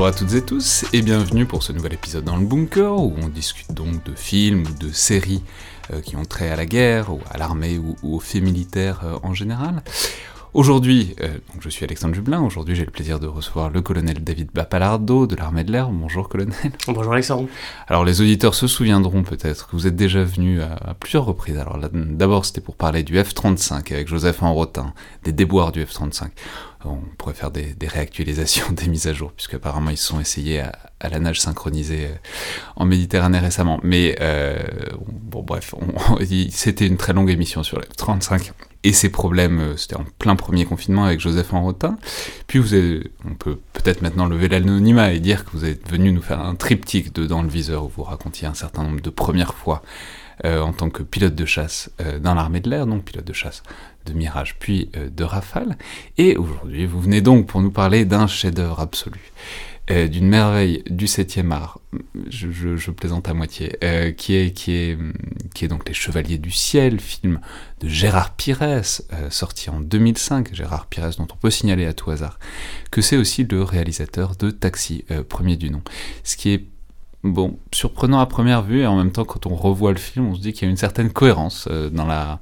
Bonjour 0.00 0.14
à 0.14 0.18
toutes 0.18 0.32
et 0.32 0.40
tous 0.40 0.86
et 0.94 1.02
bienvenue 1.02 1.44
pour 1.44 1.62
ce 1.62 1.74
nouvel 1.74 1.92
épisode 1.92 2.24
dans 2.24 2.38
le 2.38 2.46
bunker 2.46 2.96
où 2.96 3.14
on 3.22 3.28
discute 3.28 3.74
donc 3.74 4.02
de 4.02 4.14
films 4.14 4.64
ou 4.66 4.82
de 4.82 4.90
séries 4.90 5.42
euh, 5.92 6.00
qui 6.00 6.16
ont 6.16 6.24
trait 6.24 6.48
à 6.48 6.56
la 6.56 6.64
guerre 6.64 7.12
ou 7.12 7.20
à 7.30 7.36
l'armée 7.36 7.76
ou, 7.76 7.96
aux 8.02 8.18
faits 8.18 8.42
militaires 8.42 9.00
euh, 9.04 9.18
en 9.22 9.34
général. 9.34 9.82
Aujourd'hui, 10.54 11.14
euh, 11.20 11.28
donc 11.52 11.60
je 11.60 11.68
suis 11.68 11.84
Alexandre 11.84 12.14
Jublin, 12.14 12.40
aujourd'hui 12.40 12.74
j'ai 12.74 12.86
le 12.86 12.90
plaisir 12.90 13.20
de 13.20 13.26
recevoir 13.26 13.68
le 13.68 13.82
colonel 13.82 14.24
David 14.24 14.48
Bapalardo 14.54 15.26
de 15.26 15.36
l'armée 15.36 15.64
de 15.64 15.72
l'air. 15.72 15.90
Bonjour 15.90 16.30
colonel. 16.30 16.56
Bonjour 16.88 17.12
Alexandre. 17.12 17.48
Alors 17.86 18.06
les 18.06 18.22
auditeurs 18.22 18.54
se 18.54 18.66
souviendront 18.66 19.22
peut-être 19.22 19.66
que 19.66 19.72
vous 19.76 19.86
êtes 19.86 19.96
déjà 19.96 20.24
venu 20.24 20.62
à, 20.62 20.76
à 20.76 20.94
plusieurs 20.94 21.26
reprises. 21.26 21.58
Alors 21.58 21.78
d'abord 21.92 22.46
c'était 22.46 22.62
pour 22.62 22.76
parler 22.76 23.02
du 23.02 23.18
F-35 23.22 23.92
avec 23.92 24.08
Joseph 24.08 24.42
Enrotin, 24.42 24.94
des 25.24 25.32
déboires 25.32 25.72
du 25.72 25.84
F-35. 25.84 26.30
On 26.84 26.96
pourrait 27.18 27.34
faire 27.34 27.50
des, 27.50 27.74
réactualisations, 27.86 28.66
des 28.72 28.88
mises 28.88 29.06
à 29.06 29.12
jour, 29.12 29.32
puisque 29.32 29.54
apparemment 29.54 29.90
ils 29.90 29.98
se 29.98 30.06
sont 30.06 30.20
essayés 30.20 30.60
à, 30.60 30.72
la 31.08 31.18
nage 31.18 31.40
synchronisée 31.40 32.06
euh, 32.06 32.16
en 32.76 32.86
Méditerranée 32.86 33.38
récemment. 33.38 33.80
Mais 33.82 34.16
euh, 34.20 34.58
bon 35.10 35.42
bref, 35.42 35.74
c'était 36.50 36.86
une 36.86 36.96
très 36.96 37.12
longue 37.12 37.30
émission 37.30 37.62
sur 37.62 37.78
le 37.78 37.84
F-35 37.84 38.52
et 38.82 38.94
ses 38.94 39.10
problèmes, 39.10 39.60
euh, 39.60 39.76
c'était 39.76 39.96
en 39.96 40.04
plein 40.18 40.36
premier 40.36 40.64
confinement 40.64 41.04
avec 41.04 41.20
Joseph 41.20 41.52
Enrotin. 41.52 41.98
Puis 42.46 42.58
vous 42.58 42.74
on 43.26 43.34
peut 43.34 43.58
peut-être 43.74 44.00
maintenant 44.00 44.26
lever 44.26 44.48
l'anonymat 44.48 45.12
et 45.12 45.20
dire 45.20 45.44
que 45.44 45.50
vous 45.52 45.66
êtes 45.66 45.90
venu 45.90 46.12
nous 46.12 46.22
faire 46.22 46.40
un 46.40 46.54
triptyque 46.54 47.14
de 47.14 47.26
Dans 47.26 47.42
le 47.42 47.48
viseur 47.48 47.84
où 47.84 47.88
vous 47.88 48.02
racontiez 48.02 48.46
un 48.48 48.54
certain 48.54 48.82
nombre 48.84 49.00
de 49.00 49.10
premières 49.10 49.54
fois 49.54 49.82
en 50.42 50.72
tant 50.72 50.88
que 50.88 51.02
pilote 51.02 51.34
de 51.34 51.44
chasse 51.44 51.90
dans 52.22 52.34
l'armée 52.34 52.60
de 52.60 52.70
l'air, 52.70 52.86
donc 52.86 53.04
pilote 53.04 53.26
de 53.26 53.34
chasse 53.34 53.62
de 54.06 54.12
Mirage 54.12 54.56
puis 54.58 54.88
euh, 54.96 55.08
de 55.10 55.24
Rafale. 55.24 55.76
Et 56.18 56.36
aujourd'hui, 56.36 56.86
vous 56.86 57.00
venez 57.00 57.20
donc 57.20 57.46
pour 57.46 57.60
nous 57.60 57.70
parler 57.70 58.04
d'un 58.04 58.26
chef-d'œuvre 58.26 58.80
absolu. 58.80 59.20
Euh, 59.90 60.06
d'une 60.06 60.28
merveille 60.28 60.84
du 60.88 61.06
7e 61.06 61.50
art, 61.50 61.80
je, 62.28 62.90
plaisante 62.92 63.28
à 63.28 63.34
moitié, 63.34 63.76
euh, 63.82 64.12
qui, 64.12 64.34
est, 64.34 64.52
qui, 64.54 64.72
est, 64.72 65.68
donc 65.68 65.88
Les 65.88 65.94
Chevaliers 65.94 66.38
du 66.38 66.52
Ciel, 66.52 67.00
film 67.00 67.40
de 67.80 67.88
Gérard 67.88 68.34
Pires, 68.34 68.84
sorti 69.30 69.68
en 69.68 69.80
2005, 69.80 70.54
Gérard 70.54 70.86
Pires 70.86 71.10
dont 71.18 71.26
on 71.32 71.36
peut 71.36 71.50
signaler 71.50 71.86
à 71.86 71.92
tout 71.92 72.10
hasard, 72.10 72.38
que 72.92 73.00
c'est 73.00 73.16
aussi 73.16 73.42
le 73.42 73.64
réalisateur 73.64 74.36
de 74.36 74.52
Taxi, 74.52 75.04
premier 75.28 75.56
du 75.56 75.70
nom. 75.70 75.82
Ce 76.22 76.36
qui 76.36 76.50
est 76.50 76.64
bon, 77.24 77.58
surprenant 77.72 78.20
à 78.20 78.26
première 78.26 78.62
vue, 78.62 78.82
et 78.82 78.86
en 78.86 78.96
même 78.96 79.10
temps 79.10 79.24
quand 79.24 79.46
on 79.46 79.56
revoit 79.56 79.90
le 79.90 79.98
film, 79.98 80.26
on 80.26 80.34
se 80.36 80.40
dit 80.40 80.52
qu'il 80.52 80.66
y 80.66 80.68
a 80.68 80.70
une 80.70 80.76
certaine 80.76 81.10
cohérence 81.10 81.66
dans 81.66 82.06
la 82.06 82.40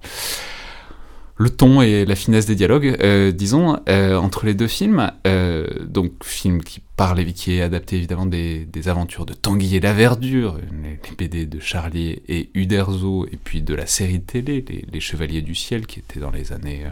le 1.39 1.51
ton 1.51 1.81
et 1.81 2.05
la 2.05 2.17
finesse 2.17 2.47
des 2.47 2.57
dialogues, 2.57 2.97
euh, 3.01 3.31
disons, 3.31 3.79
euh, 3.89 4.17
entre 4.17 4.45
les 4.45 4.55
deux 4.55 4.67
films. 4.67 5.13
Euh, 5.27 5.67
donc, 5.87 6.25
film 6.25 6.63
qui 6.63 6.83
parle 6.97 7.21
et 7.21 7.33
qui 7.33 7.55
est 7.55 7.63
adapté 7.63 7.97
évidemment 7.97 8.27
des, 8.27 8.65
des 8.65 8.89
aventures 8.89 9.25
de 9.25 9.35
Tanguy 9.35 9.77
et 9.77 9.81
la 9.81 9.93
Verdure, 9.93 10.59
les, 10.83 10.91
les, 10.91 11.17
BD 11.17 11.47
de 11.47 11.61
Charlier 11.61 12.23
et 12.29 12.51
Uderzo, 12.55 13.27
et 13.31 13.39
puis 13.43 13.63
de 13.63 13.73
la 13.73 13.87
série 13.87 14.19
de 14.19 14.25
télé, 14.25 14.65
les, 14.69 14.85
les 14.93 15.01
Chevaliers 15.01 15.43
du 15.43 15.55
Ciel, 15.55 15.87
qui 15.87 16.01
était 16.01 16.19
dans 16.19 16.33
les 16.33 16.53
années 16.53 16.85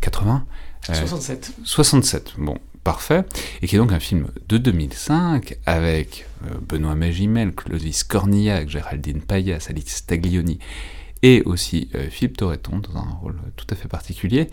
80. 0.00 0.44
67. 0.82 1.52
67, 1.62 2.34
bon, 2.38 2.58
parfait. 2.82 3.24
Et 3.62 3.68
qui 3.68 3.76
est 3.76 3.78
donc 3.78 3.92
un 3.92 4.00
film 4.00 4.26
de 4.48 4.58
2005 4.58 5.58
avec 5.64 6.26
Benoît 6.68 6.96
Magimel, 6.96 7.52
Clovis 7.52 8.02
Cornillac, 8.02 8.68
Géraldine 8.68 9.20
Payas, 9.20 9.66
Alice 9.68 10.06
Taglioni 10.06 10.58
et 11.26 11.42
aussi 11.44 11.88
euh, 11.96 12.08
Philippe 12.08 12.36
Torreton 12.36 12.78
dans 12.78 13.00
un 13.00 13.18
rôle 13.20 13.36
tout 13.56 13.66
à 13.70 13.74
fait 13.74 13.88
particulier, 13.88 14.48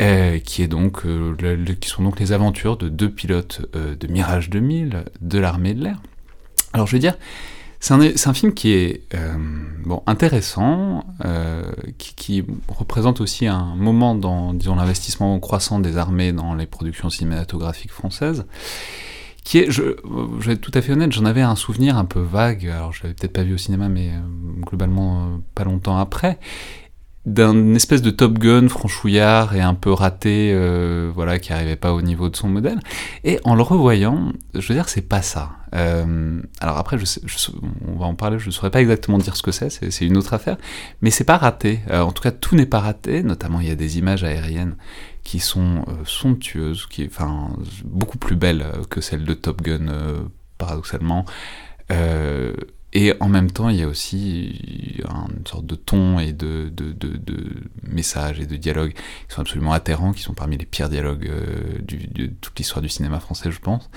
euh, 0.00 0.38
qui 0.38 0.62
est 0.62 0.68
donc 0.68 1.04
euh, 1.06 1.34
qui 1.80 1.88
sont 1.88 2.04
donc 2.04 2.20
les 2.20 2.30
aventures 2.30 2.76
de 2.76 2.88
deux 2.88 3.10
pilotes 3.10 3.62
de 3.74 4.06
Mirage 4.06 4.48
2000 4.48 5.06
de 5.20 5.38
l'armée 5.40 5.74
de 5.74 5.82
l'air. 5.82 6.00
Alors 6.72 6.86
je 6.86 6.92
veux 6.92 7.00
dire, 7.00 7.16
c'est 7.80 7.94
un, 7.94 8.32
film 8.32 8.54
qui 8.54 8.72
est 8.72 9.02
bon 9.84 10.02
intéressant, 10.06 11.04
qui, 11.98 12.14
qui, 12.14 12.44
représente 12.68 13.20
aussi 13.20 13.46
un 13.46 13.74
moment 13.76 14.14
dans 14.14 14.54
l'investissement 14.74 15.38
croissant 15.38 15.80
des 15.80 15.98
armées 15.98 16.32
dans 16.32 16.54
les 16.54 16.66
productions 16.66 17.10
cinématographiques 17.10 17.92
françaises 17.92 18.46
qui 19.44 19.58
est, 19.58 19.70
je, 19.70 19.82
je 20.40 20.46
vais 20.46 20.54
être 20.54 20.60
tout 20.60 20.72
à 20.74 20.80
fait 20.80 20.92
honnête, 20.92 21.12
j'en 21.12 21.26
avais 21.26 21.42
un 21.42 21.54
souvenir 21.54 21.98
un 21.98 22.06
peu 22.06 22.20
vague, 22.20 22.66
alors 22.66 22.92
je 22.92 23.02
l'avais 23.02 23.14
peut-être 23.14 23.32
pas 23.32 23.42
vu 23.42 23.54
au 23.54 23.58
cinéma, 23.58 23.88
mais 23.88 24.08
euh, 24.08 24.20
globalement 24.66 25.24
euh, 25.24 25.26
pas 25.54 25.64
longtemps 25.64 25.98
après, 25.98 26.38
d'un 27.26 27.74
espèce 27.74 28.02
de 28.02 28.10
Top 28.10 28.38
Gun 28.38 28.68
franchouillard 28.68 29.56
et 29.56 29.62
un 29.62 29.74
peu 29.74 29.90
raté, 29.90 30.50
euh, 30.52 31.10
voilà, 31.14 31.38
qui 31.38 31.52
arrivait 31.52 31.76
pas 31.76 31.94
au 31.94 32.02
niveau 32.02 32.28
de 32.28 32.36
son 32.36 32.48
modèle. 32.48 32.80
Et 33.24 33.40
en 33.44 33.54
le 33.54 33.62
revoyant, 33.62 34.32
je 34.52 34.66
veux 34.68 34.74
dire, 34.74 34.88
c'est 34.90 35.08
pas 35.08 35.22
ça. 35.22 35.52
Euh, 35.74 36.40
alors 36.60 36.76
après, 36.76 36.98
on 37.88 37.98
va 37.98 38.06
en 38.06 38.14
parler, 38.14 38.38
je 38.38 38.46
ne 38.46 38.50
saurais 38.50 38.70
pas 38.70 38.82
exactement 38.82 39.16
dire 39.18 39.36
ce 39.36 39.42
que 39.42 39.52
c'est, 39.52 39.70
c'est 39.70 40.04
une 40.06 40.18
autre 40.18 40.34
affaire, 40.34 40.58
mais 41.00 41.10
c'est 41.10 41.24
pas 41.24 41.38
raté. 41.38 41.80
Euh, 41.90 42.02
en 42.02 42.12
tout 42.12 42.22
cas, 42.22 42.30
tout 42.30 42.56
n'est 42.56 42.66
pas 42.66 42.80
raté, 42.80 43.22
notamment 43.22 43.60
il 43.60 43.68
y 43.68 43.72
a 43.72 43.76
des 43.76 43.98
images 43.98 44.22
aériennes 44.22 44.76
qui 45.22 45.40
sont 45.40 45.86
somptueuses, 46.04 46.86
qui, 46.86 47.06
enfin, 47.06 47.56
beaucoup 47.84 48.18
plus 48.18 48.36
belles 48.36 48.66
que 48.90 49.00
celles 49.00 49.24
de 49.24 49.32
Top 49.32 49.62
Gun, 49.62 49.86
paradoxalement. 50.58 51.24
Et 52.96 53.12
en 53.18 53.28
même 53.28 53.50
temps, 53.50 53.68
il 53.70 53.76
y 53.76 53.82
a 53.82 53.88
aussi 53.88 55.02
une 55.02 55.46
sorte 55.46 55.66
de 55.66 55.74
ton 55.74 56.20
et 56.20 56.32
de, 56.32 56.70
de, 56.70 56.94
messages 57.82 58.38
et 58.38 58.46
de 58.46 58.56
dialogues 58.56 58.92
qui 58.92 59.34
sont 59.34 59.40
absolument 59.40 59.72
atterrants, 59.72 60.12
qui 60.12 60.22
sont 60.22 60.32
parmi 60.32 60.56
les 60.56 60.64
pires 60.64 60.88
dialogues 60.88 61.28
euh, 61.28 61.80
de 61.80 62.26
toute 62.40 62.56
l'histoire 62.56 62.82
du 62.82 62.88
cinéma 62.88 63.18
français, 63.18 63.50
je 63.50 63.58
pense. 63.58 63.90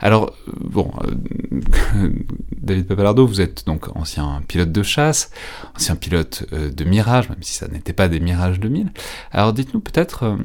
Alors, 0.00 0.32
bon, 0.48 0.92
euh, 1.04 2.10
David 2.56 2.88
Papalardo, 2.88 3.24
vous 3.24 3.40
êtes 3.40 3.66
donc 3.66 3.96
ancien 3.96 4.42
pilote 4.48 4.72
de 4.72 4.82
chasse, 4.82 5.30
ancien 5.76 5.94
pilote 5.94 6.44
euh, 6.52 6.70
de 6.70 6.84
Mirage, 6.84 7.28
même 7.28 7.42
si 7.42 7.54
ça 7.54 7.68
n'était 7.68 7.92
pas 7.92 8.08
des 8.08 8.18
Mirages 8.18 8.58
2000. 8.58 8.92
Alors, 9.30 9.52
dites-nous 9.52 9.80
peut-être, 9.80 10.38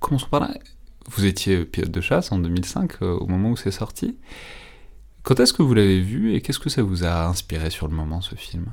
commençons 0.00 0.28
par 0.28 0.40
là, 0.40 0.50
vous 1.10 1.24
étiez 1.24 1.64
pilote 1.64 1.90
de 1.90 2.00
chasse 2.02 2.30
en 2.30 2.38
2005, 2.38 3.00
au 3.00 3.26
moment 3.26 3.52
où 3.52 3.56
c'est 3.56 3.70
sorti. 3.70 4.16
Quand 5.22 5.40
est-ce 5.40 5.52
que 5.52 5.62
vous 5.62 5.74
l'avez 5.74 6.00
vu 6.00 6.34
et 6.34 6.40
qu'est-ce 6.40 6.58
que 6.58 6.70
ça 6.70 6.82
vous 6.82 7.04
a 7.04 7.26
inspiré 7.26 7.70
sur 7.70 7.88
le 7.88 7.94
moment, 7.94 8.20
ce 8.20 8.34
film? 8.34 8.66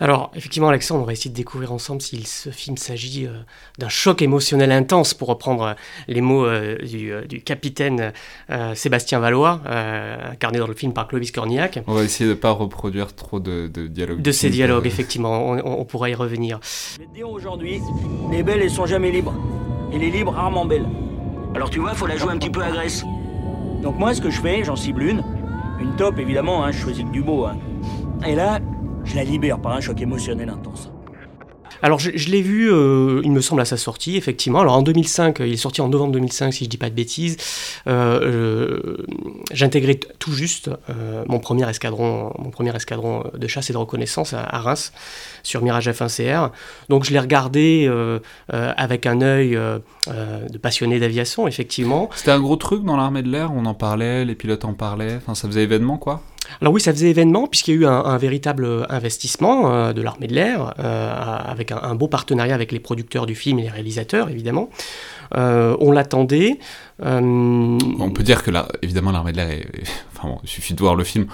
Alors, 0.00 0.30
effectivement, 0.36 0.68
Alexandre, 0.68 1.02
on 1.02 1.04
va 1.04 1.12
essayer 1.12 1.30
de 1.30 1.34
découvrir 1.34 1.72
ensemble 1.72 2.00
si 2.00 2.22
ce 2.22 2.50
film 2.50 2.76
s'agit 2.76 3.26
euh, 3.26 3.32
d'un 3.78 3.88
choc 3.88 4.22
émotionnel 4.22 4.70
intense, 4.70 5.12
pour 5.12 5.26
reprendre 5.26 5.64
euh, 5.64 5.74
les 6.06 6.20
mots 6.20 6.46
euh, 6.46 6.78
du, 6.78 7.12
du, 7.26 7.42
capitaine 7.42 8.12
euh, 8.50 8.74
Sébastien 8.76 9.18
Valois, 9.18 9.60
euh, 9.66 10.32
incarné 10.32 10.58
dans 10.58 10.68
le 10.68 10.74
film 10.74 10.92
par 10.92 11.08
Clovis 11.08 11.32
Cornillac. 11.32 11.80
On 11.88 11.94
va 11.94 12.04
essayer 12.04 12.26
de 12.26 12.34
ne 12.34 12.38
pas 12.38 12.52
reproduire 12.52 13.12
trop 13.14 13.40
de, 13.40 13.66
de 13.66 13.88
dialogues. 13.88 14.22
De 14.22 14.32
ces 14.32 14.50
dialogues, 14.50 14.86
effectivement, 14.86 15.50
on, 15.50 15.80
on, 15.80 15.84
pourra 15.84 16.10
y 16.10 16.14
revenir. 16.14 16.60
Je 16.94 17.00
vais 17.00 17.06
te 17.06 17.14
dire 17.14 17.28
aujourd'hui, 17.28 17.80
les 18.30 18.44
belles, 18.44 18.60
elles 18.62 18.70
sont 18.70 18.86
jamais 18.86 19.10
libres. 19.10 19.34
Et 19.92 19.98
les 19.98 20.10
libres, 20.10 20.32
rarement 20.32 20.64
belles. 20.64 20.86
Alors 21.56 21.70
tu 21.70 21.80
vois, 21.80 21.94
faut 21.94 22.06
la 22.06 22.16
jouer 22.16 22.32
un 22.32 22.38
petit 22.38 22.50
peu 22.50 22.62
agresse. 22.62 23.04
Donc 23.82 23.98
moi, 23.98 24.14
ce 24.14 24.20
que 24.20 24.30
je 24.30 24.40
fais, 24.40 24.64
j'en 24.64 24.76
cible 24.76 25.02
une. 25.02 25.22
Une 25.80 25.94
top, 25.96 26.18
évidemment, 26.18 26.64
hein, 26.64 26.72
je 26.72 26.78
choisis 26.78 27.04
que 27.04 27.10
du 27.10 27.22
beau. 27.22 27.46
Hein. 27.46 27.56
Et 28.26 28.34
là, 28.34 28.58
je 29.04 29.14
la 29.14 29.24
libère 29.24 29.58
par 29.60 29.72
un 29.72 29.80
choc 29.80 30.00
émotionnel 30.00 30.48
intense. 30.48 30.90
Alors 31.82 31.98
je, 31.98 32.10
l'ai 32.10 32.42
vu, 32.42 32.72
euh, 32.72 33.20
il 33.24 33.32
me 33.32 33.40
semble, 33.40 33.60
à 33.60 33.64
sa 33.64 33.76
sortie, 33.76 34.16
effectivement. 34.16 34.60
Alors 34.60 34.74
en 34.74 34.82
2005, 34.82 35.38
il 35.40 35.52
est 35.52 35.56
sorti 35.56 35.80
en 35.80 35.88
novembre 35.88 36.12
2005, 36.12 36.52
si 36.52 36.64
je 36.64 36.70
dis 36.70 36.76
pas 36.76 36.90
de 36.90 36.94
bêtises. 36.94 37.36
Euh, 37.86 38.96
J'intégrais 39.52 39.98
tout 40.18 40.32
juste 40.32 40.70
euh, 40.90 41.24
mon 41.26 41.38
premier 41.38 41.68
escadron, 41.68 42.32
mon 42.38 42.50
premier 42.50 42.74
escadron 42.74 43.24
de 43.34 43.46
chasse 43.46 43.70
et 43.70 43.72
de 43.72 43.78
reconnaissance 43.78 44.32
à, 44.32 44.42
à 44.42 44.58
Reims 44.58 44.92
sur 45.42 45.62
Mirage 45.62 45.88
F1CR. 45.88 46.50
Donc 46.88 47.04
je 47.04 47.12
l'ai 47.12 47.20
regardé 47.20 47.90
avec 48.48 49.06
un 49.06 49.20
œil 49.20 49.58
de 50.06 50.58
passionné 50.58 50.98
d'aviation, 50.98 51.46
effectivement. 51.48 52.10
C'était 52.14 52.30
un 52.30 52.40
gros 52.40 52.56
truc 52.56 52.84
dans 52.84 52.96
l'armée 52.96 53.22
de 53.22 53.30
l'air, 53.30 53.52
on 53.54 53.64
en 53.66 53.74
parlait, 53.74 54.24
les 54.24 54.34
pilotes 54.34 54.64
en 54.64 54.74
parlaient, 54.74 55.16
enfin 55.16 55.34
ça 55.34 55.48
faisait 55.48 55.62
événement 55.62 55.98
quoi 55.98 56.22
alors 56.60 56.72
oui, 56.72 56.80
ça 56.80 56.92
faisait 56.92 57.10
événement 57.10 57.46
puisqu'il 57.46 57.74
y 57.74 57.78
a 57.78 57.80
eu 57.80 57.86
un, 57.86 58.18
véritable 58.18 58.86
investissement 58.88 59.72
euh, 59.72 59.92
de 59.92 60.02
l'armée 60.02 60.26
de 60.26 60.34
l'air, 60.34 60.74
euh, 60.78 61.42
avec 61.44 61.72
un, 61.72 61.94
beau 61.94 62.08
partenariat 62.08 62.54
avec 62.54 62.72
les 62.72 62.80
producteurs 62.80 63.26
du 63.26 63.34
film 63.34 63.58
et 63.58 63.62
les 63.62 63.68
réalisateurs, 63.68 64.28
évidemment. 64.28 64.70
Euh, 65.36 65.76
on 65.80 65.92
l'attendait. 65.92 66.58
On 67.00 68.10
peut 68.14 68.22
dire 68.22 68.42
que, 68.42 68.50
là, 68.50 68.68
évidemment, 68.82 69.12
l'armée 69.12 69.32
de 69.32 69.36
l'air, 69.36 69.64
enfin 70.16 70.36
il 70.42 70.48
suffit 70.48 70.74
de 70.74 70.80
voir 70.80 70.94
le 70.94 71.04
film, 71.04 71.26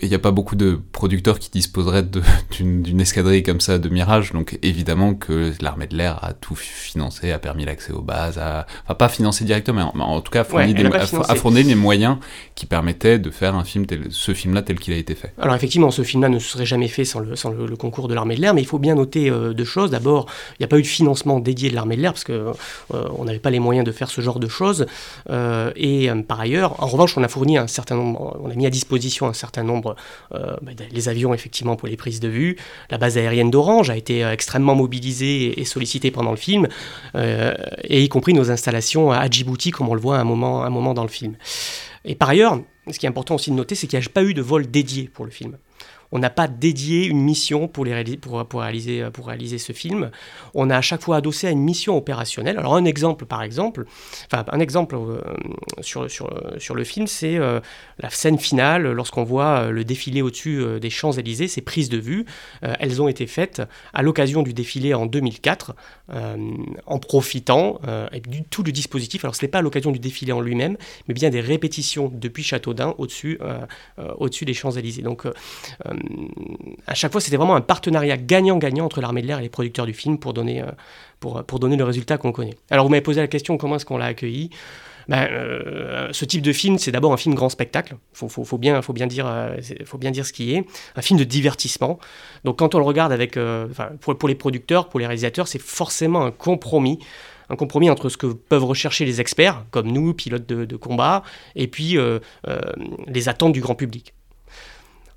il 0.00 0.08
n'y 0.08 0.14
a 0.14 0.18
pas 0.18 0.30
beaucoup 0.30 0.56
de 0.56 0.80
producteurs 0.92 1.38
qui 1.38 1.50
disposeraient 1.50 2.04
d'une 2.58 3.00
escadrille 3.00 3.42
comme 3.42 3.60
ça 3.60 3.78
de 3.78 3.88
Mirage, 3.88 4.32
donc 4.32 4.58
évidemment 4.62 5.14
que 5.14 5.52
l'armée 5.60 5.86
de 5.86 5.96
l'air 5.96 6.22
a 6.22 6.32
tout 6.32 6.54
financé, 6.54 7.32
a 7.32 7.38
permis 7.38 7.64
l'accès 7.64 7.92
aux 7.92 8.02
bases, 8.02 8.38
a, 8.38 8.66
enfin 8.84 8.94
pas 8.94 9.08
financé 9.08 9.44
directement, 9.44 9.92
mais 9.94 10.02
en, 10.02 10.20
tout 10.20 10.30
cas 10.30 10.44
fourni, 10.44 10.74
a 10.84 11.34
fourni 11.34 11.62
les 11.62 11.74
moyens 11.74 12.16
qui 12.54 12.66
permettaient 12.66 13.18
de 13.18 13.30
faire 13.30 13.54
un 13.54 13.64
film 13.64 13.86
tel, 13.86 14.06
ce 14.10 14.34
film-là 14.34 14.62
tel 14.62 14.78
qu'il 14.78 14.94
a 14.94 14.96
été 14.96 15.14
fait. 15.14 15.32
Alors 15.38 15.54
effectivement, 15.54 15.90
ce 15.90 16.02
film-là 16.02 16.28
ne 16.28 16.38
serait 16.38 16.66
jamais 16.66 16.88
fait 16.88 17.04
sans 17.04 17.20
le, 17.20 17.36
sans 17.36 17.50
le, 17.50 17.76
concours 17.76 18.08
de 18.08 18.14
l'armée 18.14 18.36
de 18.36 18.40
l'air, 18.40 18.54
mais 18.54 18.62
il 18.62 18.66
faut 18.66 18.78
bien 18.78 18.94
noter 18.94 19.30
euh, 19.30 19.52
deux 19.52 19.64
choses. 19.64 19.90
D'abord, 19.90 20.26
il 20.52 20.56
n'y 20.60 20.64
a 20.64 20.68
pas 20.68 20.78
eu 20.78 20.82
de 20.82 20.86
financement 20.86 21.40
dédié 21.40 21.70
de 21.70 21.74
l'armée 21.74 21.96
de 21.96 22.02
l'air, 22.02 22.12
parce 22.12 22.24
qu'on 22.24 22.32
euh, 22.32 23.08
on 23.18 23.24
n'avait 23.24 23.38
pas 23.38 23.50
les 23.50 23.60
moyens 23.60 23.84
de 23.84 23.92
faire 23.92 24.10
ce 24.10 24.20
genre 24.20 24.38
de 24.38 24.48
choses. 24.48 24.86
Euh, 25.30 25.72
et 25.76 26.08
par 26.26 26.40
ailleurs, 26.40 26.82
en 26.82 26.86
revanche, 26.86 27.16
on 27.16 27.22
a 27.22 27.28
fourni 27.28 27.58
un 27.58 27.66
certain 27.66 27.96
nombre, 27.96 28.38
on 28.42 28.50
a 28.50 28.54
mis 28.54 28.66
à 28.66 28.70
disposition 28.70 29.26
un 29.26 29.32
certain 29.32 29.62
nombre, 29.62 29.83
bah, 30.30 30.72
les 30.90 31.08
avions 31.08 31.34
effectivement 31.34 31.76
pour 31.76 31.88
les 31.88 31.96
prises 31.96 32.20
de 32.20 32.28
vue. 32.28 32.56
La 32.90 32.98
base 32.98 33.18
aérienne 33.18 33.50
d'Orange 33.50 33.90
a 33.90 33.96
été 33.96 34.22
extrêmement 34.24 34.74
mobilisée 34.74 35.60
et 35.60 35.64
sollicitée 35.64 36.10
pendant 36.10 36.30
le 36.30 36.36
film, 36.36 36.68
et 37.14 38.02
y 38.02 38.08
compris 38.08 38.34
nos 38.34 38.50
installations 38.50 39.10
à 39.10 39.28
Djibouti, 39.28 39.70
comme 39.70 39.88
on 39.88 39.94
le 39.94 40.00
voit 40.00 40.18
à 40.18 40.20
un 40.20 40.24
moment, 40.24 40.64
un 40.64 40.70
moment 40.70 40.94
dans 40.94 41.02
le 41.02 41.08
film. 41.08 41.36
Et 42.04 42.14
par 42.14 42.28
ailleurs, 42.28 42.60
ce 42.90 42.98
qui 42.98 43.06
est 43.06 43.08
important 43.08 43.36
aussi 43.36 43.50
de 43.50 43.56
noter, 43.56 43.74
c'est 43.74 43.86
qu'il 43.86 43.98
n'y 43.98 44.04
a 44.04 44.08
pas 44.08 44.22
eu 44.22 44.34
de 44.34 44.42
vol 44.42 44.70
dédié 44.70 45.10
pour 45.12 45.24
le 45.24 45.30
film 45.30 45.56
on 46.14 46.20
n'a 46.20 46.30
pas 46.30 46.46
dédié 46.46 47.06
une 47.06 47.20
mission 47.20 47.66
pour, 47.66 47.84
les 47.84 48.16
pour, 48.16 48.60
réaliser, 48.60 49.58
ce 49.58 49.72
film. 49.72 50.12
On 50.54 50.70
a 50.70 50.76
à 50.76 50.80
chaque 50.80 51.02
fois 51.02 51.16
adossé 51.16 51.48
à 51.48 51.50
une 51.50 51.60
mission 51.60 51.96
opérationnelle. 51.96 52.56
Alors 52.56 52.76
un 52.76 52.84
exemple 52.84 53.26
par 53.26 53.42
exemple, 53.42 53.84
enfin 54.26 54.44
un 54.52 54.60
exemple 54.60 54.94
euh, 54.94 55.20
sur, 55.82 56.74
le 56.74 56.84
film, 56.84 57.08
c'est 57.08 57.36
euh, 57.36 57.58
la 57.98 58.10
scène 58.10 58.38
finale 58.38 58.92
lorsqu'on 58.92 59.24
voit 59.24 59.64
euh, 59.64 59.70
le 59.72 59.84
défilé 59.84 60.22
au-dessus 60.22 60.64
des 60.80 60.88
Champs-Élysées, 60.90 61.48
ces 61.48 61.62
prises 61.62 61.88
de 61.88 61.98
vue. 61.98 62.24
elles 62.62 63.02
ont 63.02 63.08
été 63.08 63.26
faites 63.26 63.62
à 63.92 64.02
l'occasion 64.02 64.42
du 64.42 64.54
défilé 64.54 64.94
en 64.94 65.06
2004, 65.06 65.74
en 66.86 66.98
profitant 67.00 67.80
du 68.28 68.44
tout 68.44 68.62
le 68.62 68.70
dispositif. 68.70 69.24
Alors 69.24 69.34
ce 69.34 69.44
n'est 69.44 69.50
pas 69.50 69.58
à 69.58 69.62
l'occasion 69.62 69.90
du 69.90 69.98
défilé 69.98 70.30
en 70.30 70.40
lui-même, 70.40 70.76
mais 71.08 71.14
bien 71.14 71.30
des 71.30 71.40
répétitions 71.40 72.08
depuis 72.14 72.44
Châteaudun 72.44 72.94
au-dessus 72.98 73.40
au-dessus 74.18 74.44
des 74.44 74.54
Champs-Élysées. 74.54 75.02
Donc 75.02 75.26
à 76.86 76.94
chaque 76.94 77.12
fois, 77.12 77.20
c'était 77.20 77.36
vraiment 77.36 77.56
un 77.56 77.60
partenariat 77.60 78.16
gagnant-gagnant 78.16 78.84
entre 78.84 79.00
l'armée 79.00 79.22
de 79.22 79.26
l'air 79.26 79.38
et 79.38 79.42
les 79.42 79.48
producteurs 79.48 79.86
du 79.86 79.94
film 79.94 80.18
pour 80.18 80.34
donner, 80.34 80.62
euh, 80.62 80.66
pour, 81.20 81.42
pour 81.44 81.58
donner 81.58 81.76
le 81.76 81.84
résultat 81.84 82.18
qu'on 82.18 82.32
connaît. 82.32 82.54
Alors, 82.70 82.84
vous 82.84 82.90
m'avez 82.90 83.02
posé 83.02 83.20
la 83.20 83.28
question 83.28 83.56
comment 83.56 83.76
est-ce 83.76 83.86
qu'on 83.86 83.98
l'a 83.98 84.06
accueilli? 84.06 84.50
Ben, 85.06 85.28
euh, 85.30 86.08
ce 86.12 86.24
type 86.24 86.40
de 86.40 86.52
film, 86.52 86.78
c'est 86.78 86.90
d'abord 86.90 87.12
un 87.12 87.18
film 87.18 87.34
grand 87.34 87.50
spectacle. 87.50 87.96
Il 88.22 88.28
faut, 88.28 88.58
bien, 88.58 88.80
faut, 88.80 88.94
bien 88.94 89.06
dire, 89.06 89.26
euh, 89.26 89.56
faut 89.84 89.98
bien 89.98 90.10
dire 90.10 90.24
ce 90.24 90.32
qui 90.32 90.54
est. 90.54 90.64
Un 90.96 91.02
film 91.02 91.18
de 91.18 91.24
divertissement. 91.24 91.98
Donc 92.44 92.58
quand 92.58 92.74
on 92.74 92.78
le 92.78 92.84
regarde 92.84 93.12
avec, 93.12 93.38
pour, 94.00 94.16
pour, 94.16 94.28
les 94.28 94.34
producteurs, 94.34 94.88
pour 94.88 95.00
les 95.00 95.06
réalisateurs, 95.06 95.46
c'est 95.46 95.60
forcément 95.60 96.24
un 96.24 96.30
compromis. 96.30 96.98
Un 97.50 97.56
compromis 97.56 97.90
entre 97.90 98.08
ce 98.08 98.16
que 98.16 98.28
peuvent 98.28 98.64
rechercher 98.64 99.04
les 99.04 99.20
experts, 99.20 99.66
comme 99.70 99.92
nous, 99.92 100.14
pilotes 100.14 100.46
de 100.46 100.76
combat, 100.76 101.22
et 101.54 101.68
puis 101.68 101.98
les 103.06 103.28
attentes 103.28 103.52
du 103.52 103.60
grand 103.60 103.74
public. 103.74 104.14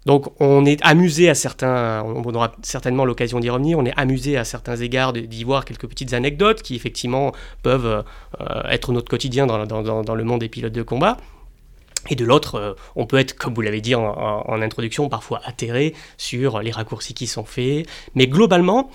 Donc 0.08 0.30
on 0.40 0.66
est 0.66 0.80
amusé 0.84 1.30
à 1.30 1.36
certains, 1.36 2.02
on 2.02 2.34
aura 2.34 2.54
certainement 2.62 3.04
l'occasion 3.04 3.42
d'y 3.42 3.50
revenir, 3.50 3.78
on 3.78 3.86
est 3.86 3.94
amusé 3.98 4.38
à 4.38 4.46
certains 4.46 4.78
égards 4.78 5.12
d'y 5.12 5.44
voir 5.44 5.66
quelques 5.66 5.86
petites 5.86 6.14
anecdotes 6.14 6.62
qui 6.62 6.78
effectivement 6.78 7.34
peuvent 7.62 8.06
euh, 8.40 8.62
être 8.70 8.94
notre 8.94 9.10
quotidien 9.10 9.46
dans, 9.46 10.16
le 10.16 10.24
monde 10.24 10.40
des 10.40 10.48
pilotes 10.48 10.72
de 10.72 10.82
combat. 10.82 11.18
Et 12.10 12.16
de 12.16 12.24
l'autre, 12.24 12.56
euh, 12.56 12.74
on 12.96 13.06
peut 13.06 13.18
être, 13.18 13.36
comme 13.38 13.54
vous 13.54 13.60
l'avez 13.60 13.82
dit 13.82 13.96
en, 13.96 14.62
introduction, 14.62 15.10
parfois 15.10 15.42
atterré 15.44 15.94
sur 16.16 16.62
les 16.62 16.72
raccourcis 16.72 17.14
qui 17.14 17.28
sont 17.28 17.44
faits. 17.44 17.86
Mais 18.16 18.28
globalement, 18.28 18.90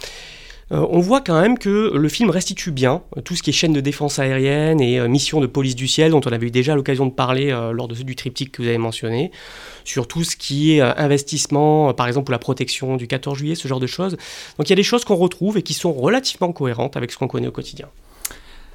euh, 0.72 0.86
on 0.90 1.00
voit 1.00 1.20
quand 1.20 1.40
même 1.40 1.58
que 1.58 1.92
le 1.94 2.08
film 2.08 2.30
restitue 2.30 2.70
bien 2.70 3.02
tout 3.24 3.36
ce 3.36 3.42
qui 3.42 3.50
est 3.50 3.52
chaîne 3.52 3.72
de 3.72 3.80
défense 3.80 4.18
aérienne 4.18 4.80
et 4.80 5.06
mission 5.08 5.40
de 5.40 5.46
police 5.46 5.76
du 5.76 5.86
ciel, 5.86 6.12
dont 6.12 6.20
on 6.24 6.32
avait 6.32 6.46
eu 6.46 6.50
déjà 6.50 6.74
l'occasion 6.74 7.06
de 7.06 7.12
parler 7.12 7.50
lors 7.72 7.88
de, 7.88 7.94
du 7.94 8.16
triptyque 8.16 8.52
que 8.52 8.62
vous 8.62 8.68
avez 8.68 8.78
mentionné 8.78 9.30
sur 9.84 10.06
tout 10.06 10.24
ce 10.24 10.36
qui 10.36 10.76
est 10.76 10.80
euh, 10.80 10.92
investissement, 10.96 11.90
euh, 11.90 11.92
par 11.92 12.06
exemple 12.06 12.26
pour 12.26 12.32
la 12.32 12.38
protection 12.38 12.96
du 12.96 13.06
14 13.06 13.38
juillet, 13.38 13.54
ce 13.54 13.68
genre 13.68 13.80
de 13.80 13.86
choses. 13.86 14.16
Donc 14.58 14.68
il 14.68 14.70
y 14.70 14.72
a 14.72 14.76
des 14.76 14.82
choses 14.82 15.04
qu'on 15.04 15.16
retrouve 15.16 15.58
et 15.58 15.62
qui 15.62 15.74
sont 15.74 15.92
relativement 15.92 16.52
cohérentes 16.52 16.96
avec 16.96 17.12
ce 17.12 17.18
qu'on 17.18 17.28
connaît 17.28 17.48
au 17.48 17.52
quotidien. 17.52 17.88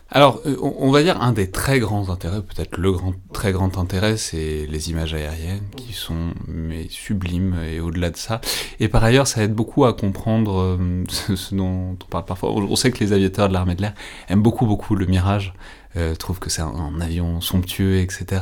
Alors, 0.09 0.41
euh, 0.45 0.55
on 0.61 0.89
va 0.91 1.03
dire 1.03 1.21
un 1.21 1.33
des 1.33 1.51
très 1.51 1.79
grands 1.79 2.09
intérêts, 2.09 2.41
peut-être 2.41 2.77
le 2.77 2.91
grand, 2.91 3.13
très 3.33 3.51
grand 3.51 3.77
intérêt, 3.77 4.15
c'est 4.15 4.65
les 4.69 4.89
images 4.89 5.13
aériennes 5.13 5.67
qui 5.75 5.93
sont 5.93 6.33
mais 6.47 6.87
sublimes 6.89 7.55
et 7.69 7.79
au-delà 7.79 8.09
de 8.09 8.17
ça. 8.17 8.39
Et 8.79 8.87
par 8.87 9.03
ailleurs, 9.03 9.27
ça 9.27 9.43
aide 9.43 9.53
beaucoup 9.53 9.85
à 9.85 9.93
comprendre 9.93 10.79
ce, 11.09 11.53
dont 11.53 11.97
on 12.01 12.09
parle 12.09 12.25
parfois. 12.25 12.51
On 12.51 12.75
sait 12.75 12.91
que 12.91 12.99
les 12.99 13.11
aviateurs 13.11 13.49
de 13.49 13.53
l'armée 13.53 13.75
de 13.75 13.81
l'air 13.81 13.93
aiment 14.29 14.41
beaucoup 14.43 14.65
beaucoup 14.65 14.95
le 14.95 15.05
Mirage 15.05 15.53
euh, 15.97 16.15
trouve 16.15 16.39
que 16.39 16.49
c'est 16.49 16.61
un, 16.61 17.01
avion 17.01 17.41
somptueux, 17.41 17.99
etc. 17.99 18.41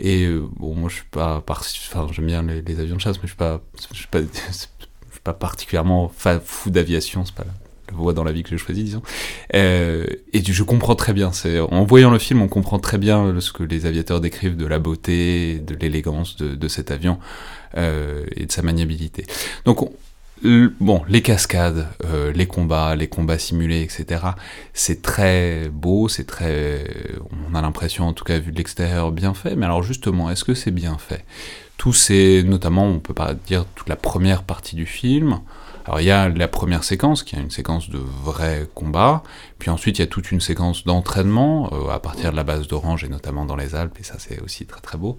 Et 0.00 0.24
euh, 0.24 0.48
bon, 0.56 0.74
moi 0.74 0.88
je 0.88 0.96
suis 0.96 1.04
pas, 1.10 1.44
enfin 1.46 2.06
j'aime 2.12 2.26
bien 2.26 2.42
les, 2.42 2.80
avions 2.80 2.96
de 2.96 3.00
chasse, 3.00 3.16
mais 3.16 3.24
je 3.24 3.28
suis 3.28 3.36
pas, 3.36 3.60
je 3.92 3.96
suis 3.96 4.06
pas, 4.06 4.20
suis 4.50 5.20
pas 5.22 5.34
particulièrement 5.34 6.10
fou 6.44 6.70
d'aviation, 6.70 7.24
c'est 7.24 7.34
pas 7.34 7.44
la, 7.44 7.67
voie 7.92 8.12
dans 8.12 8.24
la 8.24 8.32
vie 8.32 8.42
que 8.42 8.50
j'ai 8.50 8.58
choisi, 8.58 8.84
disons. 8.84 9.02
Euh, 9.54 10.06
et 10.32 10.42
je 10.42 10.62
comprends 10.62 10.94
très 10.94 11.12
bien, 11.12 11.32
c'est 11.32 11.60
en 11.60 11.84
voyant 11.84 12.10
le 12.10 12.18
film, 12.18 12.42
on 12.42 12.48
comprend 12.48 12.78
très 12.78 12.98
bien 12.98 13.40
ce 13.40 13.52
que 13.52 13.62
les 13.62 13.86
aviateurs 13.86 14.20
décrivent 14.20 14.56
de 14.56 14.66
la 14.66 14.78
beauté, 14.78 15.58
de 15.58 15.74
l'élégance 15.74 16.36
de, 16.36 16.68
cet 16.68 16.90
avion 16.90 17.18
euh, 17.76 18.24
et 18.36 18.46
de 18.46 18.52
sa 18.52 18.62
maniabilité. 18.62 19.24
Donc 19.64 19.82
on, 19.82 19.92
bon, 20.80 21.02
les 21.08 21.22
cascades, 21.22 21.88
euh, 22.04 22.32
les 22.32 22.46
combats, 22.46 22.94
les 22.96 23.08
combats 23.08 23.38
simulés, 23.38 23.82
etc. 23.82 24.22
C'est 24.72 25.02
très 25.02 25.68
beau, 25.68 26.08
c'est 26.08 26.24
très, 26.24 26.84
on 27.50 27.54
a 27.54 27.62
l'impression, 27.62 28.06
en 28.06 28.12
tout 28.12 28.24
cas 28.24 28.38
vu 28.38 28.52
de 28.52 28.56
l'extérieur, 28.56 29.12
bien 29.12 29.34
fait. 29.34 29.56
Mais 29.56 29.66
alors 29.66 29.82
justement, 29.82 30.30
est-ce 30.30 30.44
que 30.44 30.54
c'est 30.54 30.70
bien 30.70 30.98
fait? 30.98 31.24
Tout 31.76 31.92
c'est, 31.92 32.42
notamment, 32.44 32.86
on 32.86 32.98
peut 32.98 33.14
pas 33.14 33.34
dire 33.34 33.64
toute 33.74 33.88
la 33.88 33.96
première 33.96 34.42
partie 34.42 34.76
du 34.76 34.86
film. 34.86 35.40
Alors 35.88 36.02
il 36.02 36.04
y 36.04 36.10
a 36.10 36.28
la 36.28 36.48
première 36.48 36.84
séquence 36.84 37.22
qui 37.22 37.34
est 37.34 37.40
une 37.40 37.50
séquence 37.50 37.88
de 37.88 37.96
vrais 37.96 38.68
combats, 38.74 39.22
puis 39.58 39.70
ensuite 39.70 39.98
il 39.98 40.02
y 40.02 40.04
a 40.04 40.06
toute 40.06 40.30
une 40.30 40.40
séquence 40.42 40.84
d'entraînement 40.84 41.70
euh, 41.72 41.88
à 41.88 41.98
partir 41.98 42.30
de 42.30 42.36
la 42.36 42.44
base 42.44 42.68
d'Orange 42.68 43.04
et 43.04 43.08
notamment 43.08 43.46
dans 43.46 43.56
les 43.56 43.74
Alpes, 43.74 43.96
et 43.98 44.02
ça 44.02 44.16
c'est 44.18 44.38
aussi 44.42 44.66
très 44.66 44.82
très 44.82 44.98
beau. 44.98 45.16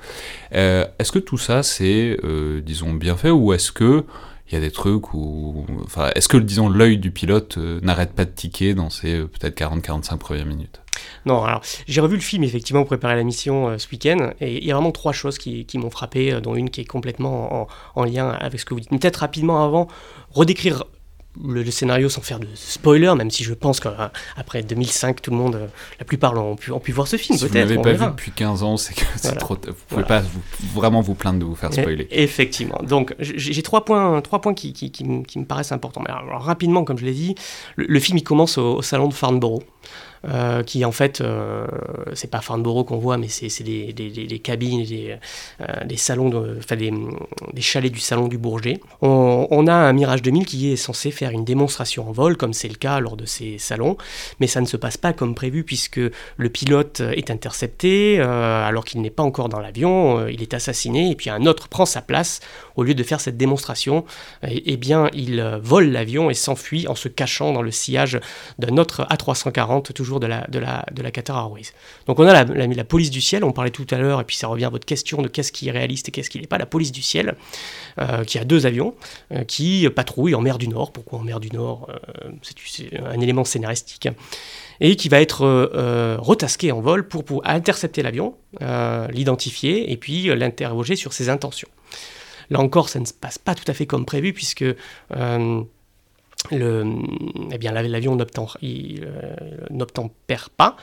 Euh, 0.54 0.86
est-ce 1.00 1.12
que 1.12 1.18
tout 1.18 1.40
ça 1.40 1.64
c'est, 1.64 2.20
disons, 2.64 2.94
bien 2.94 3.18
fait, 3.18 3.32
ou 3.32 3.52
est-ce 3.52 3.72
que 3.72 4.06
il 4.50 4.56
y 4.56 4.58
a 4.58 4.62
des 4.62 4.72
trucs 4.72 5.14
où. 5.14 5.66
Enfin, 5.84 6.10
est-ce 6.16 6.28
que, 6.28 6.38
disons, 6.38 6.70
l'œil 6.70 6.98
du 6.98 7.12
pilote 7.12 7.58
euh, 7.58 7.80
n'arrête 7.82 8.14
pas 8.14 8.26
de 8.26 8.32
tiquer 8.32 8.74
dans 8.74 8.90
ces 8.90 9.14
euh, 9.14 9.28
peut-être 9.28 9.60
40-45 9.60 10.18
premières 10.18 10.46
minutes? 10.46 10.82
Non, 11.26 11.44
alors, 11.44 11.62
j'ai 11.88 12.02
revu 12.02 12.16
le 12.16 12.22
film, 12.22 12.44
effectivement, 12.44 12.82
pour 12.82 12.88
préparer 12.88 13.16
la 13.16 13.24
mission 13.24 13.70
euh, 13.70 13.78
ce 13.78 13.88
week-end, 13.92 14.32
et 14.42 14.58
il 14.58 14.66
y 14.66 14.72
a 14.72 14.74
vraiment 14.74 14.92
trois 14.92 15.14
choses 15.14 15.38
qui, 15.38 15.66
m'ont 15.76 15.92
frappé, 15.92 16.40
dont 16.42 16.56
une 16.56 16.70
qui 16.70 16.82
est 16.82 16.86
complètement 16.86 17.62
en, 17.62 17.68
en, 17.96 18.04
lien 18.06 18.30
avec 18.30 18.60
ce 18.60 18.66
que 18.66 18.74
vous 18.74 18.80
dites. 18.80 18.90
Peut-être 18.90 19.18
rapidement 19.18 19.64
avant, 19.64 19.88
redécrire 20.32 20.86
le, 21.44 21.70
scénario 21.72 22.10
sans 22.10 22.22
faire 22.22 22.40
de 22.40 22.48
spoiler, 22.56 23.14
même 23.16 23.32
si 23.32 23.44
je 23.44 23.54
pense 23.54 23.80
qu'après 23.80 24.64
2005, 24.64 25.22
tout 25.22 25.32
le 25.32 25.38
monde, 25.38 25.70
la 26.00 26.06
plupart 26.06 26.34
ont 26.38 26.56
pu, 26.56 26.72
ont 26.72 26.80
pu 26.80 26.92
voir 26.92 27.08
ce 27.08 27.18
film. 27.18 27.38
Si 27.38 27.46
vous 27.46 27.54
ne 27.54 27.60
l'avez 27.60 27.78
pas 27.78 27.94
vu 27.94 28.06
depuis 28.06 28.32
15 28.32 28.64
ans, 28.64 28.78
c'est 28.78 28.94
que 28.94 29.06
c'est 29.16 29.36
trop. 29.36 29.56
Vous 29.56 29.74
pouvez 29.88 30.04
pas 30.04 30.22
vraiment 30.74 31.02
vous 31.02 31.16
plaindre 31.16 31.40
de 31.40 31.46
vous 31.46 31.56
faire 31.56 31.74
spoiler. 31.74 32.08
effectivement. 32.12 32.80
Donc 32.84 33.16
j'ai 33.20 33.62
trois 33.64 33.86
points, 33.86 34.22
trois 34.22 34.42
points 34.42 34.54
qui, 34.54 34.74
qui, 34.74 34.92
qui, 34.92 35.04
me 35.04 35.46
paraissent 35.46 35.72
importants. 35.72 36.04
Alors, 36.04 36.42
rapidement, 36.42 36.84
comme 36.84 36.98
je 36.98 37.06
l'ai 37.06 37.14
dit, 37.14 37.36
le, 37.76 38.00
film 38.00 38.18
il 38.18 38.24
commence 38.24 38.58
au, 38.58 38.78
au 38.78 38.82
salon 38.82 39.08
de 39.08 39.14
Farnborough. 39.14 39.64
Euh, 40.28 40.64
qui 40.64 40.84
en 40.84 40.92
fait, 40.92 41.22
euh, 41.22 41.66
c'est 42.14 42.30
pas 42.30 42.42
Farnborough 42.42 42.86
qu'on 42.86 42.98
voit, 42.98 43.18
mais 43.18 43.30
c'est 43.30 43.64
des, 43.64 44.42
cabines, 44.44 44.84
des, 44.84 45.16
euh, 45.62 45.66
des 45.86 45.96
salons, 45.96 46.30
de, 46.30 46.58
enfin 46.58 46.76
des, 46.76 46.92
chalets 47.62 47.92
du 47.92 48.02
salon 48.02 48.28
du 48.28 48.38
Bourget. 48.38 48.82
On, 49.02 49.48
on, 49.50 49.68
a 49.68 49.74
un 49.74 49.94
Mirage 49.94 50.22
2000 50.22 50.46
qui 50.46 50.74
est 50.74 50.76
censé 50.76 51.12
faire 51.12 51.32
une 51.32 51.46
démonstration 51.46 52.10
en 52.10 52.12
vol, 52.12 52.36
comme 52.36 52.52
c'est 52.52 52.68
le 52.68 52.76
cas 52.76 53.00
lors 53.00 53.16
de 53.16 53.26
ces 53.26 53.58
salons, 53.60 53.96
mais 54.42 54.48
ça 54.48 54.60
ne 54.60 54.66
se 54.66 54.76
passe 54.76 54.98
pas 54.98 55.14
comme 55.14 55.36
prévu 55.36 55.64
puisque 55.64 56.02
le 56.38 56.50
pilote 56.50 57.00
est 57.00 57.32
intercepté 57.32 58.20
alors 58.20 58.84
qu'il 58.84 59.02
n'est 59.02 59.10
pas 59.10 59.24
encore 59.24 59.48
dans 59.48 59.60
l'avion, 59.60 60.28
il 60.28 60.42
est 60.42 60.54
assassiné 60.54 61.12
et 61.12 61.16
puis 61.16 61.30
un 61.30 61.46
autre 61.46 61.70
prend 61.70 61.86
sa 61.86 62.02
place 62.02 62.42
au 62.80 62.84
lieu 62.84 62.96
de 62.96 63.04
faire 63.04 63.22
cette 63.22 63.38
démonstration. 63.38 64.06
Et, 64.48 64.74
eh 64.74 64.78
bien, 64.78 65.10
il 65.14 65.42
vole 65.62 65.90
l'avion 65.90 66.30
et 66.30 66.34
s'enfuit 66.34 66.88
en 66.88 66.96
se 66.96 67.08
cachant 67.08 67.54
dans 67.54 67.62
le 67.62 67.72
sillage 67.72 68.20
d'un 68.58 68.78
autre 68.78 69.06
A340 69.10 69.94
toujours 69.94 70.20
de 70.20 70.28
la, 70.28 71.12
Qatar 71.12 71.38
Airways. 71.38 71.72
Donc 72.08 72.20
on 72.20 72.26
a 72.26 72.44
la, 72.44 72.84
police 72.84 73.10
du 73.10 73.22
ciel, 73.22 73.44
on 73.44 73.52
parlait 73.52 73.72
tout 73.72 73.88
à 73.92 73.98
l'heure, 73.98 74.22
et 74.22 74.24
puis 74.24 74.36
ça 74.36 74.48
revient 74.48 74.66
à 74.66 74.70
votre 74.70 74.86
question 74.86 75.22
de 75.22 75.28
qu'est-ce 75.28 75.52
qui 75.52 75.68
est 75.68 75.72
réaliste 75.72 76.10
et 76.10 76.12
qu'est-ce 76.12 76.30
qui 76.30 76.40
n'est 76.40 76.48
pas. 76.48 76.58
La 76.58 76.66
police 76.66 76.92
du 76.92 77.02
ciel, 77.02 77.36
euh, 78.00 78.24
qui 78.24 78.38
a 78.38 78.46
deux 78.46 78.66
avions, 78.66 78.96
euh, 79.34 79.44
qui 79.44 79.88
patrouillent 79.90 80.36
en 80.36 80.42
mer 80.42 80.58
du 80.58 80.68
Nord. 80.68 80.92
Pourquoi 80.92 81.20
en 81.20 81.24
mer 81.24 81.40
du 81.40 81.50
Nord 81.50 81.88
euh, 81.90 82.30
C'est 82.42 82.98
un 82.98 83.20
élément 83.20 83.44
scénaristique. 83.44 84.08
Et 84.82 84.96
qui 84.96 85.10
va 85.10 85.20
être 85.20 85.46
retasqué 86.20 86.72
en 86.72 86.80
vol 86.80 87.06
pour, 87.06 87.26
pour 87.26 87.46
intercepter 87.46 88.02
l'avion, 88.02 88.36
l'identifier 89.12 89.92
et 89.92 89.98
puis 89.98 90.34
l'interroger 90.34 90.96
sur 90.96 91.12
ses 91.12 91.28
intentions. 91.28 91.68
Là 92.50 92.60
encore, 92.60 92.90
ça 92.90 93.00
ne 93.00 93.06
se 93.06 93.14
passe 93.14 93.38
pas 93.38 93.56
tout 93.56 93.66
à 93.68 93.74
fait 93.74 93.86
comme 93.86 94.06
prévu, 94.06 94.34
puisque 94.34 94.66
le, 96.52 96.86
eh 97.52 97.58
bien, 97.58 97.72
l'avion 97.72 98.16
n'obtempère 99.70 100.50
pas. 100.52 100.78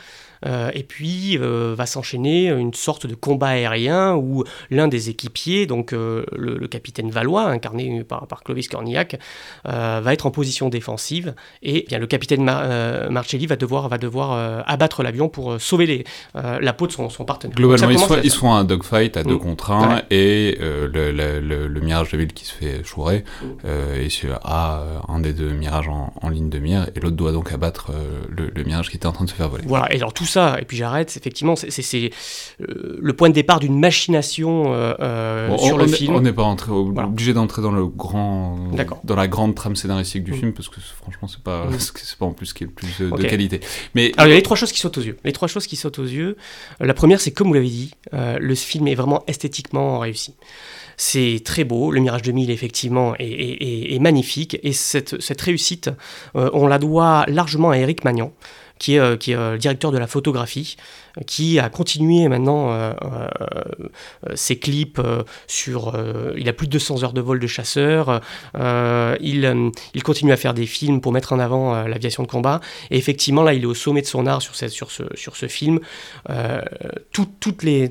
Euh, 0.45 0.71
et 0.75 0.83
puis 0.83 1.39
euh, 1.39 1.75
va 1.77 1.87
s'enchaîner 1.87 2.49
une 2.49 2.75
sorte 2.75 3.07
de 3.07 3.15
combat 3.15 3.49
aérien 3.49 4.15
où 4.15 4.45
l'un 4.71 4.89
des 4.89 5.09
équipiers, 5.11 5.67
donc 5.67 5.93
euh, 5.93 6.25
le, 6.37 6.67
capitaine 6.69 7.11
Valois, 7.11 7.45
incarné 7.45 8.05
par, 8.05 8.27
Clovis 8.45 8.69
Cornillac, 8.69 9.19
va 9.65 10.13
être 10.13 10.27
en 10.27 10.31
position 10.31 10.69
défensive 10.69 11.35
et 11.63 11.85
eh 11.85 11.87
bien, 11.87 11.99
le 11.99 12.07
capitaine 12.07 12.45
Marcelli 12.45 13.47
va 13.47 13.57
devoir, 13.57 13.89
va 13.89 13.99
devoir 13.99 14.65
abattre 14.67 15.03
l'avion 15.03 15.29
pour 15.29 15.61
sauver 15.61 15.87
les, 15.87 16.05
la 16.35 16.73
peau 16.73 16.87
de 16.87 16.93
son, 16.93 17.09
partenaire. 17.25 17.55
Globalement, 17.55 17.89
ils 18.23 18.31
sont, 18.31 18.53
à 18.53 18.57
un 18.57 18.65
dogfight 18.65 19.17
à 19.17 19.23
deux 19.23 19.37
mm. 19.37 19.41
contre 19.41 19.71
un 19.71 20.03
et 20.11 20.59
le, 20.61 21.81
Mirage 21.81 22.11
de 22.11 22.19
ville 22.19 22.33
qui 22.33 22.45
se 22.45 22.53
fait 22.53 22.83
chourer 22.85 23.25
et 23.65 24.09
a 24.43 24.83
un 25.09 25.21
des 25.21 25.33
deux 25.33 25.51
mirages 25.51 25.89
en, 25.89 26.29
ligne 26.29 26.51
de 26.51 26.59
mire 26.59 26.89
et 26.95 27.01
l'autre 27.01 27.17
doit 27.17 27.33
donc 27.33 27.53
abattre 27.53 27.93
le, 28.29 28.65
Mirage 28.65 28.91
qui 28.91 28.97
était 28.97 29.07
en 29.07 29.13
train 29.13 29.25
de 29.25 29.31
se 29.31 29.35
faire 29.35 29.49
voler. 29.49 29.65
Voilà, 29.67 29.93
et 29.93 29.97
alors 29.97 30.13
tout 30.13 30.26
ça, 30.27 30.59
et 30.61 30.65
puis 30.65 30.77
j'arrête, 30.77 31.17
effectivement, 31.17 31.55
c'est 31.57 32.11
euh, 32.61 32.99
le 33.01 33.13
point 33.13 33.29
de 33.29 33.35
départ 33.35 33.61
d'une 33.61 33.79
machination 33.79 34.73
euh, 34.73 34.95
euh, 35.01 35.59
sur 35.59 35.79
le 35.79 35.87
film. 35.87 36.15
On 36.15 36.21
n'est 36.21 36.33
pas 36.33 36.55
obligé 36.69 37.33
d'entrer 37.33 37.63
dans 37.63 37.73
le 37.73 37.87
grand, 37.87 38.59
dans 39.05 39.17
la 39.17 39.29
grande 39.29 39.55
trame 39.55 39.77
scénaristique 39.77 40.25
du 40.25 40.33
mm. 40.33 40.37
film, 40.37 40.53
parce 40.53 40.69
que 40.69 40.81
franchement, 40.81 41.29
c'est 41.29 41.43
pas, 41.43 41.67
mm. 41.67 41.79
c'est 41.79 42.19
pas 42.19 42.27
en 42.27 42.33
plus 42.33 42.47
ce 42.47 42.55
qui 42.55 42.65
est 42.65 42.67
le 42.67 42.73
plus 42.73 43.01
de 43.01 43.23
qualité. 43.23 43.61
Mais 43.95 44.13
Alors, 44.17 44.27
il 44.27 44.31
y 44.31 44.33
a 44.35 44.37
les 44.37 44.43
trois 44.43 44.57
choses 44.57 44.73
qui 44.73 44.81
sautent 44.81 44.99
aux 44.99 45.03
yeux. 45.03 45.17
Les 45.25 45.33
trois 45.33 45.49
choses 45.49 45.67
qui 45.67 45.77
sautent 45.77 45.99
aux 45.99 46.05
yeux. 46.05 46.37
La 46.81 46.95
première, 46.95 47.21
c'est 47.21 47.31
comme 47.31 47.49
vous 47.49 47.55
l'avez 47.55 47.69
dit, 47.69 47.95
le 48.13 48.55
film 48.55 48.89
est 48.89 48.95
vraiment 48.95 49.23
esthétiquement 49.27 49.99
réussi. 49.99 50.35
C'est 50.99 51.43
très 51.45 51.65
beau, 51.65 51.91
le 51.91 52.01
Mirage 52.01 52.23
2000 52.23 52.51
effectivement 52.51 53.15
est, 53.19 53.99
magnifique 54.01 54.59
et 54.63 54.73
cette, 54.73 55.21
cette 55.21 55.41
réussite, 55.41 55.91
on 56.35 56.67
la 56.67 56.79
doit 56.79 57.25
largement 57.29 57.71
à 57.71 57.77
Eric 57.77 58.05
Magnan 58.05 58.33
qui 58.79 58.97
est, 58.97 58.99
euh, 58.99 59.17
qui 59.17 59.33
est 59.33 59.37
euh, 59.37 59.57
directeur 59.57 59.93
de 59.93 59.99
la 59.99 60.07
photographie, 60.07 60.77
qui 61.27 61.59
a 61.59 61.69
continué 61.71 62.29
maintenant 62.29 62.73
euh, 62.73 62.93
ses 64.35 64.59
clips 64.59 65.01
sur... 65.47 65.95
il 66.37 66.49
a 66.49 66.53
plus 66.53 66.67
de 66.67 66.73
200 66.73 67.05
heures 67.05 67.13
de 67.13 67.21
vol 67.21 67.39
de 67.39 67.47
chasseur, 67.47 68.21
il, 68.55 69.73
il 69.95 70.03
continue 70.03 70.33
à 70.33 70.37
faire 70.37 70.55
des 70.55 70.67
films 70.67 71.01
pour 71.01 71.13
mettre 71.13 71.33
en 71.33 71.39
avant 71.39 71.87
l'aviation 71.87 72.23
de 72.23 72.29
combat, 72.29 72.61
et 72.91 72.99
effectivement 72.99 73.43
là 73.43 73.55
il 73.55 73.63
est 73.63 73.67
au 73.67 73.75
sommet 73.75 74.03
de 74.03 74.07
son 74.07 74.27
art 74.27 74.43
sur, 74.43 74.55
sur, 74.55 74.91
ce, 74.91 75.05
sur 75.15 75.37
ce 75.37 75.47
film. 75.47 75.81
toutes, 77.13 77.63
les, 77.63 77.89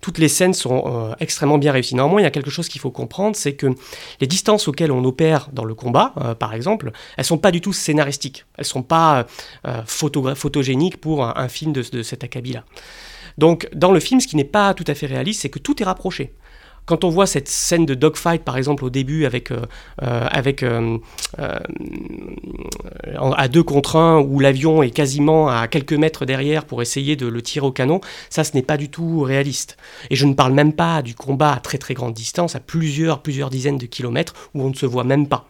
toutes 0.00 0.18
les 0.18 0.28
scènes 0.28 0.54
sont 0.54 1.14
extrêmement 1.20 1.58
bien 1.58 1.72
réussies. 1.72 1.94
Néanmoins 1.94 2.20
il 2.20 2.24
y 2.24 2.26
a 2.26 2.30
quelque 2.30 2.50
chose 2.50 2.68
qu'il 2.68 2.80
faut 2.80 2.90
comprendre, 2.90 3.36
c'est 3.36 3.54
que 3.54 3.68
les 4.20 4.26
distances 4.26 4.68
auxquelles 4.68 4.92
on 4.92 5.04
opère 5.04 5.48
dans 5.52 5.64
le 5.64 5.74
combat, 5.74 6.12
par 6.38 6.54
exemple, 6.54 6.92
elles 7.16 7.24
sont 7.24 7.38
pas 7.38 7.50
du 7.50 7.60
tout 7.60 7.72
scénaristiques, 7.72 8.44
elles 8.56 8.64
sont 8.64 8.82
pas 8.82 9.26
photo 9.86 10.34
photogénique 10.34 11.00
pour 11.00 11.24
un, 11.24 11.48
film 11.48 11.72
de, 11.72 12.02
cet 12.02 12.24
Donc, 13.38 13.68
dans 13.74 13.92
le 13.92 14.00
film, 14.00 14.20
ce 14.20 14.26
qui 14.26 14.36
n'est 14.36 14.44
pas 14.44 14.74
tout 14.74 14.84
à 14.86 14.94
fait 14.94 15.06
réaliste, 15.06 15.42
c'est 15.42 15.48
que 15.48 15.58
tout 15.58 15.82
est 15.82 15.84
rapproché 15.84 16.34
quand 16.90 17.04
on 17.04 17.08
voit 17.08 17.26
cette 17.26 17.48
scène 17.48 17.86
de 17.86 17.94
dogfight, 17.94 18.42
par 18.42 18.56
exemple, 18.56 18.84
au 18.84 18.90
début, 18.90 19.24
avec, 19.24 19.52
euh, 19.52 19.64
euh, 20.02 20.28
euh, 21.38 21.68
à 23.36 23.48
deux 23.48 23.62
contre 23.62 23.94
un, 23.94 24.18
où 24.18 24.40
l'avion 24.40 24.82
est 24.82 24.90
quasiment 24.90 25.48
à 25.48 25.68
quelques 25.68 25.92
mètres 25.92 26.24
derrière 26.24 26.64
pour 26.64 26.82
essayer 26.82 27.14
de 27.14 27.28
le 27.28 27.42
tirer 27.42 27.64
au 27.64 27.70
canon, 27.70 28.00
ça, 28.28 28.42
ce 28.42 28.54
n'est 28.54 28.62
pas 28.62 28.76
du 28.76 28.88
tout 28.88 29.20
réaliste. 29.20 29.76
Et 30.10 30.16
je 30.16 30.26
ne 30.26 30.34
parle 30.34 30.52
même 30.52 30.72
pas 30.72 31.02
du 31.02 31.14
combat 31.14 31.52
à 31.52 31.60
très 31.60 31.78
très 31.78 31.94
grande 31.94 32.14
distance, 32.14 32.56
à 32.56 32.60
plusieurs, 32.60 33.22
plusieurs 33.22 33.50
dizaines 33.50 33.78
de 33.78 33.86
kilomètres, 33.86 34.34
où 34.54 34.62
on 34.64 34.70
ne 34.70 34.74
se 34.74 34.86
voit 34.86 35.04
même 35.04 35.28
pas. 35.28 35.46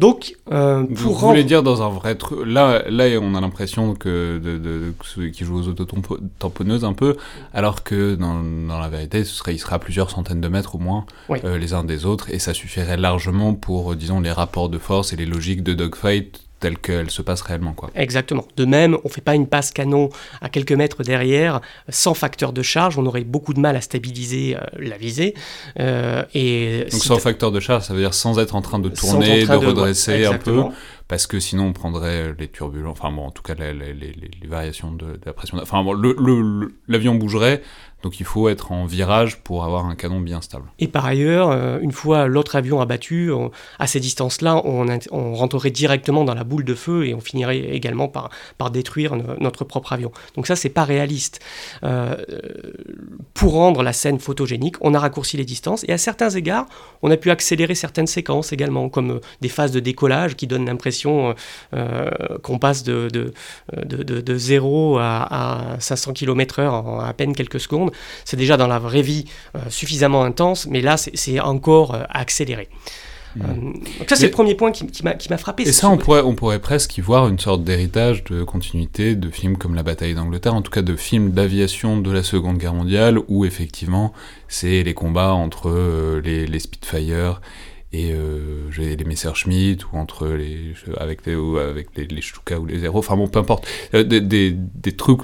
Donc, 0.00 0.34
euh, 0.50 0.84
pour 0.84 1.12
Vous 1.12 1.28
voulez 1.28 1.44
dire 1.44 1.62
dans 1.62 1.82
un 1.82 1.90
vrai 1.90 2.14
truc. 2.14 2.38
Là, 2.46 2.84
là, 2.88 3.04
on 3.20 3.34
a 3.34 3.40
l'impression 3.42 3.94
que 3.94 4.40
de, 4.42 4.56
de, 4.56 4.94
ceux 5.04 5.28
qui 5.28 5.44
jouent 5.44 5.58
aux 5.58 5.68
autotamponneuses 5.68 6.86
un 6.86 6.94
peu, 6.94 7.18
alors 7.52 7.84
que 7.84 8.14
dans, 8.14 8.42
dans, 8.42 8.78
la 8.78 8.88
vérité, 8.88 9.24
ce 9.24 9.34
serait, 9.34 9.54
il 9.54 9.58
sera 9.58 9.76
à 9.76 9.78
plusieurs 9.78 10.08
centaines 10.08 10.40
de 10.40 10.48
mètres 10.48 10.74
au 10.76 10.78
moins 10.78 11.04
euh, 11.44 11.58
les 11.58 11.74
uns 11.74 11.84
des 11.84 12.06
autres, 12.06 12.30
et 12.30 12.38
ça 12.38 12.54
suffirait 12.54 12.96
largement 12.96 13.52
pour, 13.52 13.94
disons, 13.94 14.20
les 14.20 14.32
rapports 14.32 14.70
de 14.70 14.78
force 14.78 15.12
et 15.12 15.16
les 15.16 15.26
logiques 15.26 15.62
de 15.62 15.74
dogfight 15.74 16.46
telle 16.60 16.78
qu'elle 16.78 17.10
se 17.10 17.22
passe 17.22 17.40
réellement. 17.40 17.72
Quoi. 17.72 17.90
Exactement. 17.94 18.46
De 18.56 18.64
même, 18.64 18.94
on 19.04 19.08
ne 19.08 19.12
fait 19.12 19.20
pas 19.20 19.34
une 19.34 19.46
passe 19.46 19.72
canon 19.72 20.10
à 20.40 20.48
quelques 20.48 20.72
mètres 20.72 21.02
derrière 21.02 21.60
sans 21.88 22.14
facteur 22.14 22.52
de 22.52 22.62
charge, 22.62 22.98
on 22.98 23.06
aurait 23.06 23.24
beaucoup 23.24 23.54
de 23.54 23.60
mal 23.60 23.76
à 23.76 23.80
stabiliser 23.80 24.56
euh, 24.56 24.60
la 24.78 24.96
visée. 24.96 25.34
Euh, 25.78 26.22
et 26.34 26.86
Donc 26.90 27.02
sans 27.02 27.18
facteur 27.18 27.50
de 27.50 27.60
charge, 27.60 27.84
ça 27.84 27.94
veut 27.94 28.00
dire 28.00 28.14
sans 28.14 28.38
être 28.38 28.54
en 28.54 28.62
train 28.62 28.78
de 28.78 28.88
tourner, 28.88 29.44
de, 29.44 29.52
redresser 29.52 30.24
un 30.26 30.38
peu 30.38 30.64
parce 31.08 31.26
que 31.26 31.40
sinon 31.40 31.64
on 31.64 31.72
prendrait 31.72 32.34
les 32.38 32.46
turbulences, 32.46 32.92
enfin 32.92 33.10
bon, 33.10 33.26
en 33.26 33.30
tout 33.32 33.42
cas 33.42 33.54
les, 33.54 33.72
les, 33.72 33.94
les, 33.94 34.48
variations 34.48 34.92
de, 34.92 35.06
de, 35.06 35.20
la 35.26 35.32
pression. 35.32 35.58
Enfin 35.60 35.82
bon, 35.82 36.00
l'avion 36.86 37.16
bougerait, 37.16 37.62
donc 38.02 38.18
il 38.18 38.26
faut 38.26 38.48
être 38.48 38.72
en 38.72 38.86
virage 38.86 39.38
pour 39.38 39.64
avoir 39.64 39.86
un 39.86 39.94
canon 39.94 40.20
bien 40.20 40.40
stable. 40.40 40.64
Et 40.78 40.88
par 40.88 41.04
ailleurs, 41.04 41.50
euh, 41.50 41.78
une 41.80 41.92
fois 41.92 42.26
l'autre 42.26 42.56
avion 42.56 42.80
abattu, 42.80 43.30
à 43.78 43.86
ces 43.86 44.00
distances-là, 44.00 44.62
on, 44.64 45.34
rentrerait 45.34 45.70
directement 45.70 46.24
dans 46.24 46.34
la 46.34 46.44
boule 46.44 46.64
de 46.64 46.74
feu 46.74 47.06
et 47.06 47.14
on 47.14 47.20
finirait 47.20 47.58
également 47.58 48.08
par, 48.08 48.30
détruire 48.70 49.16
notre 49.40 49.64
propre 49.64 49.92
avion. 49.92 50.12
Donc 50.36 50.46
ça, 50.46 50.56
c'est 50.56 50.68
pas 50.68 50.84
réaliste. 50.84 51.40
Euh, 51.82 52.16
pour 53.34 53.52
rendre 53.52 53.82
la 53.82 53.92
scène 53.92 54.18
photogénique, 54.18 54.76
on 54.80 54.94
a 54.94 54.98
raccourci 54.98 55.36
les 55.36 55.44
distances 55.44 55.84
et 55.88 55.92
à 55.92 55.98
certains 55.98 56.30
égards, 56.30 56.66
on 57.02 57.10
a 57.10 57.16
pu 57.16 57.30
accélérer 57.30 57.74
certaines 57.74 58.06
séquences 58.06 58.52
également, 58.52 58.88
comme 58.88 59.10
euh, 59.12 59.20
des 59.40 59.48
phases 59.48 59.72
de 59.72 59.80
décollage 59.80 60.36
qui 60.36 60.46
donnent 60.46 60.66
l'impression 60.66 61.34
qu'on 62.42 62.58
passe 62.58 62.82
de, 62.82 63.32
0 64.36 64.98
à, 64.98 65.74
à 65.74 65.80
500 65.80 66.12
km/h 66.12 66.68
en 66.68 67.00
à 67.00 67.12
peine 67.12 67.34
quelques 67.34 67.60
secondes 67.60 67.89
c'est 68.24 68.36
déjà 68.36 68.56
dans 68.56 68.66
la 68.66 68.78
vraie 68.78 69.02
vie 69.02 69.24
euh, 69.56 69.60
suffisamment 69.68 70.22
intense, 70.24 70.66
mais 70.66 70.80
là, 70.80 70.96
c'est 70.96 71.40
encore 71.40 71.94
euh, 71.94 72.02
accéléré. 72.08 72.68
Hmm. 73.36 73.42
Euh, 73.42 73.72
donc 74.00 74.08
ça, 74.08 74.16
c'est 74.16 74.26
le 74.26 74.32
premier 74.32 74.54
point 74.54 74.72
qui, 74.72 74.86
qui 74.86 75.02
m'a 75.04 75.38
frappé. 75.38 75.62
Et 75.62 75.72
ça, 75.72 75.88
on 75.88 75.96
pourrait, 75.96 76.22
on 76.22 76.34
pourrait 76.34 76.58
presque 76.58 76.98
y 76.98 77.00
voir 77.00 77.28
une 77.28 77.38
sorte 77.38 77.62
d'héritage 77.62 78.24
de 78.24 78.42
continuité 78.42 79.14
de 79.14 79.30
films 79.30 79.56
comme 79.56 79.74
La 79.74 79.84
bataille 79.84 80.14
d'Angleterre, 80.14 80.54
en 80.54 80.62
tout 80.62 80.72
cas 80.72 80.82
de 80.82 80.96
films 80.96 81.30
d'aviation 81.30 81.98
de 81.98 82.10
la 82.10 82.22
Seconde 82.22 82.58
Guerre 82.58 82.74
mondiale, 82.74 83.20
où 83.28 83.44
effectivement, 83.44 84.12
c'est 84.48 84.82
les 84.82 84.94
combats 84.94 85.32
entre 85.32 86.20
les, 86.24 86.46
les 86.46 86.58
Spitfire 86.58 87.40
et 87.92 88.12
euh, 88.12 88.70
j'ai 88.70 88.94
les 88.94 89.04
Messerschmitt 89.04 89.84
ou 89.90 89.96
entre 89.96 90.28
les 90.28 90.74
avec 90.96 91.26
les 91.26 91.34
ou 91.34 91.58
avec 91.58 91.88
les, 91.96 92.06
les 92.06 92.22
Stuka 92.22 92.60
ou 92.60 92.66
les 92.66 92.78
Zero. 92.78 92.98
Enfin 92.98 93.16
bon 93.16 93.26
peu 93.26 93.40
importe. 93.40 93.66
Euh, 93.94 94.04
des, 94.04 94.20
des, 94.20 94.52
des, 94.52 94.92
trucs 94.92 95.22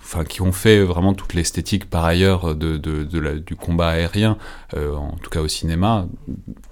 enfin 0.00 0.24
qui 0.24 0.40
ont 0.40 0.52
fait 0.52 0.80
vraiment 0.80 1.14
toute 1.14 1.34
l'esthétique 1.34 1.90
par 1.90 2.04
ailleurs 2.04 2.54
de, 2.54 2.76
de, 2.76 3.02
de 3.02 3.18
la, 3.18 3.34
du 3.34 3.56
combat 3.56 3.88
aérien 3.88 4.38
euh, 4.74 4.94
en 4.94 5.16
tout 5.22 5.30
cas 5.30 5.40
au 5.40 5.48
cinéma 5.48 6.06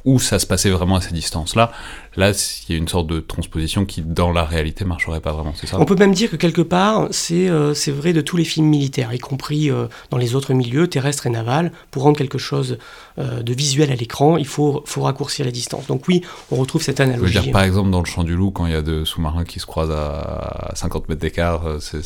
où 0.05 0.21
ça 0.21 0.39
se 0.39 0.47
passait 0.47 0.71
vraiment 0.71 0.97
à 0.97 1.01
ces 1.01 1.13
distances 1.13 1.57
là 1.57 1.73
là 2.16 2.33
il 2.69 2.73
y 2.73 2.76
a 2.76 2.78
une 2.78 2.88
sorte 2.88 3.07
de 3.07 3.21
transposition 3.21 3.85
qui 3.85 4.02
dans 4.02 4.33
la 4.33 4.45
réalité 4.45 4.85
marcherait 4.85 5.21
pas 5.21 5.33
vraiment 5.33 5.54
c'est 5.57 5.66
ça 5.66 5.78
on 5.81 5.85
peut 5.85 5.97
même 5.97 6.12
dire 6.12 6.31
que 6.31 6.37
quelque 6.37 6.62
part 6.62 7.09
c'est 7.11 7.49
euh, 7.49 7.75
c'est 7.75 7.92
vrai 7.92 8.12
de 8.12 8.21
tous 8.21 8.37
les 8.37 8.45
films 8.45 8.66
militaires 8.66 9.12
y 9.12 9.19
compris 9.19 9.71
euh, 9.71 9.87
dans 10.11 10.19
les 10.19 10.35
autres 10.35 10.54
milieux 10.54 10.88
terrestres 10.88 11.26
et 11.26 11.31
navals 11.31 11.73
pour 11.90 12.02
rendre 12.02 12.16
quelque 12.16 12.38
chose 12.38 12.78
de 13.19 13.52
visuel 13.52 13.92
à 13.92 13.95
l'écran 13.95 14.38
il 14.38 14.47
faut 14.47 14.83
faut 14.87 15.02
raccourcir 15.02 15.45
la 15.45 15.50
distance. 15.50 15.87
Donc 15.87 16.07
oui, 16.09 16.23
on 16.50 16.57
retrouve 16.57 16.83
cette 16.83 17.00
analogie. 17.00 17.33
Je 17.33 17.38
veux 17.38 17.45
dire, 17.45 17.52
par 17.52 17.62
exemple, 17.62 17.90
dans 17.90 18.00
le 18.00 18.07
champ 18.07 18.25
du 18.25 18.35
loup, 18.35 18.50
quand 18.50 18.66
il 18.66 18.73
y 18.73 18.76
a 18.76 18.83
deux 18.83 19.04
sous-marins 19.04 19.45
qui 19.45 19.61
se 19.61 19.66
croisent 19.66 19.95
à 19.95 20.73
50 20.75 21.09
mètres 21.09 21.21
d'écart, 21.21 21.66
euh, 21.66 21.78
c'est 21.81 22.02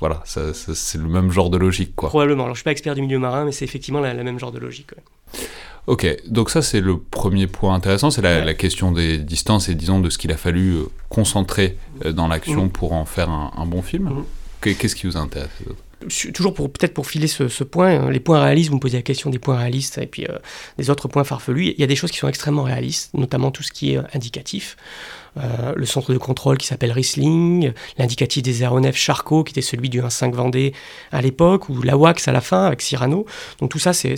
voilà, 0.00 0.22
c'est 0.24 0.98
le 0.98 1.08
même 1.08 1.32
genre 1.32 1.50
de 1.50 1.58
logique. 1.58 1.96
Quoi. 1.96 2.08
Probablement. 2.08 2.44
Alors, 2.44 2.54
je 2.54 2.60
suis 2.60 2.64
pas 2.64 2.70
expert 2.70 2.94
du 2.94 3.02
milieu 3.02 3.18
marin, 3.18 3.44
mais 3.44 3.50
c'est 3.50 3.64
effectivement 3.64 3.98
la, 3.98 4.14
même 4.14 4.38
genre 4.38 4.52
de 4.52 4.60
logique. 4.60 4.90
Ok, 5.88 6.06
donc 6.26 6.50
ça 6.50 6.60
c'est 6.60 6.82
le 6.82 6.98
premier 6.98 7.46
point 7.46 7.74
intéressant, 7.74 8.10
c'est 8.10 8.20
la, 8.20 8.52
question 8.52 8.92
des 8.92 9.16
distances 9.16 9.70
et 9.70 9.74
disons 9.74 10.00
de 10.00 10.10
ce 10.10 10.18
qu'il 10.18 10.30
a 10.30 10.36
fallu 10.36 10.74
euh, 10.74 10.82
concentrer 11.08 11.78
euh, 12.04 12.12
dans 12.12 12.28
l'action 12.28 12.66
mmh. 12.66 12.70
pour 12.70 12.92
en 12.92 13.06
faire 13.06 13.30
un, 13.30 13.64
bon 13.64 13.80
film. 13.80 14.04
Mmh. 14.04 14.24
Qu'est-ce 14.60 14.94
qui 14.94 15.06
vous 15.06 15.16
intéresse 15.16 15.48
toujours 16.32 16.54
pour 16.54 16.70
peut-être 16.72 16.94
pour 16.94 17.06
filer 17.06 17.26
ce, 17.26 17.64
point, 17.64 18.00
hein, 18.00 18.10
les 18.10 18.20
points 18.20 18.40
réalistes, 18.40 18.70
vous 18.70 18.76
me 18.76 18.80
posez 18.80 18.98
la 18.98 19.02
question 19.02 19.30
des 19.30 19.38
points 19.38 19.56
réalistes 19.56 19.98
et 19.98 20.06
puis 20.06 20.24
euh, 20.26 20.38
des 20.78 20.90
autres 20.90 21.08
points 21.08 21.24
farfelus. 21.24 21.72
Il 21.76 21.80
y 21.80 21.84
a 21.84 21.86
des 21.86 21.96
choses 21.96 22.10
qui 22.10 22.18
sont 22.18 22.28
extrêmement 22.28 22.62
réalistes, 22.62 23.12
notamment 23.14 23.50
tout 23.50 23.62
ce 23.62 23.72
qui 23.72 23.92
est 23.92 23.98
euh, 23.98 24.02
indicatif. 24.14 24.76
le 25.76 25.86
centre 25.86 26.12
de 26.12 26.18
contrôle 26.18 26.58
qui 26.58 26.66
s'appelle 26.66 26.90
Riesling, 26.90 27.72
l'indicatif 27.96 28.42
des 28.42 28.62
aéronefs 28.62 28.96
Charcot 28.96 29.44
qui 29.44 29.52
était 29.52 29.62
celui 29.62 29.88
du 29.88 30.00
1.5 30.00 30.32
Vendée 30.32 30.72
à 31.12 31.22
l'époque, 31.22 31.68
ou 31.68 31.80
la 31.82 31.96
Wax 31.96 32.26
à 32.26 32.32
la 32.32 32.40
fin 32.40 32.64
avec 32.64 32.82
Cyrano. 32.82 33.24
Donc 33.60 33.70
tout 33.70 33.78
ça 33.78 33.92
c'est 33.92 34.16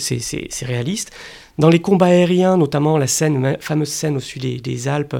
réaliste. 0.65 1.11
Dans 1.57 1.69
les 1.69 1.79
combats 1.79 2.07
aériens, 2.07 2.57
notamment 2.57 2.97
la 2.97 3.07
scène, 3.07 3.57
fameuse 3.59 3.89
scène 3.89 4.17
au 4.17 4.19
sud 4.19 4.61
des, 4.61 4.87
Alpes, 4.87 5.17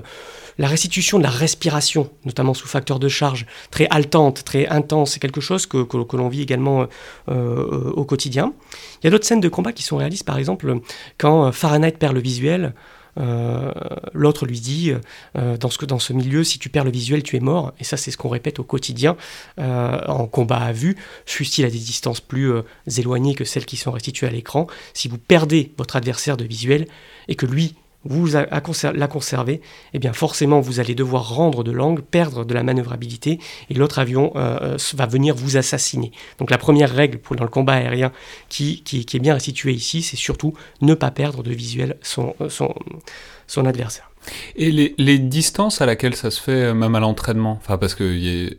la 0.61 0.67
restitution 0.67 1.17
de 1.17 1.23
la 1.23 1.29
respiration, 1.29 2.09
notamment 2.23 2.53
sous 2.53 2.67
facteur 2.67 2.99
de 2.99 3.09
charge, 3.09 3.47
très 3.71 3.87
haletante, 3.89 4.43
très 4.43 4.67
intense, 4.67 5.13
c'est 5.13 5.19
quelque 5.19 5.41
chose 5.41 5.65
que, 5.65 5.83
que, 5.83 6.15
l'on 6.15 6.29
vit 6.29 6.43
également 6.43 6.85
euh, 7.29 7.91
au 7.91 8.05
quotidien. 8.05 8.53
Il 9.01 9.05
y 9.05 9.07
a 9.07 9.09
d'autres 9.09 9.25
scènes 9.25 9.41
de 9.41 9.49
combat 9.49 9.73
qui 9.73 9.81
sont 9.81 9.97
réalistes, 9.97 10.25
par 10.25 10.37
exemple, 10.37 10.79
quand 11.17 11.51
Fahrenheit 11.51 11.93
perd 11.93 12.13
le 12.13 12.21
visuel, 12.21 12.73
euh, 13.19 13.71
l'autre 14.13 14.45
lui 14.45 14.59
dit, 14.59 14.93
euh, 15.35 15.57
dans, 15.57 15.69
ce, 15.69 15.83
dans 15.85 15.99
ce 15.99 16.13
milieu, 16.13 16.43
si 16.43 16.59
tu 16.59 16.69
perds 16.69 16.85
le 16.85 16.91
visuel, 16.91 17.23
tu 17.23 17.35
es 17.35 17.39
mort. 17.39 17.73
Et 17.79 17.83
ça, 17.83 17.97
c'est 17.97 18.11
ce 18.11 18.17
qu'on 18.17 18.29
répète 18.29 18.59
au 18.59 18.63
quotidien 18.63 19.17
euh, 19.59 19.99
en 20.05 20.27
combat 20.27 20.59
à 20.59 20.71
vue, 20.71 20.95
fût-il 21.25 21.65
à 21.65 21.71
des 21.71 21.79
distances 21.79 22.21
plus 22.21 22.53
éloignées 22.97 23.33
que 23.33 23.45
celles 23.45 23.65
qui 23.65 23.77
sont 23.77 23.91
restituées 23.91 24.27
à 24.27 24.31
l'écran. 24.31 24.67
Si 24.93 25.07
vous 25.07 25.17
perdez 25.17 25.73
votre 25.77 25.95
adversaire 25.95 26.37
de 26.37 26.45
visuel 26.45 26.87
et 27.27 27.35
que 27.35 27.47
lui 27.47 27.75
vous 28.03 28.27
la 28.27 29.07
conserver, 29.07 29.61
eh 29.93 29.99
bien 29.99 30.13
forcément 30.13 30.59
vous 30.59 30.79
allez 30.79 30.95
devoir 30.95 31.35
rendre 31.35 31.63
de 31.63 31.71
l'angle, 31.71 32.01
perdre 32.01 32.45
de 32.45 32.53
la 32.53 32.63
manœuvrabilité, 32.63 33.39
et 33.69 33.73
l'autre 33.73 33.99
avion 33.99 34.31
euh, 34.35 34.75
euh, 34.75 34.77
va 34.93 35.05
venir 35.05 35.35
vous 35.35 35.57
assassiner. 35.57 36.11
Donc 36.39 36.49
la 36.49 36.57
première 36.57 36.91
règle 36.91 37.19
dans 37.35 37.43
le 37.43 37.49
combat 37.49 37.73
aérien 37.73 38.11
qui, 38.49 38.83
est 38.91 39.19
bien 39.19 39.35
restituée 39.35 39.73
ici, 39.73 40.01
c'est 40.01 40.17
surtout 40.17 40.53
ne 40.81 40.93
pas 40.93 41.11
perdre 41.11 41.43
de 41.43 41.51
visuel 41.51 41.97
son, 42.01 42.35
euh, 42.41 43.63
adversaire. 43.65 44.10
Et 44.55 44.71
les, 44.71 45.19
distances 45.19 45.81
à 45.81 45.85
laquelle 45.85 46.15
ça 46.15 46.31
se 46.31 46.41
fait, 46.41 46.73
même 46.73 46.95
à 46.95 46.99
l'entraînement 46.99 47.57
Enfin, 47.61 47.77
parce 47.77 47.95
que 47.95 48.03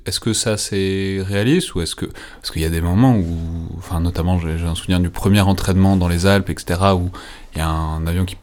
est-ce 0.07 0.21
que 0.21 0.33
ça 0.33 0.57
c'est 0.57 1.19
réaliste 1.23 1.75
ou 1.75 1.81
est-ce 1.81 1.95
que 1.95 2.07
parce 2.07 2.51
qu'il 2.51 2.63
y 2.63 2.65
a 2.65 2.71
des 2.71 2.81
moments 2.81 3.17
où, 3.17 3.69
enfin, 3.79 4.01
notamment 4.01 4.39
j'ai 4.39 4.65
un 4.65 4.75
souvenir 4.75 5.01
du 5.01 5.11
premier 5.11 5.41
entraînement 5.41 5.97
dans 5.97 6.09
les 6.09 6.27
Alpes, 6.27 6.51
etc., 6.51 6.81
où 6.95 7.11
il 7.55 7.59
y 7.59 7.61
a 7.61 7.69
un 7.69 8.07
avion 8.07 8.25
qui, 8.25 8.37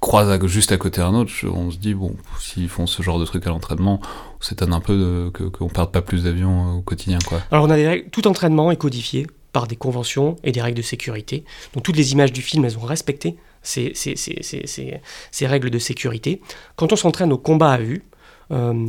croise 0.00 0.44
juste 0.46 0.72
à 0.72 0.76
côté 0.76 1.00
d'un 1.00 1.14
autre, 1.14 1.32
on 1.46 1.70
se 1.70 1.76
dit, 1.76 1.94
bon, 1.94 2.16
s'ils 2.40 2.68
font 2.68 2.86
ce 2.86 3.02
genre 3.02 3.18
de 3.18 3.24
truc 3.24 3.46
à 3.46 3.50
l'entraînement, 3.50 4.00
on 4.40 4.42
s'étonne 4.42 4.72
un 4.72 4.80
peu 4.80 5.30
qu'on 5.34 5.64
ne 5.64 5.70
perde 5.70 5.92
pas 5.92 6.02
plus 6.02 6.24
d'avions 6.24 6.68
euh, 6.68 6.78
au 6.78 6.80
quotidien. 6.80 7.18
Quoi. 7.26 7.40
Alors, 7.50 7.68
tout 8.10 8.26
entraînement 8.26 8.70
est 8.70 8.76
codifié 8.76 9.26
par 9.52 9.66
des 9.66 9.76
conventions 9.76 10.36
et 10.44 10.52
des 10.52 10.62
règles 10.62 10.78
de 10.78 10.82
sécurité. 10.82 11.44
Donc, 11.74 11.84
toutes 11.84 11.96
les 11.96 12.12
images 12.12 12.32
du 12.32 12.42
film, 12.42 12.64
elles 12.64 12.78
ont 12.78 12.86
respecté 12.86 13.36
ces, 13.64 13.92
ces, 13.94 14.14
ces, 14.14 15.00
ces 15.30 15.46
règles 15.46 15.70
de 15.70 15.78
sécurité. 15.80 16.40
Quand 16.76 16.92
on 16.92 16.96
s'entraîne 16.96 17.32
au 17.32 17.38
combat 17.38 17.72
à 17.72 17.78
vue, 17.78 18.04
euh, 18.50 18.86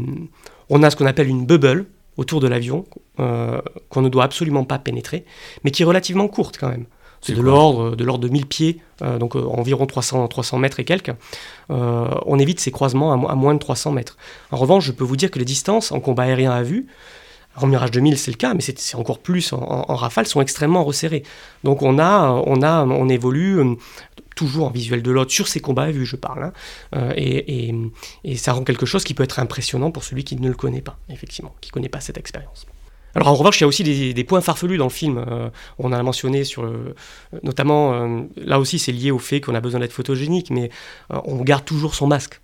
on 0.70 0.84
a 0.84 0.89
ce 0.89 0.96
qu'on 0.96 1.05
appelle 1.05 1.27
une 1.27 1.46
bubble 1.46 1.88
autour 2.17 2.39
de 2.39 2.48
l'avion 2.48 2.86
euh, 3.20 3.60
qu'on 3.89 4.01
ne 4.01 4.10
doit 4.10 4.24
absolument 4.24 4.63
pas 4.63 4.79
pénétrer, 4.79 5.25
mais 5.63 5.72
qui 5.72 5.82
est 5.82 5.86
relativement 5.86 6.27
courte 6.27 6.58
quand 6.60 6.70
même. 6.70 6.86
C'est 7.22 7.34
de 7.34 7.41
l'ordre 7.41 7.96
de 7.96 8.03
l'ordre 8.03 8.24
de 8.24 8.32
1000 8.32 8.46
pieds, 8.46 8.82
euh, 9.01 9.17
donc 9.17 9.36
environ 9.36 9.88
300, 9.88 10.27
300 10.27 10.60
mètres 10.60 10.79
et 10.79 10.84
quelques. 10.84 11.13
On 11.70 12.38
évite 12.38 12.60
ces 12.60 12.70
croisements 12.70 13.13
à, 13.27 13.36
moins 13.36 13.55
de 13.55 13.60
300 13.60 13.94
mètres. 13.94 14.15
En 14.51 14.58
revanche, 14.58 14.86
je 14.86 14.91
peux 14.91 15.03
vous 15.03 15.15
dire 15.15 15.32
que 15.32 15.39
les 15.39 15.46
distances 15.46 15.91
en 15.91 16.00
combat 16.00 16.24
aérien 16.24 16.51
à 16.51 16.62
vue, 16.62 16.86
en 17.58 17.65
Mirage 17.65 17.89
2000 17.91 18.20
c'est 18.20 18.29
le 18.29 18.38
cas, 18.38 18.53
mais 18.53 18.62
c'est 18.62 18.96
encore 18.96 19.17
plus 19.17 19.53
en, 19.53 19.96
rafale, 19.96 20.27
sont 20.27 20.39
extrêmement 20.39 20.84
resserrées. 20.84 21.24
Donc 21.63 21.82
on 21.82 21.98
a, 21.98 22.29
on 22.46 22.62
a, 22.62 22.86
on 22.86 23.10
évolue 23.10 23.75
toujours 24.36 24.68
en 24.68 24.72
visuel 24.72 25.01
de 25.01 25.12
l'autre 25.12 25.32
sur 25.32 25.48
ces 25.48 25.60
combats 25.60 25.84
à 25.84 25.92
vue, 25.92 26.06
je 26.06 26.15
parle, 26.15 26.51
hein. 26.92 27.13
et, 27.15 27.74
et, 28.24 28.36
ça 28.36 28.54
rend 28.54 28.63
quelque 28.63 28.86
chose 28.86 29.04
qui 29.04 29.13
peut 29.13 29.24
être 29.24 29.39
impressionnant 29.39 29.92
pour 29.92 30.04
celui 30.04 30.24
qui 30.24 30.36
ne 30.36 30.48
le 30.48 30.56
connaît 30.56 30.82
pas, 30.82 30.98
effectivement, 31.10 31.56
qui 31.62 31.70
ne 31.70 31.74
connaît 31.74 31.89
pas 31.89 32.01
cette 32.01 32.18
expérience. 32.18 32.68
Alors 33.15 33.30
en 33.30 33.36
revanche, 33.36 33.60
il 33.60 33.62
y 33.62 33.63
a 33.63 33.68
aussi 33.68 34.13
des, 34.13 34.24
points 34.25 34.42
farfelus 34.42 34.77
dans 34.77 34.86
le 34.86 34.92
film. 34.92 35.18
Euh, 35.18 35.50
on 35.80 35.94
a 35.94 36.04
mentionné 36.04 36.44
sur, 36.44 36.70
notamment, 37.44 37.94
euh, 37.94 38.22
là 38.36 38.60
aussi 38.60 38.77
c'est 38.77 38.92
lié 38.92 39.12
au 39.12 39.20
fait 39.20 39.39
qu'on 39.39 39.56
a 39.56 39.62
besoin 39.62 39.80
d'être 39.80 39.94
photogénique, 39.94 40.51
mais 40.51 40.70
euh, 41.13 41.20
on 41.24 41.42
garde 41.42 41.63
toujours 41.63 41.96
son 41.96 42.08
masque. 42.08 42.42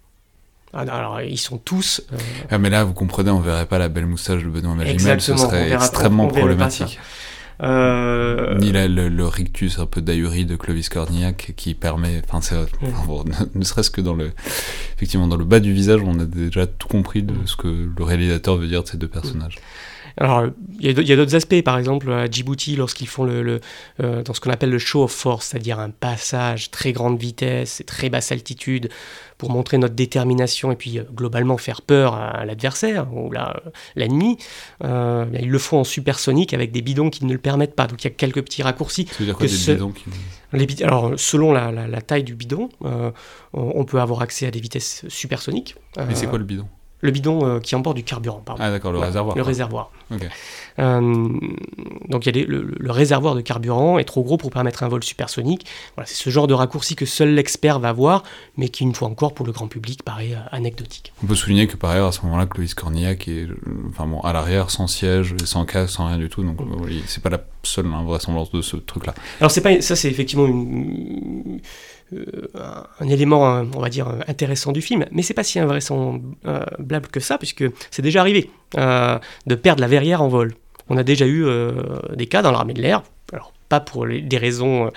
Ah, 0.73 0.85
alors 0.89 1.21
ils 1.21 1.37
sont 1.37 1.57
tous. 1.57 2.01
Ah, 2.49 2.57
mais 2.57 2.69
là, 2.69 2.85
vous 2.85 2.93
comprenez, 2.93 3.29
on 3.29 3.41
verrait 3.41 3.65
pas 3.65 3.77
la 3.77 3.89
belle 3.89 4.05
moustache 4.05 4.41
de 4.41 4.47
Benoît 4.47 4.73
Magimel, 4.73 5.19
ce 5.19 5.35
serait 5.35 5.73
extrêmement 5.73 6.27
problématique. 6.27 6.97
Ni 7.59 8.71
le, 8.71 9.27
rictus 9.27 9.79
un 9.79 9.85
peu 9.85 10.01
d'ahurie 10.01 10.45
de 10.45 10.55
Clovis 10.55 10.89
Cornillac 10.89 11.53
qui 11.55 11.73
permet, 11.73 12.21
enfin 12.27 12.41
c'est, 12.41 12.55
ne, 13.55 13.63
serait-ce 13.63 13.91
que 13.91 14.01
dans 14.01 14.15
le, 14.15 14.31
effectivement 14.95 15.27
dans 15.27 15.37
le 15.37 15.45
bas 15.45 15.59
du 15.59 15.73
visage, 15.73 16.01
on 16.03 16.19
a 16.19 16.25
déjà 16.25 16.67
tout 16.67 16.87
compris 16.87 17.23
de 17.23 17.33
ce 17.45 17.55
que 17.55 17.67
le 17.95 18.03
réalisateur 18.03 18.57
veut 18.57 18.67
dire 18.67 18.83
de 18.83 18.87
ces 18.87 18.97
deux 18.97 19.07
personnages. 19.07 19.57
Alors, 20.17 20.45
il 20.79 21.07
y 21.07 21.11
a 21.11 21.15
d'autres 21.15 21.35
aspects, 21.35 21.61
par 21.61 21.77
exemple 21.77 22.11
à 22.11 22.29
Djibouti, 22.29 22.75
lorsqu'ils 22.75 23.07
font 23.07 23.23
le, 23.23 23.59
euh, 23.99 24.23
dans 24.23 24.33
ce 24.33 24.41
qu'on 24.41 24.49
appelle 24.49 24.69
le 24.69 24.79
show 24.79 25.03
of 25.03 25.11
force, 25.11 25.47
c'est-à-dire 25.47 25.79
un 25.79 25.89
passage 25.89 26.71
très 26.71 26.91
grande 26.91 27.19
vitesse 27.19 27.81
et 27.81 27.83
très 27.83 28.09
basse 28.09 28.31
altitude 28.31 28.89
pour 29.37 29.49
montrer 29.49 29.77
notre 29.77 29.95
détermination 29.95 30.71
et 30.71 30.75
puis 30.75 30.99
euh, 30.99 31.03
globalement 31.13 31.57
faire 31.57 31.81
peur 31.81 32.13
à, 32.15 32.45
l'adversaire 32.45 33.07
ou 33.13 33.31
l'ennemi. 33.95 34.37
Euh, 34.83 35.25
ils 35.39 35.49
le 35.49 35.59
font 35.59 35.79
en 35.79 35.83
supersonique 35.83 36.53
avec 36.53 36.71
des 36.71 36.81
bidons 36.81 37.09
qui 37.09 37.25
ne 37.25 37.33
le 37.33 37.39
permettent 37.39 37.75
pas. 37.75 37.87
Donc 37.87 38.03
il 38.03 38.07
y 38.07 38.11
a 38.11 38.13
quelques 38.13 38.43
petits 38.43 38.63
raccourcis. 38.63 39.07
Ça 39.07 39.15
veut 39.19 39.25
dire 39.25 39.35
quoi, 39.35 39.47
des 39.47 39.73
bidons 39.73 39.93
les, 40.53 40.83
Alors, 40.83 41.13
selon 41.17 41.53
la, 41.53 42.01
taille 42.01 42.23
du 42.23 42.35
bidon, 42.35 42.69
on 43.53 43.85
peut 43.85 44.01
avoir 44.01 44.21
accès 44.21 44.45
à 44.45 44.51
des 44.51 44.59
vitesses 44.59 45.05
supersoniques. 45.07 45.75
Mais 45.97 46.15
c'est 46.15 46.27
quoi 46.27 46.37
le 46.37 46.45
bidon? 46.45 46.67
Le 47.01 47.11
bidon 47.11 47.45
euh, 47.45 47.59
qui 47.59 47.75
emporte 47.75 47.97
du 47.97 48.03
carburant. 48.03 48.41
Pardon. 48.45 48.63
Ah 48.63 48.71
d'accord, 48.71 48.91
le 48.91 48.99
réservoir. 48.99 49.35
Le 49.35 49.41
réservoir. 49.41 49.91
Euh, 50.79 51.27
donc 52.07 52.25
y 52.25 52.29
a 52.29 52.31
le, 52.31 52.91
réservoir 52.91 53.35
de 53.35 53.41
carburant 53.41 53.99
est 53.99 54.03
trop 54.03 54.23
gros 54.23 54.37
pour 54.37 54.51
permettre 54.51 54.83
un 54.83 54.87
vol 54.87 55.03
supersonique. 55.03 55.65
Voilà, 55.95 56.07
c'est 56.07 56.15
ce 56.15 56.29
genre 56.29 56.47
de 56.47 56.53
raccourci 56.53 56.95
que 56.95 57.05
seul 57.05 57.33
l'expert 57.33 57.79
va 57.79 57.91
voir, 57.91 58.23
mais 58.57 58.69
qui 58.69 58.83
une 58.83 58.95
fois 58.95 59.07
encore 59.07 59.33
pour 59.33 59.45
le 59.45 59.51
grand 59.51 59.67
public 59.67 60.03
paraît 60.03 60.33
euh, 60.33 60.39
anecdotique. 60.51 61.13
On 61.23 61.27
peut 61.27 61.35
souligner 61.35 61.67
que 61.67 61.75
par 61.75 61.91
ailleurs 61.91 62.07
à 62.07 62.11
ce 62.11 62.21
moment-là, 62.23 62.45
Clovis 62.45 62.73
Cornillac 62.73 63.27
est 63.27 63.47
enfin 63.89 64.07
bon, 64.07 64.21
à 64.21 64.33
l'arrière, 64.33 64.69
sans 64.69 64.87
siège, 64.87 65.35
sans 65.45 65.65
casque, 65.65 65.93
sans 65.93 66.07
rien 66.07 66.17
du 66.17 66.29
tout. 66.29 66.43
Donc 66.43 66.57
c'est 67.07 67.23
pas 67.23 67.29
la 67.29 67.41
seule 67.63 67.87
invraisemblance 67.87 68.51
de 68.51 68.61
ce 68.61 68.77
truc-là. 68.77 69.13
Alors 69.39 69.51
c'est 69.51 69.61
pas 69.61 69.81
ça, 69.81 69.95
c'est 69.95 70.09
effectivement 70.09 70.45
une 70.45 71.59
euh, 72.13 72.47
un 72.99 73.07
élément, 73.07 73.63
on 73.75 73.79
va 73.79 73.89
dire, 73.89 74.07
intéressant 74.27 74.71
du 74.71 74.81
film, 74.81 75.05
mais 75.11 75.21
c'est 75.21 75.33
pas 75.33 75.43
si 75.43 75.59
invraisemblable 75.59 77.07
que 77.11 77.19
ça, 77.19 77.37
puisque 77.37 77.63
c'est 77.89 78.01
déjà 78.01 78.21
arrivé 78.21 78.49
euh, 78.77 79.19
de 79.47 79.55
perdre 79.55 79.81
la 79.81 79.87
verrière 79.87 80.21
en 80.21 80.27
vol. 80.27 80.53
On 80.89 80.97
a 80.97 81.03
déjà 81.03 81.25
eu 81.25 81.45
euh, 81.45 81.71
des 82.15 82.27
cas 82.27 82.41
dans 82.41 82.51
l'armée 82.51 82.73
de 82.73 82.81
l'air, 82.81 83.03
pas 83.71 83.79
pour 83.79 84.05
les, 84.05 84.37
raisons, 84.37 84.91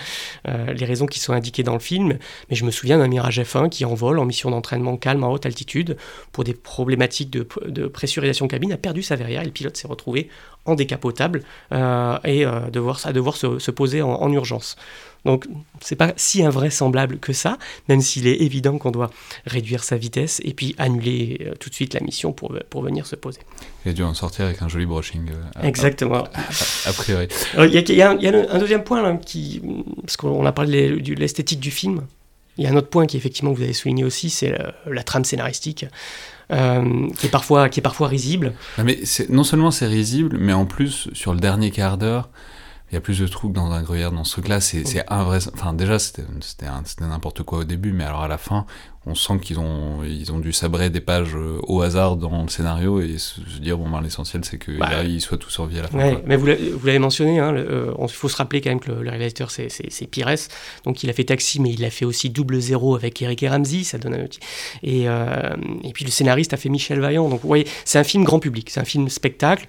les 0.45 0.85
raisons 0.85 1.05
qui 1.05 1.19
sont 1.19 1.31
indiquées 1.31 1.63
dans 1.63 1.73
le 1.73 1.79
film, 1.79 2.17
mais 2.49 2.55
je 2.55 2.65
me 2.65 2.71
souviens 2.71 2.97
d'un 2.97 3.07
Mirage 3.07 3.39
F1 3.39 3.69
qui 3.69 3.85
en 3.85 3.93
vol, 3.93 4.19
en 4.19 4.25
mission 4.25 4.51
d'entraînement 4.51 4.97
calme 4.97 5.23
en 5.23 5.31
haute 5.31 5.45
altitude, 5.45 5.95
pour 6.33 6.43
des 6.43 6.53
problématiques 6.53 7.29
de, 7.29 7.87
pressurisation 7.87 8.49
cabine, 8.49 8.73
a 8.73 8.77
perdu 8.77 9.01
sa 9.01 9.15
verrière 9.15 9.41
et 9.41 9.45
le 9.45 9.51
pilote 9.51 9.77
s'est 9.77 9.87
retrouvé 9.87 10.29
en 10.65 10.75
décapotable 10.75 11.43
et 11.71 12.45
devoir, 12.71 12.99
à 13.05 13.13
devoir 13.13 13.37
se, 13.37 13.71
poser 13.71 14.01
en 14.01 14.31
urgence. 14.33 14.75
Donc 15.25 15.47
c'est 15.81 15.95
pas 15.95 16.13
si 16.15 16.43
invraisemblable 16.43 17.17
que 17.17 17.33
ça, 17.33 17.57
même 17.89 17.99
s'il 17.99 18.27
est 18.27 18.41
évident 18.41 18.77
qu'on 18.77 18.91
doit 18.91 19.09
réduire 19.45 19.83
sa 19.83 19.97
vitesse 19.97 20.39
et 20.45 20.53
puis 20.53 20.75
annuler 20.77 21.41
euh, 21.41 21.53
tout 21.59 21.69
de 21.69 21.75
suite 21.75 21.95
la 21.95 21.99
mission 21.99 22.31
pour, 22.31 22.55
pour 22.69 22.83
venir 22.83 23.07
se 23.07 23.15
poser. 23.15 23.41
Il 23.85 23.89
a 23.89 23.93
dû 23.93 24.03
en 24.03 24.13
sortir 24.13 24.45
avec 24.45 24.61
un 24.61 24.69
joli 24.69 24.85
brushing. 24.85 25.29
Euh, 25.29 25.63
Exactement. 25.63 26.27
A, 26.85 26.93
priori. 26.93 27.27
Il 27.57 27.95
y, 27.95 28.01
a, 28.01 28.11
un 28.11 28.59
deuxième 28.65 28.83
point, 28.83 29.01
là, 29.01 29.15
qui, 29.17 29.61
parce 30.01 30.17
qu'on 30.17 30.45
a 30.45 30.51
parlé 30.51 30.99
de 30.99 31.13
l'esthétique 31.13 31.59
du 31.59 31.71
film. 31.71 32.01
Il 32.57 32.63
y 32.63 32.67
a 32.67 32.71
un 32.71 32.75
autre 32.75 32.89
point 32.89 33.05
qui, 33.05 33.17
effectivement, 33.17 33.51
vous 33.51 33.61
avez 33.61 33.73
souligné 33.73 34.03
aussi, 34.03 34.29
c'est 34.29 34.57
la, 34.85 35.03
trame 35.03 35.25
scénaristique. 35.25 35.85
Euh, 36.51 37.07
qui, 37.17 37.25
est 37.25 37.29
parfois, 37.29 37.69
qui 37.69 37.79
est 37.79 37.83
parfois 37.83 38.07
risible. 38.07 38.53
mais 38.77 38.99
non 39.29 39.43
seulement 39.43 39.71
c'est 39.71 39.87
risible, 39.87 40.37
mais 40.39 40.53
en 40.53 40.65
plus, 40.65 41.09
sur 41.13 41.33
le 41.33 41.39
dernier 41.39 41.71
quart 41.71 41.97
d'heure, 41.97 42.29
il 42.91 42.93
y 42.93 42.97
a 42.97 43.01
plus 43.01 43.19
de 43.19 43.27
trous 43.27 43.49
dans 43.49 43.71
un 43.71 43.81
gruyère 43.81 44.11
dans 44.11 44.23
ce 44.23 44.33
truc-là. 44.33 44.61
C'est 44.61 44.83
vrai 44.83 45.39
Enfin, 45.53 45.73
déjà, 45.73 45.97
c'était 45.97 46.23
n'importe 47.01 47.41
quoi 47.41 47.59
au 47.59 47.63
début, 47.63 47.93
mais 47.93 48.03
alors 48.03 48.21
à 48.21 48.27
la 48.27 48.37
fin, 48.37 48.67
on 49.07 49.13
sent 49.13 49.37
qu'ils 49.39 49.59
ont, 49.59 50.03
ils 50.03 50.31
ont 50.31 50.39
dû 50.39 50.51
sabrer 50.51 50.89
des 50.89 50.99
pages 50.99 51.35
euh, 51.35 51.59
au 51.67 51.81
hasard 51.81 52.15
dans 52.15 52.41
le 52.41 52.49
scénario 52.49 52.99
et 52.99 53.19
se 53.19 53.39
dire 53.59 53.77
bon 53.77 53.87
ben 53.87 54.01
l'essentiel 54.01 54.43
c'est 54.43 54.57
qu'ils 54.57 54.79
bah, 54.79 54.89
soient 55.19 55.37
tous 55.37 55.59
en 55.59 55.67
vie 55.67 55.77
à 55.77 55.83
la 55.83 55.87
fin. 55.89 56.21
mais 56.25 56.35
vous 56.35 56.47
l'avez 56.47 56.99
mentionné, 56.99 57.39
hein, 57.39 57.53
euh, 57.55 57.93
il 58.01 58.09
faut 58.09 58.29
se 58.29 58.37
rappeler 58.37 58.61
quand 58.61 58.71
même 58.71 58.79
que 58.79 58.91
le, 58.91 59.07
réalisateur 59.07 59.51
c'est 59.51 60.07
Pires, 60.09 60.35
donc 60.85 61.03
il 61.03 61.09
a 61.09 61.13
fait 61.13 61.23
Taxi 61.23 61.61
mais 61.61 61.71
il 61.71 61.85
a 61.85 61.91
fait 61.91 62.05
aussi 62.05 62.31
Double 62.31 62.59
Zéro 62.59 62.95
avec 62.95 63.21
Eric 63.21 63.43
et 63.43 63.49
Ramsey, 63.49 63.83
ça 63.83 63.99
donne 63.99 64.15
un 64.15 64.25
et, 64.81 65.07
euh, 65.07 65.55
et 65.83 65.91
puis 65.91 66.03
le 66.03 66.09
scénariste 66.09 66.53
a 66.53 66.57
fait 66.57 66.69
Michel 66.69 66.99
Vaillant, 66.99 67.29
donc 67.29 67.41
vous 67.41 67.47
voyez 67.47 67.67
c'est 67.83 67.99
un 67.99 68.03
film 68.03 68.23
grand 68.23 68.39
public, 68.39 68.69
c'est 68.71 68.79
un 68.79 68.85
film 68.85 69.09
spectacle, 69.09 69.67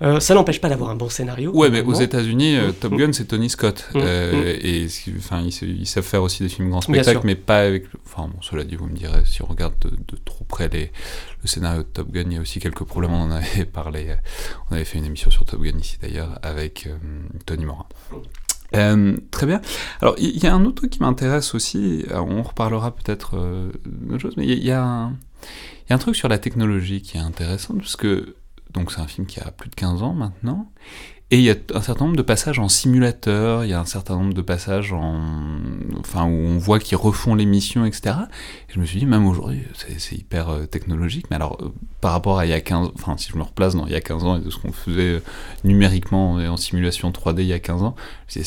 ça 0.00 0.34
n'empêche 0.34 0.60
pas 0.60 0.68
d'avoir 0.68 0.90
un 0.90 0.96
bon 0.96 1.08
scénario. 1.08 1.52
Ouais 1.52 1.70
mais 1.70 1.80
aux 1.80 1.94
États-Unis 1.94 2.56
mm. 2.56 2.72
Top 2.80 2.94
Gun 2.94 3.12
c'est 3.12 3.24
Tony 3.24 3.48
Scott 3.48 3.88
mm. 3.94 3.98
Mm. 3.98 4.02
et 4.62 4.86
enfin 5.16 5.42
ils, 5.42 5.86
savent 5.86 6.04
faire 6.04 6.22
aussi 6.22 6.42
des 6.42 6.50
films 6.50 6.68
grand 6.68 6.82
spectacle 6.82 7.20
mais 7.24 7.34
pas 7.34 7.60
avec, 7.60 7.84
enfin 8.04 8.28
bon 8.28 8.42
cela 8.42 8.64
dit 8.64 8.73
vous 8.76 8.86
me 8.86 8.96
direz, 8.96 9.24
si 9.24 9.42
on 9.42 9.46
regarde 9.46 9.74
de, 9.80 10.16
trop 10.24 10.44
près 10.44 10.68
le 10.68 11.46
scénario 11.46 11.82
de 11.82 11.88
Top 11.88 12.10
Gun, 12.10 12.24
il 12.26 12.32
y 12.34 12.36
a 12.36 12.40
aussi 12.40 12.60
quelques 12.60 12.84
problèmes, 12.84 13.12
on 13.12 13.22
en 13.22 13.30
avait 13.30 13.64
parlé, 13.72 14.14
on 14.70 14.74
avait 14.74 14.84
fait 14.84 14.98
une 14.98 15.04
émission 15.04 15.30
sur 15.30 15.44
Top 15.44 15.60
Gun 15.62 15.78
ici 15.78 15.98
d'ailleurs, 16.00 16.38
avec 16.42 16.88
Tony 17.46 17.64
Morin. 17.64 17.86
très 19.30 19.46
bien. 19.46 19.60
Alors, 20.00 20.14
il 20.18 20.42
y, 20.42 20.46
a 20.46 20.54
un 20.54 20.64
autre 20.64 20.76
truc 20.76 20.90
qui 20.90 21.00
m'intéresse 21.00 21.54
aussi, 21.54 22.04
on 22.10 22.42
reparlera 22.42 22.94
peut-être 22.94 23.36
d'autre 23.86 24.22
chose, 24.22 24.34
mais 24.36 24.46
il 24.46 24.64
y, 24.64 24.72
a 24.72 25.10
un, 25.90 25.98
truc 25.98 26.16
sur 26.16 26.28
la 26.28 26.38
technologie 26.38 27.02
qui 27.02 27.16
est 27.16 27.20
intéressant, 27.20 27.74
parce 27.76 27.96
c'est 28.90 29.00
un 29.00 29.06
film 29.06 29.26
qui 29.26 29.40
a 29.40 29.50
plus 29.50 29.70
de 29.70 29.74
15 29.74 30.02
ans 30.02 30.14
maintenant, 30.14 30.70
et 31.30 31.38
il 31.38 31.42
y 31.42 31.50
a 31.50 31.56
un 31.74 31.80
certain 31.80 32.04
nombre 32.04 32.16
de 32.16 32.22
passages 32.22 32.58
en 32.58 32.68
simulateur, 32.68 33.64
il 33.64 33.70
y 33.70 33.72
a 33.72 33.80
un 33.80 33.86
certain 33.86 34.14
nombre 34.14 34.34
de 34.34 34.42
passages 34.42 34.92
en, 34.92 35.20
enfin, 35.98 36.24
où 36.24 36.28
on 36.28 36.58
voit 36.58 36.78
qu'ils 36.78 36.98
refont 36.98 37.34
l'émission, 37.34 37.86
etc. 37.86 38.14
Et 38.68 38.74
je 38.74 38.78
me 38.78 38.84
suis 38.84 38.98
dit, 38.98 39.06
même 39.06 39.26
aujourd'hui, 39.26 39.62
c'est 39.96 40.16
hyper 40.16 40.50
euh, 40.50 40.66
technologique, 40.66 41.26
mais 41.30 41.36
alors, 41.36 41.58
euh, 41.62 41.72
par 42.02 42.12
rapport 42.12 42.38
à 42.38 42.44
il 42.44 42.50
y 42.50 42.52
a 42.52 42.60
15 42.60 42.90
enfin, 42.94 43.16
si 43.16 43.30
je 43.32 43.38
me 43.38 43.42
replace 43.42 43.74
dans 43.74 43.86
il 43.86 43.92
y 43.92 43.96
a 43.96 44.02
15 44.02 44.24
ans 44.24 44.36
et 44.36 44.40
de 44.40 44.50
ce 44.50 44.58
qu'on 44.58 44.72
faisait 44.72 45.14
euh, 45.14 45.22
numériquement 45.64 46.38
et 46.40 46.46
en 46.46 46.58
simulation 46.58 47.10
3D 47.10 47.40
il 47.40 47.46
y 47.46 47.52
a 47.54 47.58
15 47.58 47.82
ans, 47.82 47.96
c'est 48.28 48.44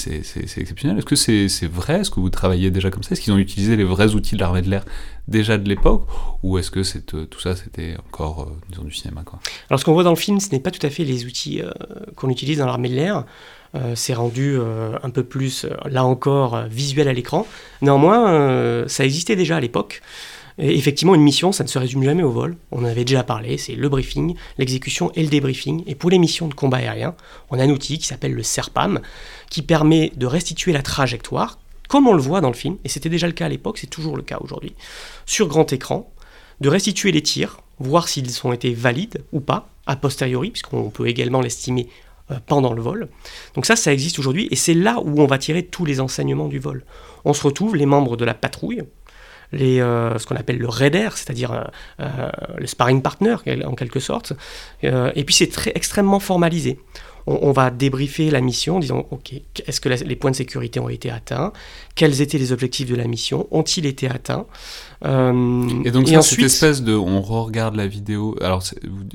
exceptionnel. 0.58 1.00
Est-ce 1.00 1.06
que 1.06 1.16
c'est 1.16 1.68
vrai? 1.68 2.02
Est-ce 2.02 2.12
que 2.12 2.20
vous 2.20 2.30
travaillez 2.30 2.70
déjà 2.70 2.92
comme 2.92 3.02
ça? 3.02 3.13
Est-ce 3.13 3.22
qu'ils 3.22 3.34
ont 3.34 3.40
utilisé 3.40 3.76
les 3.76 3.84
vrais 3.84 4.13
outils 4.13 4.36
de 4.36 4.40
l'armée 4.40 4.62
de 4.62 4.70
l'air? 4.70 4.86
Déjà 5.28 5.58
de 5.58 5.68
l'époque 5.68 6.08
ou 6.44 6.58
est-ce 6.58 6.72
que 6.72 6.80
euh, 7.16 7.26
tout 7.26 7.40
ça 7.40 7.56
c'était 7.56 7.96
encore 8.08 8.48
euh, 8.50 8.84
du 8.84 8.94
cinéma 8.94 9.24
Alors 9.70 9.80
ce 9.80 9.86
qu'on 9.86 9.94
voit 9.94 10.04
dans 10.04 10.12
le 10.12 10.16
film, 10.16 10.40
ce 10.40 10.50
n'est 10.52 10.60
pas 10.60 10.72
tout 10.72 10.86
à 10.86 10.90
fait 10.90 11.04
les 11.04 11.26
outils 11.26 11.62
euh, 11.62 11.72
qu'on 12.16 12.30
utilise 12.30 12.60
dans 12.60 12.66
l'armée 12.66 12.90
de 12.90 12.96
l'air. 12.96 13.26
c'est 13.96 14.13
rendu 14.13 14.58
un 15.04 15.10
peu 15.12 15.24
plus, 15.24 15.66
là 15.86 16.04
encore, 16.04 16.63
visuel 16.68 17.08
à 17.08 17.13
l'écran. 17.13 17.46
Néanmoins, 17.82 18.88
ça 18.88 19.04
existait 19.04 19.36
déjà 19.36 19.58
à 19.58 19.60
l'époque. 19.60 20.02
Effectivement, 20.58 21.13
une 21.13 21.22
mission, 21.22 21.52
ça 21.52 21.63
ne 21.63 21.70
se 21.70 21.78
résume 21.78 22.04
jamais 22.04 22.24
au 22.24 22.32
vol. 22.32 22.58
On 22.72 22.80
en 22.80 22.86
avait 22.86 23.06
déjà 23.06 23.24
parlé, 23.24 23.58
c'est 23.58 23.76
le 23.76 23.90
briefing, 23.90 24.36
l'exécution 24.58 25.12
et 25.13 25.22
le 25.22 25.30
débriefing. 25.30 25.84
Et 25.86 25.94
pour 25.94 26.10
les 26.10 26.18
missions 26.18 26.48
de 26.48 26.56
combat 26.56 26.78
aérien, 26.78 27.13
on 27.52 27.60
a 27.60 27.63
un 27.63 27.70
outil 27.70 28.00
qui 28.00 28.08
s'appelle 28.08 28.34
le 28.34 28.42
SERPAM, 28.42 29.00
qui 29.52 29.62
permet 29.62 30.12
de 30.16 30.26
restituer 30.26 30.74
la 30.74 30.82
trajectoire 30.82 31.60
comme 31.88 32.08
on 32.08 32.13
le 32.13 32.21
voit 32.21 32.41
dans 32.41 32.50
le 32.50 32.56
film, 32.56 32.78
et 32.84 32.89
c'était 32.89 33.10
déjà 33.10 33.28
le 33.28 33.34
cas 33.34 33.45
à 33.45 33.50
l'époque, 33.50 33.78
c'est 33.78 33.88
toujours 33.88 34.17
le 34.17 34.23
cas 34.23 34.38
aujourd'hui, 34.41 34.73
sur 35.26 35.47
grand 35.47 35.71
écran, 35.71 36.12
de 36.62 36.69
restituer 36.69 37.12
les 37.12 37.21
tirs, 37.21 37.60
voir 37.80 38.08
s'ils 38.08 38.30
ont 38.43 38.54
été 38.54 38.73
valides 38.73 39.23
ou 39.32 39.39
pas, 39.39 39.69
a 39.86 39.95
posteriori, 39.95 40.52
puisqu'on 40.52 40.89
peut 40.89 41.08
également 41.08 41.41
l'estimer 41.41 41.88
euh, 42.32 42.36
pendant 42.45 42.73
le 42.73 42.82
vol. 42.82 43.08
Donc 43.56 43.65
ça, 43.65 43.76
ça 43.76 43.93
existe 43.93 44.19
aujourd'hui, 44.19 44.47
et 44.52 44.56
c'est 44.56 44.73
là 44.73 45.00
où 45.04 45.21
on 45.21 45.28
va 45.28 45.38
tirer 45.38 45.63
tous 45.63 45.86
les 45.86 46.00
enseignements 46.00 46.47
du 46.47 46.60
vol. 46.60 46.84
On 47.26 47.34
se 47.34 47.43
retrouve, 47.43 47.76
les 47.76 47.86
membres 47.86 48.17
de 48.17 48.26
la 48.26 48.34
patrouille, 48.34 48.84
euh, 49.54 50.17
ce 50.17 50.26
qu'on 50.26 50.36
appelle 50.36 50.58
le 50.58 50.67
raider, 50.67 51.08
c'est-à-dire 51.15 51.69
euh, 52.02 52.30
le 52.58 52.67
sparring 52.67 53.02
partner 53.02 53.38
en 53.63 53.76
quelque 53.76 54.02
sorte, 54.02 54.34
et 54.84 55.23
puis 55.23 55.36
c'est 55.36 55.47
très 55.47 55.71
extrêmement 55.73 56.19
formalisé 56.19 56.80
on, 57.28 57.52
va 57.52 57.70
débriefer 57.72 58.32
la 58.32 58.40
mission 58.40 58.78
en 58.78 58.80
disant, 58.80 59.06
OK, 59.12 59.34
est-ce 59.66 59.82
que 59.82 59.90
les 59.90 60.16
points 60.16 60.32
de 60.32 60.36
sécurité 60.36 60.80
ont 60.80 60.88
été 60.88 61.12
atteints? 61.12 61.52
Quels 61.94 62.22
étaient 62.22 62.38
les 62.38 62.54
objectifs 62.54 62.90
de 62.90 62.96
la 62.96 63.06
mission? 63.06 63.48
Ont-ils 63.52 63.86
été 63.86 64.08
atteints? 64.10 64.46
Euh, 65.06 65.68
Et 65.84 65.92
donc, 65.92 66.08
c'est 66.08 66.22
cette 66.22 66.40
espèce 66.40 66.82
de, 66.82 66.94
on 66.94 67.22
regarde 67.22 67.76
la 67.76 67.86
vidéo, 67.86 68.36
alors 68.42 68.63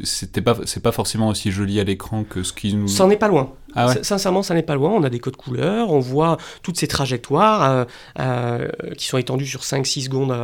c'était 0.05 0.43
pas, 0.43 0.57
c'est 0.67 0.83
pas 0.83 0.93
forcément 0.93 1.29
aussi 1.29 1.51
joli 1.51 1.81
à 1.81 1.85
l'écran 1.85 2.25
que 2.25 2.43
ce 2.43 2.53
qui 2.53 2.75
nous... 2.75 2.87
Ça 2.87 3.07
n'est 3.07 3.17
pas 3.17 3.29
loin. 3.29 3.53
Ah 3.75 3.95
sincèrement, 4.03 4.43
ça 4.43 4.53
n'est 4.53 4.63
pas 4.63 4.75
loin. 4.75 4.91
On 4.91 5.03
a 5.03 5.09
des 5.09 5.19
codes 5.19 5.37
couleurs, 5.37 5.91
on 5.91 5.99
voit 5.99 6.37
toutes 6.63 6.79
ces 6.79 6.87
trajectoires 6.87 7.71
euh, 7.71 7.85
euh, 8.21 8.69
qui 8.99 9.07
sont 9.07 9.17
étendues 9.17 9.47
sur 9.47 9.63
5-6 9.63 10.05
secondes 10.05 10.37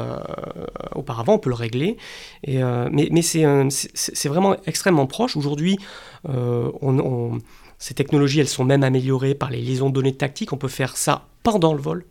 auparavant, 0.95 1.35
on 1.35 1.39
peut 1.39 1.51
le 1.51 1.57
régler. 1.57 1.99
Et, 2.45 2.63
mais 2.91 3.09
mais 3.13 3.21
c'est 3.21 4.29
vraiment 4.29 4.57
extrêmement 4.65 5.07
proche. 5.07 5.37
Aujourd'hui, 5.37 5.77
on, 6.25 7.39
ces 7.79 7.95
technologies, 7.95 8.41
elles 8.41 8.49
sont 8.49 8.65
même 8.65 8.83
améliorées 8.83 9.35
par 9.35 9.51
les 9.51 9.61
liaisons 9.61 9.89
de 9.89 9.95
données 9.95 10.15
tactiques. 10.15 10.53
On 10.53 10.57
peut 10.57 10.69
faire 10.69 10.97
ça 10.97 11.27
pendant 11.43 11.75
le 11.75 11.81
vol. 11.81 12.05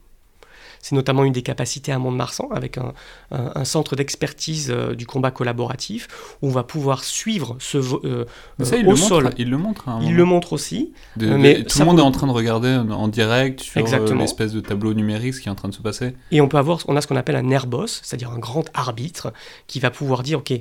C'est 0.80 0.96
notamment 0.96 1.24
une 1.24 1.34
des 1.34 1.42
capacités 1.42 1.92
à 1.92 2.00
Mont-de-Marsan, 2.00 2.50
avec 2.52 2.78
un, 2.78 3.66
centre 3.66 3.96
d'expertise 3.96 4.70
euh, 4.70 4.96
du 4.96 5.06
combat 5.06 5.32
collaboratif, 5.32 6.08
où 6.42 6.48
on 6.48 6.52
va 6.52 6.64
pouvoir 6.64 7.04
suivre 7.04 7.58
ce 7.60 7.80
euh, 8.06 8.26
ça, 8.62 8.78
il 8.78 8.88
au 8.88 8.92
le 8.92 8.96
sol. 8.96 9.24
Montre, 9.24 9.36
il 9.40 9.50
le 9.50 9.58
montre. 9.58 9.86
il 10.02 10.16
le 10.16 10.24
montre 10.24 10.54
aussi. 10.54 10.94
mais 11.18 11.64
tout 11.64 11.80
le 11.80 11.86
monde 11.86 12.00
est 12.00 12.04
en 12.04 12.12
train 12.12 12.28
de 12.28 12.32
regarder 12.32 12.70
en 12.70 13.08
direct 13.08 13.62
sur 13.62 13.86
euh, 13.86 14.16
l'espèce 14.16 14.54
de 14.54 14.60
tableau 14.60 14.94
numérique 14.94 15.34
ce 15.34 15.42
qui 15.42 15.50
est 15.50 15.52
en 15.52 15.56
train 15.56 15.70
de 15.70 15.74
se 15.74 15.82
passer. 15.82 16.14
Et 16.32 16.40
on 16.40 16.48
peut 16.48 16.58
avoir, 16.58 16.80
on 16.88 16.96
a 16.96 17.02
ce 17.02 17.08
qu'on 17.08 17.16
appelle 17.16 17.36
un 17.36 17.50
airboss, 17.50 18.02
c'est-à-dire 18.04 18.32
un 18.32 18.40
grand 18.40 18.66
arbitre, 18.74 19.34
qui 19.66 19.80
va 19.80 19.90
pouvoir 19.90 20.24
dire, 20.24 20.40
ok, 20.40 20.54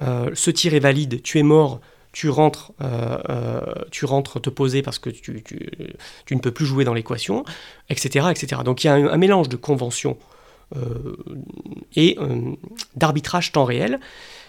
ce 0.00 0.50
tir 0.50 0.74
est 0.74 0.80
valide, 0.80 1.20
tu 1.22 1.38
es 1.38 1.42
mort 1.42 1.80
tu 2.18 2.30
rentres, 2.30 2.72
euh, 2.82 3.16
euh, 3.30 3.60
tu 3.92 4.04
rentres 4.04 4.40
te 4.40 4.50
poser 4.50 4.82
parce 4.82 4.98
que 4.98 5.08
tu, 5.08 5.44
ne 6.32 6.40
peux 6.40 6.50
plus 6.50 6.66
jouer 6.66 6.82
dans 6.82 6.92
l'équation, 6.92 7.44
etc., 7.90 8.26
etc. 8.32 8.62
Donc 8.64 8.82
il 8.82 8.88
y 8.88 8.90
a 8.90 8.94
un, 8.94 9.16
mélange 9.16 9.48
de 9.48 9.54
convention 9.54 10.18
euh, 10.74 11.16
et 11.94 12.18
d'arbitrage 12.96 13.52
temps 13.52 13.64
réel 13.64 14.00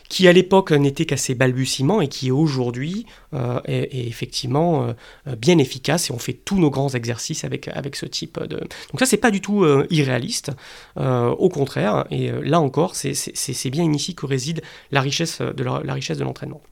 qui 0.09 0.27
à 0.27 0.33
l'époque 0.33 0.71
n'était 0.71 1.05
qu'à 1.05 1.17
ses 1.17 1.35
balbutiements 1.35 2.01
et 2.01 2.07
qui 2.07 2.31
aujourd'hui 2.31 3.05
est, 3.31 4.07
effectivement 4.07 4.95
bien 5.37 5.59
efficace 5.59 6.09
et 6.09 6.13
on 6.13 6.17
fait 6.17 6.33
tous 6.33 6.57
nos 6.57 6.71
grands 6.71 6.89
exercices 6.89 7.43
avec, 7.43 7.67
avec 7.67 7.95
ce 7.95 8.07
type 8.07 8.39
de... 8.39 8.57
Donc 8.57 8.97
ça 8.97 9.05
c'est 9.05 9.17
pas 9.17 9.29
du 9.29 9.41
tout 9.41 9.63
irréaliste, 9.91 10.49
au 10.95 11.49
contraire, 11.49 12.05
et 12.09 12.31
là 12.31 12.59
encore 12.59 12.95
c'est 12.95 13.69
bien 13.69 13.93
ici 13.93 14.15
que 14.15 14.25
réside 14.25 14.63
la 14.89 15.01
richesse 15.01 15.39
de 15.43 16.23
l'entraînement. 16.23 16.63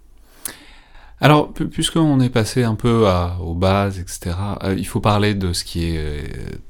Alors, 1.19 1.51
puisqu'on 1.51 2.19
est 2.19 2.29
passé 2.29 2.63
un 2.63 2.75
peu 2.75 3.07
aux 3.41 3.55
bases, 3.55 3.97
etc., 3.97 4.35
euh, 4.63 4.75
il 4.77 4.85
faut 4.85 4.99
parler 4.99 5.33
de 5.33 5.51
ce 5.51 5.63
qui 5.63 5.85
est 5.85 5.97
euh, 5.97 6.21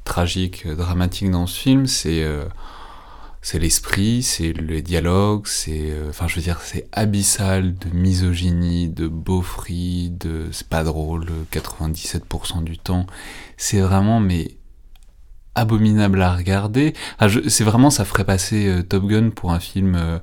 tragique, 0.06 0.66
dramatique 0.66 1.30
dans 1.32 1.48
ce 1.48 1.60
film. 1.60 1.86
C'est 1.86 2.24
euh, 2.24 2.46
l'esprit, 3.56 4.24
c'est 4.24 4.54
les 4.54 4.82
dialogues, 4.82 5.48
c'est, 5.48 5.94
enfin, 6.08 6.28
je 6.28 6.36
veux 6.36 6.42
dire, 6.42 6.62
c'est 6.62 6.88
abyssal 6.94 7.76
de 7.76 7.90
misogynie, 7.90 8.88
de 8.88 9.10
beaufrie, 9.10 10.12
de 10.12 10.48
c'est 10.52 10.68
pas 10.68 10.86
drôle, 10.86 11.26
97% 11.52 12.64
du 12.64 12.78
temps. 12.78 13.06
C'est 13.58 13.82
vraiment, 13.82 14.22
mais 14.22 14.58
abominable 15.56 16.22
à 16.22 16.36
regarder. 16.36 16.94
Ah, 17.20 17.28
c'est 17.48 17.64
vraiment, 17.64 17.90
ça 17.90 18.06
ferait 18.06 18.24
passer 18.26 18.82
Top 18.88 19.06
Gun 19.08 19.32
pour 19.32 19.52
un 19.52 19.60
film 19.60 19.96
euh, 19.96 20.20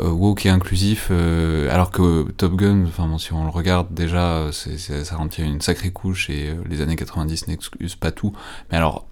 woke 0.00 0.46
et 0.46 0.50
inclusif, 0.50 1.08
euh, 1.10 1.72
alors 1.72 1.90
que 1.90 2.30
Top 2.32 2.54
Gun, 2.56 2.84
enfin 2.86 3.18
si 3.18 3.32
on 3.32 3.44
le 3.44 3.50
regarde 3.50 3.92
déjà, 3.92 4.50
c'est, 4.52 4.78
ça 4.78 5.16
rentre 5.16 5.40
une 5.40 5.60
sacrée 5.60 5.90
couche 5.90 6.30
et 6.30 6.50
euh, 6.50 6.62
les 6.68 6.80
années 6.80 6.96
90 6.96 7.48
n'excusent 7.48 7.96
pas 7.96 8.12
tout. 8.12 8.32
Mais 8.70 8.76
alors, 8.76 9.06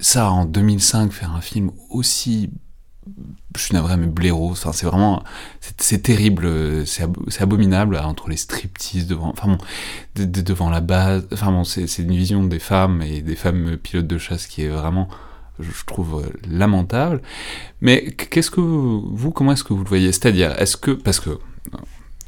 ça 0.00 0.30
en 0.30 0.44
2005, 0.44 1.12
faire 1.12 1.34
un 1.34 1.40
film 1.40 1.70
aussi 1.90 2.50
je 3.56 3.62
suis 3.62 3.74
navré, 3.74 3.96
mais 3.96 4.06
blaireau, 4.06 4.50
enfin, 4.50 4.72
c'est 4.72 4.84
vraiment, 4.84 5.22
c'est 5.78 6.02
terrible, 6.02 6.86
c'est 6.86 7.06
abominable 7.40 7.96
entre 7.96 8.28
les 8.28 8.36
striptease 8.36 9.06
devant, 9.06 9.30
enfin 9.30 9.48
bon, 9.48 9.58
devant 10.14 10.68
la 10.68 10.82
base, 10.82 11.26
enfin 11.32 11.50
bon, 11.50 11.64
c'est 11.64 11.86
une 11.98 12.12
vision 12.12 12.44
des 12.44 12.58
femmes 12.58 13.00
et 13.00 13.22
des 13.22 13.34
femmes 13.34 13.78
pilotes 13.78 14.06
de 14.06 14.18
chasse 14.18 14.46
qui 14.46 14.62
est 14.62 14.68
vraiment 14.68 15.08
je 15.60 15.84
trouve 15.86 16.22
euh, 16.24 16.28
lamentable. 16.48 17.22
Mais 17.80 18.10
qu'est-ce 18.12 18.50
que 18.50 18.60
vous, 18.60 19.30
comment 19.30 19.52
est-ce 19.52 19.64
que 19.64 19.72
vous 19.72 19.82
le 19.82 19.88
voyez? 19.88 20.12
C'est-à-dire, 20.12 20.52
est-ce 20.60 20.76
que, 20.76 20.90
parce 20.90 21.20
que 21.20 21.30
euh, 21.30 21.38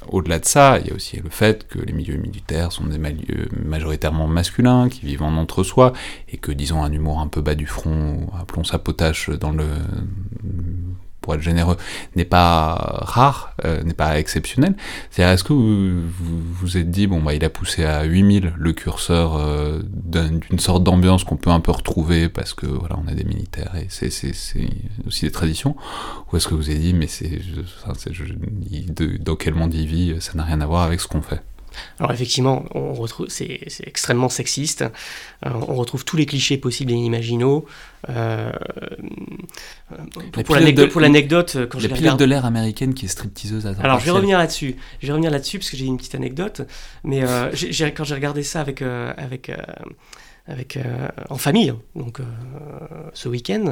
au-delà 0.09 0.39
de 0.39 0.45
ça, 0.45 0.79
il 0.79 0.89
y 0.89 0.91
a 0.91 0.95
aussi 0.95 1.19
le 1.19 1.31
fait 1.31 1.69
que 1.69 1.79
les 1.79 1.93
milieux 1.93 2.17
militaires 2.17 2.73
sont 2.73 2.85
des 2.85 2.99
milieux 2.99 3.49
majoritairement 3.65 4.27
masculins, 4.27 4.89
qui 4.89 5.05
vivent 5.05 5.23
en 5.23 5.37
entre-soi, 5.37 5.93
et 6.29 6.37
que, 6.37 6.53
disons, 6.53 6.83
un 6.83 6.91
humour 6.91 7.21
un 7.21 7.29
peu 7.29 7.43
bas 7.43 7.55
du 7.55 7.67
front, 7.67 8.29
appelons 8.39 8.65
ça 8.65 8.79
potache 8.79 9.31
dans 9.31 9.53
le 9.53 9.67
être 11.35 11.43
généreux, 11.43 11.77
n'est 12.17 12.25
pas 12.25 12.75
rare, 13.03 13.55
euh, 13.65 13.83
n'est 13.83 13.95
pas 13.95 14.19
exceptionnel. 14.19 14.75
C'est-à-dire, 15.11 15.33
est-ce 15.35 15.45
que 15.45 15.53
vous 15.53 16.01
vous, 16.53 16.77
êtes 16.77 16.91
dit, 16.91 17.07
bon, 17.07 17.23
bah, 17.23 17.35
il 17.35 17.45
a 17.45 17.51
poussé 17.51 17.85
à 17.85 18.05
8000 18.05 18.55
le 18.57 18.73
curseur 18.73 19.37
euh, 19.37 19.81
d'une 19.85 20.59
sorte 20.59 20.85
d'ambiance 20.85 21.25
qu'on 21.25 21.37
peut 21.37 21.51
un 21.51 21.61
peu 21.61 21.73
retrouver 21.73 22.29
parce 22.29 22.55
que, 22.55 22.67
voilà, 22.67 22.99
on 23.05 23.09
a 23.09 23.15
des 23.15 23.25
militaires 23.25 23.75
et 23.77 23.87
c'est 23.89 24.09
aussi 25.07 25.25
des 25.25 25.33
traditions, 25.33 25.77
ou 26.33 26.37
est-ce 26.37 26.49
que 26.49 26.55
vous 26.55 26.71
avez 26.71 26.79
dit, 26.79 26.95
mais 26.95 27.07
c'est, 27.07 27.41
dans 29.21 29.37
quel 29.37 29.55
monde 29.55 29.75
il 29.75 29.87
vit, 29.87 30.17
ça 30.21 30.33
n'a 30.35 30.45
rien 30.45 30.61
à 30.61 30.67
voir 30.67 30.83
avec 30.83 31.01
ce 31.01 31.09
qu'on 31.09 31.23
fait? 31.23 31.43
Alors 31.99 32.13
effectivement, 32.13 32.65
on 32.75 32.93
retrouve, 32.95 33.29
c'est, 33.29 33.61
extrêmement 33.85 34.29
sexiste. 34.29 34.83
Euh, 34.83 35.51
on 35.53 35.75
retrouve 35.75 36.05
tous 36.05 36.17
les 36.17 36.27
clichés 36.27 36.57
possibles 36.57 36.93
et 36.93 36.95
inimaginaux. 36.95 37.67
Euh, 38.09 38.51
pour, 40.45 41.01
l'anecdote, 41.01 41.59
quand 41.69 41.79
je 41.79 41.89
pilote 41.89 42.19
de 42.19 42.25
l'air 42.25 42.45
américaine 42.45 42.95
qui 42.95 43.07
est 43.07 43.09
stripteaseuse. 43.09 43.67
À 43.67 43.75
Alors 43.83 44.01
je 44.01 44.05
vais 44.07 44.11
revenir 44.11 44.39
là-dessus. 44.39 44.77
Je 45.01 45.07
vais 45.07 45.13
revenir 45.13 45.31
là-dessus 45.31 45.59
parce 45.59 45.71
que 45.71 45.77
j'ai 45.77 45.87
une 45.87 45.97
petite 45.97 46.15
anecdote. 46.15 46.63
Mais 47.05 47.23
euh, 47.23 47.51
quand 47.97 48.05
j'ai 48.05 48.15
regardé 48.15 48.43
ça 48.43 48.61
avec 48.61 48.83
avec 48.83 49.51
avec, 50.47 50.79
en 51.29 51.37
famille, 51.37 51.73
donc 51.95 52.19
ce 53.13 53.29
week-end. 53.29 53.71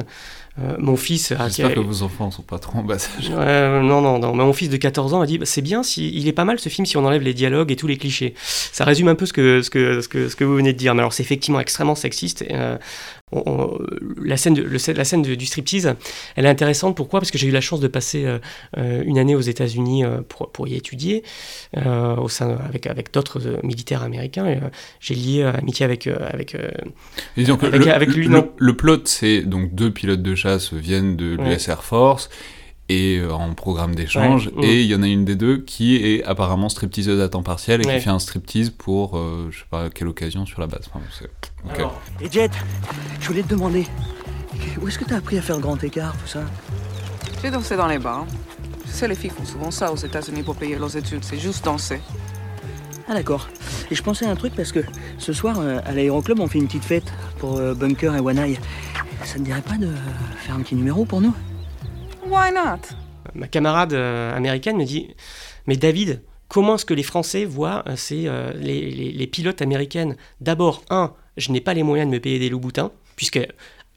mon 0.77 0.95
fils. 0.95 1.33
J'espère 1.37 1.73
que 1.73 1.79
vos 1.79 2.03
enfants 2.03 2.27
ne 2.27 2.31
sont 2.31 2.41
pas 2.41 2.59
trop 2.59 2.79
en 2.79 2.83
bas 2.83 2.95
âge. 2.95 3.29
non, 3.29 4.01
non, 4.01 4.19
non. 4.19 4.33
Mais 4.33 4.43
mon 4.43 4.53
fils 4.53 4.69
de 4.69 4.77
14 4.77 5.13
ans 5.13 5.21
a 5.21 5.25
dit 5.25 5.37
bah, 5.37 5.45
c'est 5.45 5.61
bien, 5.61 5.83
si, 5.83 6.09
il 6.13 6.27
est 6.27 6.33
pas 6.33 6.45
mal 6.45 6.59
ce 6.59 6.69
film 6.69 6.85
si 6.85 6.97
on 6.97 7.05
enlève 7.05 7.21
les 7.21 7.33
dialogues 7.33 7.71
et 7.71 7.75
tous 7.75 7.87
les 7.87 7.97
clichés. 7.97 8.33
Ça 8.37 8.85
résume 8.85 9.07
un 9.07 9.15
peu 9.15 9.25
ce 9.25 9.33
que, 9.33 9.61
ce 9.61 9.69
que, 9.69 10.01
ce 10.01 10.07
que, 10.07 10.29
ce 10.29 10.35
que 10.35 10.43
vous 10.43 10.55
venez 10.55 10.73
de 10.73 10.77
dire. 10.77 10.95
Mais 10.95 11.01
alors, 11.01 11.13
c'est 11.13 11.23
effectivement 11.23 11.59
extrêmement 11.59 11.95
sexiste 11.95 12.45
la 13.31 14.37
scène, 14.37 14.55
de, 14.55 14.93
la 14.93 15.03
scène 15.05 15.21
du 15.21 15.45
striptease, 15.45 15.93
elle 16.35 16.45
est 16.45 16.49
intéressante. 16.49 16.95
Pourquoi? 16.95 17.19
Parce 17.19 17.31
que 17.31 17.37
j'ai 17.37 17.47
eu 17.47 17.51
la 17.51 17.61
chance 17.61 17.79
de 17.79 17.87
passer 17.87 18.25
euh, 18.25 18.39
euh, 18.77 19.03
une 19.05 19.17
année 19.17 19.35
aux 19.35 19.41
États-Unis 19.41 20.03
euh, 20.03 20.21
pour, 20.27 20.51
pour, 20.51 20.67
y 20.67 20.75
étudier, 20.75 21.23
au 21.75 22.29
sein, 22.29 22.57
avec, 22.67 22.87
avec 22.87 23.13
d'autres 23.13 23.59
militaires 23.63 24.03
américains. 24.03 24.59
j'ai 24.99 25.15
lié 25.15 25.43
amitié 25.43 25.85
avec, 25.85 26.07
avec, 26.07 26.55
avec, 27.35 28.09
lui. 28.09 28.27
Le, 28.57 28.73
plot, 28.73 29.05
c'est 29.05 29.41
donc 29.41 29.73
deux 29.73 29.91
pilotes 29.91 30.21
de 30.21 30.35
chasse 30.35 30.73
viennent 30.73 31.15
de 31.15 31.35
l'US 31.35 31.67
Air 31.67 31.83
Force 31.83 32.29
et 32.89 33.19
euh, 33.19 33.31
en 33.31 33.53
programme 33.53 33.95
d'échange. 33.95 34.49
Et 34.61 34.81
il 34.81 34.87
y 34.87 34.95
en 34.95 35.03
a 35.03 35.07
une 35.07 35.23
des 35.23 35.35
deux 35.35 35.59
qui 35.59 35.95
est 35.95 36.23
apparemment 36.23 36.69
stripteaseuse 36.69 37.21
à 37.21 37.29
temps 37.29 37.43
partiel 37.43 37.81
et 37.81 37.83
qui 37.83 37.99
fait 38.01 38.09
un 38.09 38.19
striptease 38.19 38.71
pour, 38.71 39.17
euh, 39.17 39.47
je 39.51 39.59
sais 39.59 39.65
pas 39.69 39.89
quelle 39.89 40.07
occasion 40.07 40.45
sur 40.45 40.59
la 40.59 40.67
base. 40.67 40.89
Et 42.19 42.29
Jet, 42.29 42.51
je 43.21 43.27
voulais 43.27 43.43
te 43.43 43.49
demander, 43.49 43.85
où 44.81 44.87
est-ce 44.87 44.97
que 44.97 45.05
tu 45.05 45.13
as 45.13 45.17
appris 45.17 45.37
à 45.37 45.41
faire 45.41 45.55
le 45.55 45.61
grand 45.61 45.81
écart, 45.83 46.13
tout 46.17 46.27
ça? 46.27 46.41
J'ai 47.41 47.51
dansé 47.51 47.77
dans 47.77 47.87
les 47.87 47.99
bars. 47.99 48.25
Tu 48.83 48.91
sais, 48.91 49.07
les 49.07 49.15
filles 49.15 49.29
font 49.29 49.45
souvent 49.45 49.71
ça 49.71 49.93
aux 49.93 49.97
États-Unis 49.97 50.41
pour 50.41 50.55
payer 50.55 50.75
leurs 50.75 50.97
études, 50.97 51.23
c'est 51.23 51.37
juste 51.37 51.63
danser. 51.63 52.01
Ah 53.07 53.13
d'accord. 53.13 53.47
Et 53.91 53.95
je 53.95 54.03
pensais 54.03 54.25
à 54.25 54.31
un 54.31 54.35
truc 54.35 54.53
parce 54.55 54.71
que 54.71 54.79
ce 55.19 55.31
soir, 55.31 55.59
euh, 55.59 55.79
à 55.85 55.91
l'aéroclub, 55.93 56.39
on 56.39 56.47
fait 56.47 56.57
une 56.57 56.67
petite 56.67 56.83
fête 56.83 57.11
pour 57.37 57.59
Bunker 57.75 58.15
et 58.15 58.39
Eye. 58.39 58.59
Ça 59.23 59.37
ne 59.37 59.45
dirait 59.45 59.61
pas 59.61 59.77
de 59.77 59.89
faire 60.37 60.55
un 60.55 60.61
petit 60.61 60.75
numéro 60.75 61.05
pour 61.05 61.21
nous? 61.21 61.33
Ma 63.33 63.47
camarade 63.47 63.93
euh, 63.93 64.35
américaine 64.35 64.77
me 64.77 64.85
dit 64.85 65.15
Mais 65.65 65.77
David, 65.77 66.21
comment 66.47 66.75
est-ce 66.75 66.85
que 66.85 66.93
les 66.93 67.03
Français 67.03 67.45
voient 67.45 67.83
euh, 67.87 67.95
euh, 68.11 68.53
les, 68.53 69.27
pilotes 69.27 69.61
américaines? 69.61 70.15
D'abord, 70.39 70.83
un, 70.89 71.13
je 71.37 71.51
n'ai 71.51 71.61
pas 71.61 71.73
les 71.73 71.83
moyens 71.83 72.09
de 72.09 72.15
me 72.15 72.19
payer 72.19 72.37
des 72.37 72.49
loups-boutins, 72.49 72.91
puisque 73.15 73.39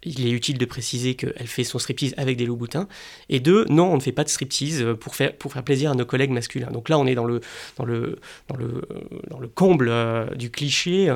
il 0.05 0.27
est 0.27 0.31
utile 0.31 0.59
de 0.59 0.65
préciser 0.65 1.15
qu'elle 1.15 1.47
fait 1.47 1.65
son 1.65 1.79
striptease 1.79 2.15
avec 2.17 2.37
des 2.37 2.47
loups-boutins. 2.47 2.89
Et 3.29 3.41
deux, 3.41 3.65
non, 3.69 3.93
on 3.93 3.97
ne 3.97 4.01
fait 4.01 4.13
pas 4.13 4.25
de 4.25 4.29
striptease 4.29 4.85
pour 5.01 5.15
faire, 5.15 5.35
pour 5.37 5.53
faire 5.53 5.63
plaisir 5.63 5.91
à 5.91 5.95
nos 5.95 6.05
collègues 6.05 6.31
masculins. 6.31 6.71
Donc 6.71 6.89
là, 6.89 6.99
on 6.99 7.07
est 7.07 7.15
dans 7.15 7.25
le, 7.25 7.41
dans 7.77 7.85
le, 7.85 8.19
dans 8.49 8.57
le, 8.57 8.83
dans 9.31 9.39
le 9.39 9.49
comble 9.49 9.93
du 10.37 10.51
cliché. 10.51 11.13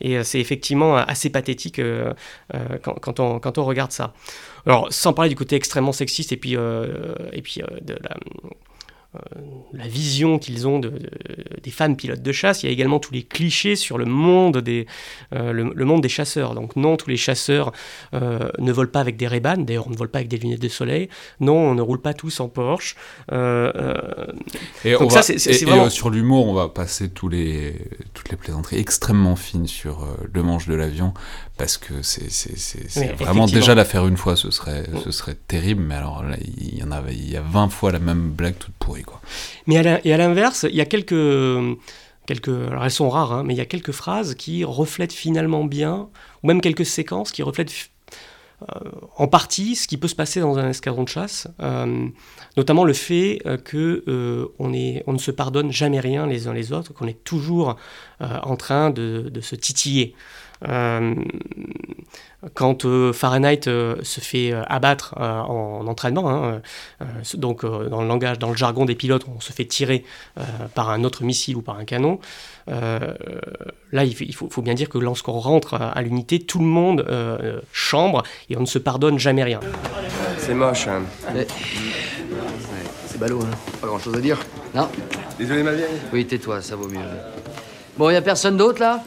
et 0.00 0.22
c'est 0.24 0.40
effectivement 0.40 0.96
assez 0.96 1.30
pathétique 1.30 1.80
quand, 2.82 3.20
on, 3.20 3.38
quand 3.38 3.58
on 3.58 3.64
regarde 3.64 3.92
ça. 3.92 4.14
Alors, 4.68 4.92
sans 4.92 5.14
parler 5.14 5.30
du 5.30 5.36
côté 5.36 5.56
extrêmement 5.56 5.92
sexiste 5.92 6.32
et 6.32 6.36
puis, 6.36 6.56
euh, 6.56 7.14
et 7.32 7.40
puis 7.42 7.62
euh, 7.62 7.66
de 7.80 7.94
la, 7.94 8.10
euh, 8.10 8.48
la 9.72 9.86
vision 9.86 10.38
qu'ils 10.38 10.66
ont 10.66 10.78
de, 10.78 10.92
des 11.62 11.70
femmes 11.70 11.96
pilotes 11.96 12.22
de 12.22 12.32
chasse. 12.32 12.62
Il 12.62 12.66
y 12.66 12.68
a 12.68 12.72
également 12.72 12.98
tous 12.98 13.12
les 13.12 13.22
clichés 13.22 13.76
sur 13.76 13.98
le 13.98 14.04
monde 14.04 14.58
des, 14.58 14.86
euh, 15.34 15.52
le, 15.52 15.84
monde 15.84 16.02
des 16.02 16.08
chasseurs. 16.08 16.54
Donc 16.54 16.76
non, 16.76 16.96
tous 16.96 17.10
les 17.10 17.16
chasseurs 17.16 17.72
euh, 18.14 18.50
ne 18.58 18.72
volent 18.72 18.90
pas 18.90 19.00
avec 19.00 19.16
des 19.16 19.26
ray 19.26 19.40
D'ailleurs, 19.40 19.86
on 19.86 19.90
ne 19.90 19.96
vole 19.96 20.08
pas 20.08 20.18
avec 20.18 20.28
des 20.28 20.36
lunettes 20.36 20.60
de 20.60 20.68
soleil. 20.68 21.08
Non, 21.40 21.56
on 21.56 21.74
ne 21.74 21.82
roule 21.82 22.00
pas 22.00 22.14
tous 22.14 22.40
en 22.40 22.48
Porsche. 22.48 22.96
et 23.30 24.92
donc 24.92 25.12
ça, 25.12 25.22
c'est 25.22 25.64
vraiment... 25.64 25.90
sur 25.90 26.10
l'humour, 26.10 26.48
on 26.48 26.54
va 26.54 26.68
passer 26.68 27.08
tous 27.08 27.28
les, 27.28 27.74
toutes 28.14 28.30
les 28.30 28.36
plaisanteries 28.36 28.78
extrêmement 28.78 29.36
fines 29.36 29.66
sur 29.66 30.06
le 30.32 30.42
manche 30.42 30.66
de 30.66 30.74
l'avion 30.74 31.14
parce 31.56 31.76
que 31.76 32.02
c'est 32.02 33.14
vraiment 33.18 33.46
déjà 33.46 33.74
la 33.74 33.84
faire 33.84 34.06
une 34.06 34.16
fois, 34.16 34.36
ce 34.36 34.50
serait, 34.50 34.84
ce 35.04 35.10
serait 35.10 35.34
terrible. 35.34 35.82
Mais 35.82 35.96
alors 35.96 36.22
là, 36.22 36.36
il 36.40 36.78
y 36.78 36.82
en 36.82 36.90
avait, 36.90 37.14
il 37.14 37.30
y 37.30 37.36
a 37.36 37.42
20 37.42 37.68
fois 37.68 37.92
la 37.92 37.98
même 37.98 38.30
blague 38.30 38.56
toute 38.58 38.74
pourrie. 38.74 39.02
Mais 39.66 39.76
à 39.78 40.16
l'inverse, 40.16 40.66
il 40.68 40.76
y 40.76 40.80
a 40.80 40.86
quelques, 40.86 41.14
quelques, 42.26 42.48
elles 42.48 42.90
sont 42.90 43.08
rares, 43.08 43.32
hein, 43.32 43.42
mais 43.44 43.54
il 43.54 43.58
y 43.58 43.62
a 43.62 43.66
quelques 43.66 43.92
phrases 43.92 44.34
qui 44.34 44.64
reflètent 44.64 45.12
finalement 45.12 45.64
bien, 45.64 46.08
ou 46.42 46.46
même 46.46 46.60
quelques 46.60 46.86
séquences 46.86 47.32
qui 47.32 47.42
reflètent 47.42 47.90
euh, 48.62 48.90
en 49.16 49.28
partie 49.28 49.76
ce 49.76 49.86
qui 49.86 49.96
peut 49.96 50.08
se 50.08 50.16
passer 50.16 50.40
dans 50.40 50.58
un 50.58 50.68
escadron 50.68 51.04
de 51.04 51.08
chasse, 51.08 51.46
euh, 51.60 52.08
notamment 52.56 52.82
le 52.82 52.92
fait 52.92 53.40
euh, 53.46 53.56
que 53.56 54.02
on, 54.58 54.72
est, 54.72 55.04
on 55.06 55.12
ne 55.12 55.18
se 55.18 55.30
pardonne 55.30 55.70
jamais 55.70 56.00
rien 56.00 56.26
les 56.26 56.48
uns 56.48 56.52
les 56.52 56.72
autres, 56.72 56.92
qu'on 56.92 57.06
est 57.06 57.22
toujours 57.22 57.76
en 58.20 58.56
train 58.56 58.90
de 58.90 59.40
se 59.40 59.54
titiller. 59.54 60.14
Euh, 60.66 61.14
quand 62.54 62.84
euh, 62.84 63.12
Fahrenheit 63.12 63.66
euh, 63.66 63.96
se 64.02 64.20
fait 64.20 64.52
abattre 64.52 65.14
en, 65.18 65.86
entraînement, 65.86 66.28
hein, 66.30 66.60
donc 67.34 67.64
dans 67.64 68.02
le 68.02 68.08
langage, 68.08 68.38
dans 68.38 68.50
le 68.50 68.56
jargon 68.56 68.84
des 68.84 68.94
pilotes, 68.94 69.24
on 69.34 69.40
se 69.40 69.52
fait 69.52 69.64
tirer 69.64 70.04
par 70.74 70.90
un 70.90 71.04
autre 71.04 71.24
missile 71.24 71.56
ou 71.56 71.62
par 71.62 71.78
un 71.78 71.84
canon. 71.84 72.18
là, 72.66 74.04
il, 74.04 74.34
faut, 74.34 74.62
bien 74.62 74.74
dire 74.74 74.88
que 74.88 74.98
lorsqu'on 74.98 75.38
rentre 75.38 75.74
à, 75.74 76.00
l'unité, 76.02 76.40
tout 76.40 76.58
le 76.58 76.66
monde 76.66 77.06
chambre 77.72 78.22
et 78.50 78.56
on 78.56 78.60
ne 78.60 78.66
se 78.66 78.78
pardonne 78.78 79.18
jamais 79.18 79.44
rien. 79.44 79.60
C'est 80.38 80.54
moche. 80.54 80.86
Hein. 80.88 81.02
C'est 83.06 83.18
ballot, 83.18 83.40
hein. 83.42 83.56
Pas 83.80 83.86
grand 83.86 83.98
chose 83.98 84.14
à 84.14 84.20
dire. 84.20 84.38
Non. 84.74 84.88
Désolé, 85.38 85.62
ma 85.62 85.72
vieille. 85.72 85.86
Oui, 86.12 86.26
tais-toi, 86.26 86.62
ça 86.62 86.76
vaut 86.76 86.88
mieux. 86.88 87.00
Bon, 87.96 88.10
y 88.10 88.16
a 88.16 88.22
personne 88.22 88.56
d'autre 88.56 88.80
là? 88.80 89.02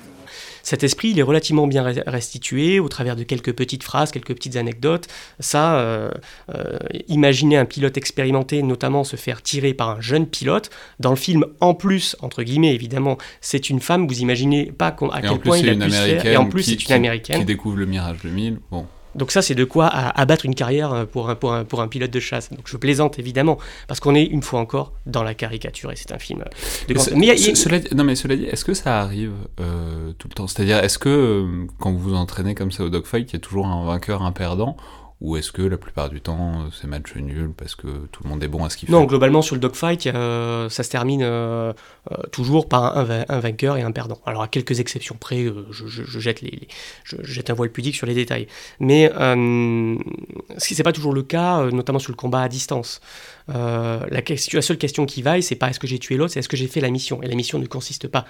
Cet 0.63 0.84
esprit, 0.84 1.10
il 1.10 1.19
est 1.19 1.24
relativement 1.24 1.67
bien 1.67 1.84
restitué 2.08 2.80
au 2.80 2.89
travers 2.89 3.15
de 3.15 3.24
quelques 3.24 3.54
petites 3.54 3.84
phrases, 3.84 4.12
quelques 4.12 4.34
petites 4.34 4.56
anecdotes. 4.56 5.08
Ça, 5.39 5.80
euh, 5.80 6.12
euh, 6.54 6.78
imaginer 7.08 7.58
un 7.58 7.65
pilote 7.65 7.97
expérimenté, 7.97 8.62
notamment 8.63 9.04
se 9.04 9.15
faire 9.15 9.41
tirer 9.41 9.74
par 9.74 9.89
un 9.89 10.02
jeune 10.02 10.28
pilote. 10.28 10.69
Dans 11.00 11.12
le 11.12 11.15
film, 11.15 11.45
en 11.60 11.74
plus, 11.74 12.15
entre 12.21 12.43
guillemets, 12.43 12.74
évidemment, 12.74 13.17
c'est 13.41 13.69
une 13.69 13.80
femme. 13.80 14.08
Vous 14.08 14.21
imaginez 14.21 14.71
pas 14.71 14.88
à 14.88 15.21
quel 15.21 15.39
point 15.39 15.58
il 15.58 15.69
a 15.69 15.76
pu 15.76 15.91
se 15.91 15.95
faire. 15.95 16.26
Et 16.26 16.38
en 16.38 16.45
plus, 16.45 16.63
c'est 16.63 16.84
une 16.86 16.93
américaine 16.93 17.39
qui 17.39 17.45
découvre 17.45 17.78
le 17.78 17.86
Mirage 17.86 18.17
2000. 18.24 18.60
Bon. 18.69 18.86
Donc 19.15 19.32
ça, 19.32 19.41
c'est 19.41 19.56
de 19.56 19.63
quoi 19.63 19.88
abattre 19.88 20.45
une 20.45 20.56
carrière 20.56 20.93
euh, 20.93 21.06
pour 21.06 21.30
un, 21.30 21.36
pour, 21.36 21.54
un, 21.54 21.63
pour 21.63 21.82
un 21.82 21.88
pilote 21.88 22.12
de 22.12 22.19
chasse. 22.19 22.50
Donc 22.50 22.65
je 22.65 22.78
plaisante 22.78 23.19
évidemment, 23.19 23.58
parce 23.88 24.00
qu'on 24.00 24.15
est 24.15 24.24
une 24.24 24.41
fois 24.41 24.60
encore 24.60 24.93
dans 25.06 25.24
la 25.24 25.34
caricature, 25.34 25.91
et 25.91 25.95
c'est 25.95 26.12
un 26.12 26.19
film 26.19 26.43
de 26.88 26.93
mais, 26.93 27.36
cela, 27.56 27.80
Non 27.93 28.04
mais 28.04 28.15
cela 28.15 28.36
dit, 28.36 28.45
est-ce 28.45 28.65
que 28.65 28.74
ça 28.74 29.02
arrive 29.02 29.34
euh, 29.60 30.12
tout 30.17 30.28
le 30.28 30.34
temps? 30.34 30.47
C'est-à-dire, 30.47 30.78
est-ce 30.80 30.97
que 30.97 31.10
euh, 31.10 31.67
quand 31.80 31.91
vous 31.91 32.00
vous 32.00 32.15
entraînez 32.15 32.56
comme 32.56 32.71
ça 32.71 32.84
au 32.84 32.89
dogfight, 32.89 33.30
il 33.32 33.34
y 33.34 33.38
a 33.38 33.39
toujours 33.39 33.67
un 33.67 33.86
vainqueur, 33.86 34.24
un 34.24 34.32
perdant? 34.32 34.78
Ou 35.21 35.38
est-ce 35.38 35.51
que 35.51 35.62
la 35.62 35.77
plupart 35.77 36.10
du 36.10 36.19
temps 36.19 36.69
c'est 36.71 36.88
match 36.88 37.15
nul 37.15 37.51
parce 37.55 37.75
que 37.75 37.88
tout 38.12 38.23
le 38.23 38.29
monde 38.29 38.43
est 38.43 38.47
bon 38.47 38.63
à 38.63 38.69
ce 38.69 38.77
qu'il 38.77 38.88
fait 38.88 38.93
Non, 38.93 39.05
globalement 39.05 39.41
sur 39.41 39.55
le 39.55 39.62
dogfight, 39.62 40.03
ça 40.03 40.84
se 40.84 40.89
termine 40.89 41.21
euh, 41.23 41.73
euh, 42.12 42.15
toujours 42.31 42.67
par 42.67 42.97
un, 42.97 43.39
vainqueur 43.39 43.77
et 43.77 43.81
un 43.81 43.91
perdant. 43.91 44.19
Alors 44.25 44.41
à 44.41 44.47
quelques 44.47 44.79
exceptions 44.79 45.15
près, 45.19 45.43
euh, 45.43 45.65
je, 45.71 46.19
jette 46.19 46.41
les, 46.41 46.67
je, 47.03 47.17
jette 47.21 47.49
un 47.49 47.53
voile 47.53 47.69
pudique 47.69 47.95
sur 47.95 48.07
les 48.07 48.15
détails. 48.15 48.47
Mais 48.79 49.12
ce 49.13 50.67
qui 50.67 50.75
n'est 50.75 50.84
pas 50.84 50.93
toujours 50.93 51.13
le 51.13 51.23
cas, 51.23 51.63
notamment 51.71 51.99
sur 51.99 52.12
le 52.12 52.17
combat 52.17 52.41
à 52.41 52.49
distance. 52.49 53.01
la, 53.47 54.21
question, 54.23 54.57
la 54.57 54.62
seule 54.62 54.77
question 54.77 55.05
qui 55.05 55.21
vaille, 55.21 55.43
c'est 55.43 55.55
pas 55.55 55.69
est-ce 55.69 55.79
que 55.79 55.88
j'ai 55.88 55.99
tué 55.99 56.17
l'autre, 56.17 56.34
c'est 56.34 56.39
est-ce 56.39 56.49
que 56.49 56.57
j'ai 56.57 56.67
fait 56.67 56.81
la 56.81 56.89
mission. 56.89 57.21
Et 57.21 57.27
la 57.27 57.36
mission 57.36 57.60
ne 57.60 57.65
consiste 57.65 58.07
pas 58.07 58.25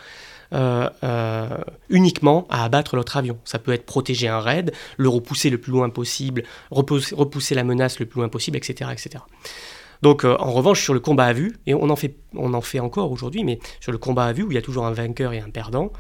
euh, 0.53 0.89
euh, 1.05 1.47
uniquement 1.87 2.45
à 2.49 2.65
abattre 2.65 2.97
l'autre 2.97 3.15
avion. 3.15 3.37
Ça 3.45 3.57
peut 3.57 3.71
être 3.71 3.85
protéger 3.85 4.27
un 4.27 4.41
raid, 4.41 4.73
le 4.97 5.07
repousser 5.07 5.49
le 5.49 5.57
plus 5.57 5.71
loin 5.71 5.89
possible, 5.89 6.43
repousser, 6.71 7.55
la 7.55 7.63
menace 7.63 7.99
le 7.99 8.05
plus 8.05 8.19
loin 8.19 8.27
possible, 8.27 8.57
etc. 8.57 8.89
etc. 8.91 9.23
Donc 10.01 10.25
euh, 10.25 10.35
en 10.39 10.51
revanche 10.51 10.83
sur 10.83 10.93
le 10.93 10.99
combat 10.99 11.27
à 11.27 11.33
vue, 11.33 11.55
et 11.67 11.73
on 11.73 11.89
en 11.89 11.95
fait, 11.95 12.17
on 12.35 12.53
en 12.53 12.59
fait 12.59 12.81
encore 12.81 13.13
aujourd'hui, 13.13 13.45
mais 13.45 13.59
sur 13.79 13.93
le 13.93 13.97
combat 13.97 14.25
à 14.25 14.33
vue 14.33 14.43
où 14.43 14.51
il 14.51 14.55
y 14.55 14.57
a 14.57 14.61
toujours 14.61 14.85
un 14.85 14.91
vainqueur 14.91 15.31
et 15.31 15.39
un 15.39 15.49
perdant, 15.49 15.93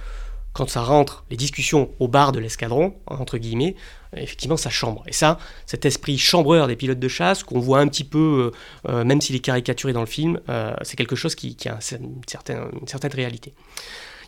quand 0.51 0.69
ça 0.69 0.81
rentre, 0.81 1.23
les 1.29 1.37
discussions 1.37 1.89
au 1.99 2.09
bar 2.09 2.33
de 2.33 2.39
l'escadron, 2.39 2.95
entre 3.07 3.37
guillemets, 3.37 3.75
effectivement, 4.17 4.57
ça 4.57 4.69
chambre. 4.69 5.01
Et 5.07 5.13
ça, 5.13 5.37
cet 5.65 5.85
esprit 5.85 6.17
chambreur 6.17 6.67
des 6.67 6.75
pilotes 6.75 6.99
de 6.99 7.07
chasse, 7.07 7.43
qu'on 7.43 7.61
voit 7.61 7.79
un 7.79 7.87
petit 7.87 8.03
peu, 8.03 8.51
même 8.89 9.21
s'il 9.21 9.37
est 9.37 9.39
caricaturé 9.39 9.93
dans 9.93 10.01
le 10.01 10.07
film, 10.07 10.41
c'est 10.81 10.97
quelque 10.97 11.15
chose 11.15 11.35
qui, 11.35 11.55
a 11.69 11.79
une 12.01 12.21
certaine 12.25 13.13
réalité. 13.13 13.53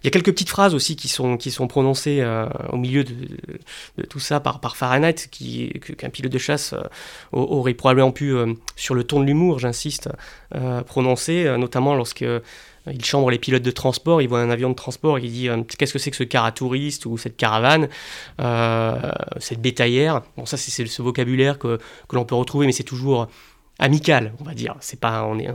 Il 0.03 0.07
y 0.07 0.09
a 0.09 0.11
quelques 0.11 0.33
petites 0.33 0.49
phrases 0.49 0.75
aussi 0.75 0.97
qui 0.97 1.07
sont, 1.07 1.37
qui 1.37 1.49
sont 1.49 1.67
prononcées 1.67 2.19
euh, 2.19 2.45
au 2.73 2.77
milieu 2.77 3.05
de, 3.05 3.13
tout 4.09 4.19
ça 4.19 4.41
par, 4.41 4.59
par 4.59 4.75
Fahrenheit, 4.75 5.15
qu'un 5.31 6.09
pilote 6.09 6.31
de 6.31 6.37
chasse 6.37 6.73
euh, 6.73 6.81
aurait 7.31 7.73
probablement 7.73 8.11
pu, 8.11 8.33
euh, 8.33 8.53
sur 8.75 8.95
le 8.95 9.05
ton 9.05 9.21
de 9.21 9.25
l'humour, 9.25 9.59
j'insiste, 9.59 10.09
prononcer, 10.85 11.57
notamment 11.57 11.95
lorsque 11.95 12.25
il 12.85 13.05
chambre 13.05 13.31
les 13.31 13.39
pilotes 13.39 13.63
de 13.63 13.71
transport, 13.71 14.21
il 14.21 14.27
voit 14.27 14.39
un 14.39 14.49
avion 14.49 14.69
de 14.69 14.75
transport, 14.75 15.17
il 15.17 15.31
dit 15.31 15.49
qu'est-ce 15.77 15.93
que 15.93 15.99
c'est 15.99 16.11
que 16.11 16.17
ce 16.17 16.23
car 16.23 16.45
à 16.45 16.51
touristes 16.51 17.05
ou 17.05 17.17
cette 17.17 17.37
caravane, 17.37 17.87
cette 19.39 19.61
bétaillère? 19.61 20.21
Bon, 20.37 20.45
ça 20.45 20.57
c'est 20.57 20.85
ce 20.85 21.01
vocabulaire 21.01 21.57
que, 21.57 21.79
que 22.07 22.15
l'on 22.15 22.25
peut 22.25 22.35
retrouver, 22.35 22.67
mais 22.67 22.71
c'est 22.71 22.83
toujours 22.83 23.27
amical, 23.79 24.33
on 24.39 24.43
va 24.43 24.53
dire. 24.53 24.75
C'est 24.79 24.99
pas, 24.99 25.25
on 25.25 25.37
est, 25.39 25.49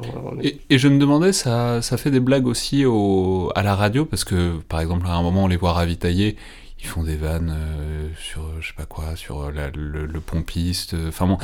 Et, 0.71 0.79
je 0.79 0.89
me 0.89 0.99
demandais, 0.99 1.33
ça, 1.33 1.81
ça 1.83 1.97
fait 1.97 2.11
des 2.11 2.21
blagues 2.21 2.47
aussi 2.47 2.85
au, 2.85 3.51
à 3.55 3.63
la 3.63 3.75
radio, 3.75 4.05
parce 4.05 4.25
que 4.25 4.59
par 4.69 4.81
exemple, 4.81 5.07
à 5.07 5.13
un 5.15 5.23
moment, 5.23 5.45
on 5.45 5.49
les 5.49 5.57
voit 5.57 5.73
ravitailler, 5.73 6.37
ils 6.81 6.87
font 6.87 7.03
des 7.03 7.17
vannes 7.17 7.53
euh, 7.57 8.09
sur, 8.19 8.43
je 8.61 8.69
sais 8.69 8.75
pas 8.77 8.87
quoi, 8.87 9.17
sur 9.17 9.51
la- 9.51 9.71
le, 9.71 10.07
le 10.07 10.21
pompiste. 10.21 10.95
euh, 10.95 11.09
Enfin 11.09 11.27
bon, 11.27 11.39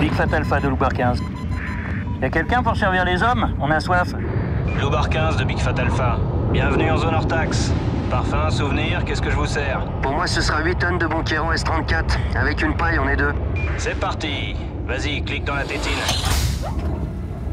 Big 0.00 0.12
Fat 0.12 0.28
Alpha 0.32 0.60
de 0.60 0.68
Loubar 0.68 0.92
15. 0.92 1.20
Y 2.20 2.24
a 2.24 2.30
quelqu'un 2.30 2.62
pour 2.62 2.76
servir 2.76 3.04
les 3.04 3.22
hommes? 3.22 3.54
On 3.60 3.70
a 3.70 3.80
soif. 3.80 4.12
Loubar 4.80 5.08
15 5.08 5.36
de 5.36 5.44
Big 5.44 5.58
Fat 5.58 5.74
Alpha. 5.78 6.18
Bienvenue 6.52 6.90
en 6.90 6.96
zone 6.96 7.14
hors 7.14 7.26
taxe. 7.26 7.72
Parfum, 8.10 8.50
souvenir, 8.50 9.04
qu'est-ce 9.04 9.20
que 9.20 9.30
je 9.30 9.36
vous 9.36 9.46
sers 9.46 9.84
Pour 10.00 10.12
moi, 10.12 10.26
ce 10.26 10.40
sera 10.40 10.62
8 10.62 10.78
tonnes 10.78 10.98
de 10.98 11.06
Bonquéran 11.06 11.52
S34. 11.52 12.16
Avec 12.34 12.62
une 12.62 12.74
paille, 12.74 12.98
on 12.98 13.06
est 13.06 13.16
deux. 13.16 13.34
C'est 13.76 13.98
parti. 13.98 14.56
Vas-y, 14.86 15.22
clique 15.22 15.44
dans 15.44 15.56
la 15.56 15.64
tétine. 15.64 15.92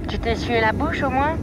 Tu 0.07 0.17
t'es 0.17 0.31
essuyé 0.31 0.61
la 0.61 0.71
bouche 0.71 1.03
au 1.03 1.09
moins? 1.09 1.35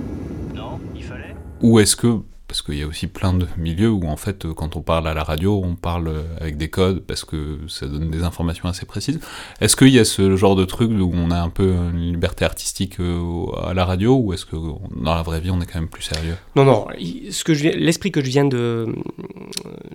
Non, 0.55 0.81
il 0.95 1.05
fallait 1.05 1.35
ou 1.61 1.79
est-ce 1.79 1.95
que, 1.95 2.23
parce 2.53 2.61
qu'il 2.61 2.77
y 2.77 2.83
a 2.83 2.87
aussi 2.87 3.07
plein 3.07 3.33
de 3.33 3.47
milieux 3.57 3.89
où 3.89 4.07
en 4.09 4.19
fait, 4.19 4.47
quand 4.53 4.77
on 4.77 4.83
parle 4.83 5.09
à 5.09 5.15
la 5.15 5.25
radio, 5.25 5.63
on 5.65 5.75
parle 5.75 6.13
avec 6.39 6.59
des 6.59 6.69
codes 6.69 7.01
parce 7.01 7.25
que 7.25 7.61
ça 7.67 7.87
donne 7.87 8.11
des 8.11 8.25
informations 8.25 8.69
assez 8.69 8.85
précises. 8.85 9.21
Est-ce 9.63 9.75
qu'il 9.75 9.89
y 9.89 9.99
a 9.99 10.05
ce 10.05 10.37
genre 10.37 10.55
de 10.55 10.67
truc 10.67 10.91
où 10.91 11.13
on 11.15 11.31
a 11.31 11.41
un 11.41 11.49
peu 11.49 11.73
une 11.95 12.13
liberté 12.13 12.45
artistique 12.45 13.01
euh, 13.01 13.47
à 13.65 13.73
la 13.73 13.87
radio 13.87 14.17
ou 14.19 14.35
est-ce 14.35 14.45
que 14.45 14.57
dans 14.57 15.15
la 15.15 15.23
vraie 15.23 15.41
vie 15.41 15.51
on 15.51 15.63
est 15.63 15.65
quand 15.65 15.81
même 15.81 15.89
plus 15.89 16.03
sérieux? 16.03 16.37
Non, 16.55 16.67
non, 16.67 16.89
ce 16.99 17.43
que 17.43 17.53
l'esprit 17.53 18.13
que 18.13 18.21
je 18.21 18.29
viens 18.29 18.45
de, 18.45 18.95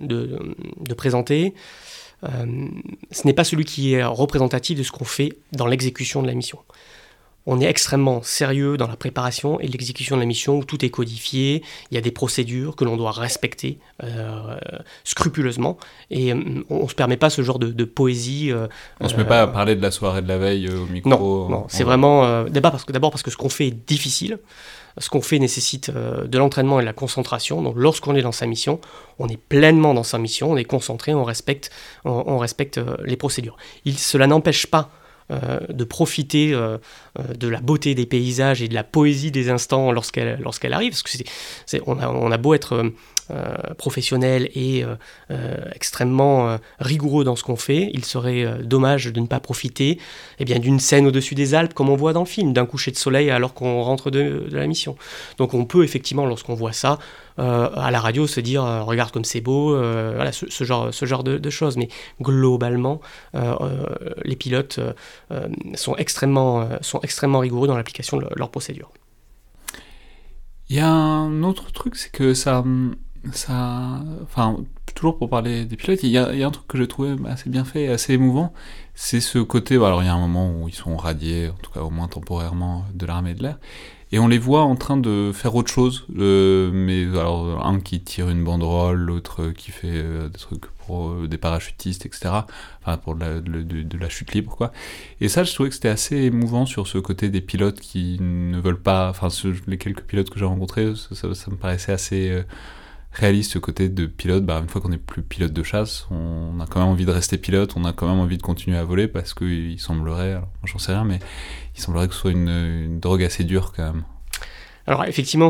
de, 0.01 0.39
de 0.79 0.93
présenter, 0.95 1.53
euh, 2.23 2.67
ce 3.11 3.27
n'est 3.27 3.33
pas 3.33 3.43
celui 3.43 3.65
qui 3.65 3.93
est 3.93 4.03
représentatif 4.03 4.79
de 4.79 4.81
ce 4.81 4.91
qu'on 4.91 5.05
fait 5.05 5.37
dans 5.51 5.67
l'exécution 5.67 6.23
de 6.23 6.27
la 6.27 6.33
mission. 6.33 6.57
On 7.49 7.61
est 7.61 7.65
extrêmement 7.65 8.21
sérieux 8.21 8.75
dans 8.77 8.87
la 8.87 8.97
préparation 8.97 9.59
et 9.59 9.67
l'exécution 9.67 10.15
de 10.17 10.21
la 10.21 10.27
mission 10.27 10.57
où 10.57 10.65
tout 10.65 10.83
est 10.85 10.89
codifié, 10.89 11.63
il 11.89 11.95
y 11.95 11.97
a 11.97 12.01
des 12.01 12.11
procédures 12.11 12.75
que 12.75 12.83
l'on 12.85 12.97
doit 12.97 13.11
respecter 13.11 13.79
euh, 14.03 14.57
scrupuleusement 15.03 15.77
et 16.11 16.33
euh, 16.33 16.63
on 16.69 16.83
ne 16.83 16.87
se 16.89 16.95
permet 16.95 17.17
pas 17.17 17.29
ce 17.29 17.41
genre 17.41 17.59
de, 17.59 17.67
de 17.71 17.83
poésie. 17.85 18.51
euh, 18.51 18.67
On 18.99 19.07
se 19.07 19.13
euh, 19.15 19.17
met 19.19 19.25
pas 19.25 19.41
à 19.43 19.47
parler 19.47 19.75
de 19.75 19.81
la 19.81 19.91
soirée 19.91 20.21
de 20.21 20.27
la 20.27 20.37
veille 20.37 20.67
au 20.69 20.85
micro 20.87 21.09
non, 21.09 21.17
non, 21.49 21.57
on- 21.65 21.69
c'est 21.69 21.83
vraiment 21.83 22.43
d'abord 22.43 22.71
parce 22.71 22.83
que 22.85 22.91
d'abord 22.91 23.11
parce 23.11 23.23
que 23.23 23.31
ce 23.31 23.37
qu'on 23.37 23.49
fait 23.49 23.67
est 23.67 23.87
difficile. 23.87 24.39
Ce 24.99 25.09
qu'on 25.11 25.21
fait 25.21 25.37
nécessite 25.37 25.91
de 25.91 26.37
l'entraînement 26.39 26.79
et 26.79 26.81
de 26.81 26.87
la 26.87 26.93
concentration. 26.93 27.61
Donc, 27.61 27.75
lorsqu'on 27.77 28.15
est 28.15 28.23
dans 28.23 28.31
sa 28.31 28.47
mission, 28.47 28.79
on 29.19 29.27
est 29.27 29.37
pleinement 29.37 29.93
dans 29.93 30.01
sa 30.03 30.17
mission, 30.17 30.51
on 30.51 30.57
est 30.57 30.63
concentré, 30.63 31.13
on 31.13 31.23
respecte, 31.23 31.69
on, 32.03 32.23
on 32.25 32.39
respecte 32.39 32.79
les 33.05 33.15
procédures. 33.15 33.57
Il, 33.85 33.95
cela 33.99 34.25
n'empêche 34.25 34.65
pas 34.65 34.89
de 35.29 35.83
profiter 35.83 36.53
euh, 36.53 36.77
euh, 37.19 37.33
de 37.33 37.47
la 37.47 37.59
beauté 37.59 37.95
des 37.95 38.05
paysages 38.05 38.61
et 38.61 38.67
de 38.67 38.73
la 38.73 38.83
poésie 38.83 39.31
des 39.31 39.49
instants 39.49 39.91
lorsqu'elle 39.91 40.73
arrive. 40.73 40.91
Parce 40.91 41.03
que 41.03 41.09
c'est, 41.65 41.81
on, 41.85 41.99
a, 41.99 42.07
on 42.07 42.31
a 42.31 42.37
beau 42.37 42.53
être 42.53 42.73
euh, 42.73 42.83
euh, 42.83 42.89
professionnel 43.77 44.49
et 44.55 44.83
euh, 44.83 44.95
euh, 45.31 45.57
extrêmement 45.73 46.49
euh, 46.49 46.57
rigoureux 46.79 47.23
dans 47.23 47.35
ce 47.35 47.43
qu'on 47.43 47.55
fait, 47.55 47.91
il 47.93 48.05
serait 48.05 48.45
euh, 48.45 48.61
dommage 48.63 49.05
de 49.07 49.19
ne 49.19 49.27
pas 49.27 49.39
profiter 49.39 49.99
eh 50.39 50.45
bien, 50.45 50.59
d'une 50.59 50.79
scène 50.79 51.07
au-dessus 51.07 51.35
des 51.35 51.55
Alpes, 51.55 51.73
comme 51.73 51.89
on 51.89 51.95
voit 51.95 52.13
dans 52.13 52.21
le 52.21 52.25
film, 52.25 52.53
d'un 52.53 52.65
coucher 52.65 52.91
de 52.91 52.97
soleil 52.97 53.29
alors 53.29 53.53
qu'on 53.53 53.81
rentre 53.81 54.11
de, 54.11 54.47
la 54.51 54.67
mission. 54.67 54.95
Donc 55.37 55.53
on 55.53 55.65
peut 55.65 55.83
effectivement, 55.83 56.25
lorsqu'on 56.25 56.53
voit 56.55 56.73
ça, 56.73 56.99
euh, 57.39 57.69
à 57.75 57.91
la 57.91 57.99
radio, 57.99 58.25
se 58.27 58.39
dire 58.39 58.63
euh, 58.63 58.81
regarde 58.83 59.11
comme 59.11 59.25
c'est 59.25 59.41
beau, 59.41 59.75
euh, 59.75 60.13
voilà, 60.15 60.31
ce, 60.31 60.63
genre, 60.63 60.93
ce 60.93 61.05
genre 61.05 61.23
de, 61.23 61.49
choses. 61.49 61.77
Mais 61.77 61.89
globalement, 62.21 63.01
euh, 63.35 63.55
euh, 63.61 63.85
les 64.23 64.35
pilotes 64.35 64.79
euh, 64.79 64.93
euh, 65.31 65.47
sont, 65.75 65.95
extrêmement, 65.95 66.61
euh, 66.61 66.77
sont 66.81 66.99
extrêmement 67.01 67.39
rigoureux 67.39 67.67
dans 67.67 67.77
l'application 67.77 68.17
de 68.17 68.23
leur- 68.23 68.33
leurs 68.35 68.49
procédures. 68.49 68.91
Il 70.69 70.75
y 70.75 70.79
a 70.79 70.89
un 70.89 71.43
autre 71.43 71.71
truc, 71.71 71.95
c'est 71.95 72.11
que 72.11 72.33
ça, 72.33 72.63
ça, 73.31 74.01
enfin, 74.23 74.57
toujours 74.95 75.17
pour 75.17 75.29
parler 75.29 75.65
des 75.65 75.75
pilotes, 75.75 76.03
il 76.03 76.09
y 76.09 76.17
a, 76.17 76.27
un 76.29 76.51
truc 76.51 76.67
que 76.67 76.77
j'ai 76.77 76.87
trouvé 76.87 77.15
assez 77.27 77.49
bien 77.49 77.65
fait, 77.65 77.83
et 77.83 77.89
assez 77.89 78.13
émouvant, 78.13 78.53
c'est 78.95 79.21
ce 79.21 79.39
côté, 79.39 79.77
bah, 79.77 79.87
alors 79.87 80.03
il 80.03 80.07
y 80.07 80.09
a 80.09 80.13
un 80.13 80.19
moment 80.19 80.51
où 80.51 80.67
ils 80.67 80.75
sont 80.75 80.97
radiés, 80.97 81.49
en 81.49 81.57
tout 81.61 81.71
cas 81.71 81.81
au 81.81 81.89
moins 81.89 82.07
temporairement, 82.07 82.85
de 82.93 83.05
l'armée 83.05 83.33
de 83.33 83.43
l'air, 83.43 83.57
et 84.11 84.19
on 84.19 84.27
les 84.29 84.37
voit 84.37 84.61
en 84.61 84.77
train 84.77 84.95
de 84.95 85.31
faire 85.33 85.55
autre 85.55 85.69
chose, 85.69 86.05
euh, 86.17 86.71
mais 86.73 87.03
alors 87.19 87.65
un 87.65 87.81
qui 87.81 87.99
tire 87.99 88.29
une 88.29 88.43
banderole, 88.43 88.97
l'autre 88.97 89.49
qui 89.49 89.71
fait 89.71 89.91
euh, 89.91 90.29
des 90.29 90.39
trucs 90.39 90.65
pour 90.85 91.09
euh, 91.09 91.27
des 91.27 91.37
parachutistes, 91.37 92.05
etc. 92.05 92.29
Enfin 92.81 92.97
pour 92.97 93.15
de 93.15 93.97
la, 93.99 94.09
chute 94.09 94.33
libre, 94.33 94.55
quoi. 94.55 94.71
Et 95.19 95.27
ça, 95.27 95.43
je 95.43 95.53
trouvais 95.53 95.67
que 95.67 95.75
c'était 95.75 95.89
assez 95.89 96.15
émouvant 96.15 96.65
sur 96.65 96.87
ce 96.87 96.97
côté 96.99 97.27
des 97.27 97.41
pilotes 97.41 97.81
qui 97.81 98.17
ne 98.21 98.61
veulent 98.61 98.81
pas, 98.81 99.09
enfin 99.09 99.27
les 99.67 99.77
quelques 99.77 100.03
pilotes 100.03 100.29
que 100.29 100.39
j'ai 100.39 100.45
rencontrés, 100.45 100.93
ça 100.95 101.27
me 101.27 101.57
paraissait 101.57 101.91
assez 101.91 102.43
réaliste 103.17 103.51
ce 103.53 103.59
côté 103.59 103.89
de 103.89 104.05
pilote. 104.05 104.45
Bah, 104.45 104.59
une 104.61 104.69
fois 104.69 104.81
qu'on 104.81 104.89
n'est 104.89 104.97
plus 104.97 105.21
pilote 105.21 105.53
de 105.53 105.63
chasse, 105.63 106.07
on 106.11 106.59
a 106.59 106.65
quand 106.65 106.79
même 106.79 106.89
envie 106.89 107.05
de 107.05 107.11
rester 107.11 107.37
pilote, 107.37 107.73
on 107.75 107.85
a 107.85 107.93
quand 107.93 108.07
même 108.07 108.19
envie 108.19 108.37
de 108.37 108.43
continuer 108.43 108.77
à 108.77 108.83
voler 108.83 109.07
parce 109.07 109.33
qu'il 109.33 109.79
semblerait, 109.79 110.39
j'en 110.63 110.77
sais 110.77 110.91
rien, 110.91 111.03
mais 111.03 111.19
il 111.75 111.81
semblerait 111.81 112.07
que 112.07 112.13
ce 112.13 112.21
soit 112.21 112.31
une, 112.31 112.99
drogue 112.99 113.23
assez 113.23 113.43
dure 113.43 113.73
quand 113.75 113.83
même. 113.83 114.03
Alors 114.87 115.03
effectivement, 115.03 115.49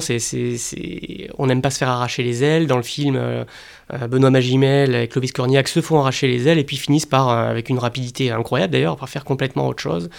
on 1.37 1.45
n'aime 1.45 1.61
pas 1.61 1.69
se 1.69 1.77
faire 1.77 1.89
arracher 1.89 2.23
les 2.23 2.43
ailes. 2.43 2.65
Dans 2.65 2.77
le 2.77 2.83
film, 2.83 3.15
euh, 3.15 3.45
euh, 3.93 4.07
Benoît 4.07 4.31
Magimel 4.31 4.95
et 4.95 5.07
Clovis 5.07 5.31
Cornillac 5.31 5.67
se 5.67 5.79
font 5.79 5.99
arracher 5.99 6.27
les 6.27 6.47
ailes 6.47 6.57
et 6.57 6.63
puis 6.63 6.75
finissent 6.75 7.05
par, 7.05 7.29
euh, 7.29 7.47
avec 7.47 7.69
une 7.69 7.77
rapidité 7.77 8.31
incroyable 8.31 8.73
d'ailleurs, 8.73 8.97
par 8.97 9.09
faire 9.09 9.23
complètement 9.23 9.67
autre 9.67 9.83
chose. 9.83 10.09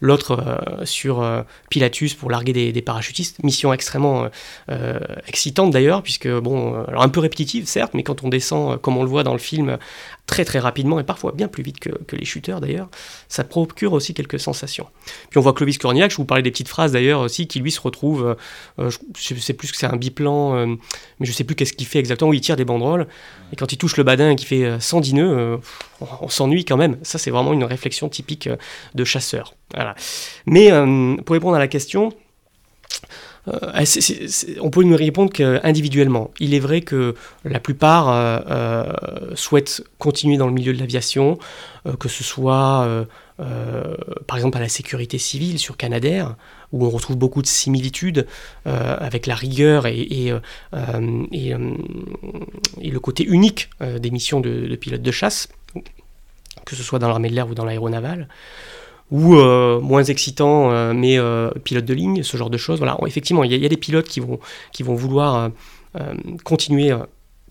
L'autre 0.00 0.32
euh, 0.32 0.84
sur 0.84 1.22
euh, 1.22 1.42
Pilatus 1.70 2.14
pour 2.14 2.30
larguer 2.30 2.72
des, 2.72 2.82
parachutistes. 2.82 3.42
Mission 3.42 3.72
extrêmement 3.72 4.28
euh, 4.70 4.98
excitante 5.26 5.70
d'ailleurs, 5.70 6.02
puisque 6.02 6.28
bon, 6.28 6.84
alors 6.84 7.02
un 7.02 7.08
peu 7.08 7.20
répétitive 7.20 7.66
certes, 7.66 7.94
mais 7.94 8.02
quand 8.02 8.22
on 8.22 8.28
descend, 8.28 8.80
comme 8.80 8.96
on 8.96 9.02
le 9.02 9.08
voit 9.08 9.22
dans 9.22 9.32
le 9.32 9.38
film, 9.38 9.78
très 10.26 10.44
très 10.44 10.58
rapidement 10.58 10.98
et 11.00 11.04
parfois 11.04 11.32
bien 11.32 11.48
plus 11.48 11.62
vite 11.62 11.78
que, 11.80 11.90
les 12.16 12.24
shooters 12.24 12.60
d'ailleurs, 12.60 12.88
ça 13.28 13.44
procure 13.44 13.92
aussi 13.92 14.14
quelques 14.14 14.40
sensations. 14.40 14.86
Puis 15.30 15.38
on 15.38 15.40
voit 15.40 15.52
Clovis 15.52 15.78
Cornillac, 15.78 16.10
je 16.10 16.16
vous 16.16 16.24
parlais 16.24 16.42
des 16.42 16.50
petites 16.50 16.68
phrases 16.68 16.92
d'ailleurs 16.92 17.20
aussi, 17.20 17.46
qui 17.46 17.60
lui 17.60 17.70
se 17.70 17.80
retrouve, 17.80 18.36
euh, 18.78 18.90
je, 19.16 19.34
sais 19.34 19.52
plus 19.52 19.70
que 19.70 19.76
c'est 19.76 19.86
un 19.86 19.96
biplan, 19.96 20.66
mais 20.66 21.26
je 21.26 21.32
sais 21.32 21.44
plus 21.44 21.54
qu'est-ce 21.54 21.72
qu'il 21.72 21.86
fait 21.86 21.98
exactement, 21.98 22.30
où 22.30 22.34
il 22.34 22.40
tire 22.40 22.56
des 22.56 22.64
banderoles, 22.64 23.06
et 23.52 23.56
quand 23.56 23.72
il 23.72 23.78
touche 23.78 23.96
le 23.96 24.02
badin 24.02 24.30
et 24.30 24.36
qu'il 24.36 24.48
fait 24.48 24.64
euh, 24.64 24.80
110 24.80 25.14
nœuds, 25.14 25.38
euh, 25.38 25.56
on, 26.00 26.28
s'ennuie 26.28 26.64
quand 26.64 26.76
même. 26.76 26.96
Ça 27.02 27.18
c'est 27.18 27.30
vraiment 27.30 27.52
une 27.52 27.64
réflexion 27.64 28.08
typique 28.08 28.46
euh, 28.46 28.56
de 28.94 29.04
chasseur. 29.04 29.54
Voilà. 29.74 29.94
Mais 30.46 30.72
euh, 30.72 31.16
pour 31.16 31.34
répondre 31.34 31.56
à 31.56 31.58
la 31.58 31.68
question, 31.68 32.12
euh, 33.48 33.84
on 34.60 34.70
peut 34.70 34.82
me 34.82 34.96
répondre 34.96 35.32
qu'individuellement. 35.32 36.32
Il 36.40 36.54
est 36.54 36.58
vrai 36.58 36.80
que 36.80 37.14
la 37.44 37.60
plupart 37.60 38.42
souhaitent 39.34 39.84
continuer 39.98 40.36
dans 40.36 40.48
le 40.48 40.52
milieu 40.52 40.72
de 40.72 40.80
l'aviation, 40.80 41.38
que 42.00 42.08
ce 42.08 42.24
soit 42.24 43.06
par 43.36 44.36
exemple 44.36 44.58
à 44.58 44.60
la 44.60 44.68
sécurité 44.68 45.18
civile 45.18 45.60
sur 45.60 45.76
Canadair, 45.76 46.34
où 46.72 46.86
on 46.86 46.90
retrouve 46.90 47.16
beaucoup 47.16 47.40
de 47.40 47.46
similitudes 47.46 48.26
avec 48.64 49.26
la 49.26 49.36
rigueur 49.36 49.86
et, 49.86 50.32
le 50.72 51.20
côté 52.98 53.24
unique 53.24 53.70
des 53.80 54.10
missions 54.10 54.40
de, 54.40 54.66
de 54.66 54.74
pilote 54.74 55.02
de 55.02 55.10
chasse, 55.12 55.48
que 56.66 56.76
ce 56.76 56.82
soit 56.82 56.98
dans 56.98 57.08
l'armée 57.08 57.30
de 57.30 57.34
l'air 57.34 57.48
ou 57.48 57.54
dans 57.54 57.64
l'aéronavale 57.64 58.28
ou 59.10 59.36
euh, 59.36 59.80
moins 59.80 60.02
excitant, 60.02 60.72
euh, 60.72 60.92
mais 60.92 61.18
euh, 61.18 61.50
pilote 61.64 61.84
de 61.84 61.94
ligne, 61.94 62.22
ce 62.22 62.36
genre 62.36 62.50
de 62.50 62.58
choses. 62.58 62.78
Voilà, 62.78 62.98
effectivement, 63.06 63.44
il 63.44 63.52
y, 63.52 63.64
a- 63.64 63.68
des 63.68 63.76
pilotes 63.76 64.08
qui 64.08 64.20
vont, 64.20 64.40
qui 64.72 64.82
vont 64.82 64.94
vouloir 64.94 65.50
continuer 66.44 66.92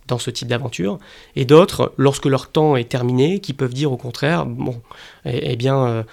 dans 0.08 0.19
ce 0.19 0.30
type 0.30 0.47
d'aventure, 0.47 0.99
et 1.36 1.45
d'autres, 1.45 1.93
lorsque 1.97 2.25
leur 2.28 2.51
temps 2.51 2.75
est 2.75 2.88
terminé, 2.88 3.39
qui 3.39 3.54
peuvent 3.54 3.73
dire 3.73 3.91
au 3.91 3.97
contraire, 3.97 4.45
bon, 4.45 4.82
eh, 5.25 5.51
eh 5.51 5.56
bien, 5.56 6.06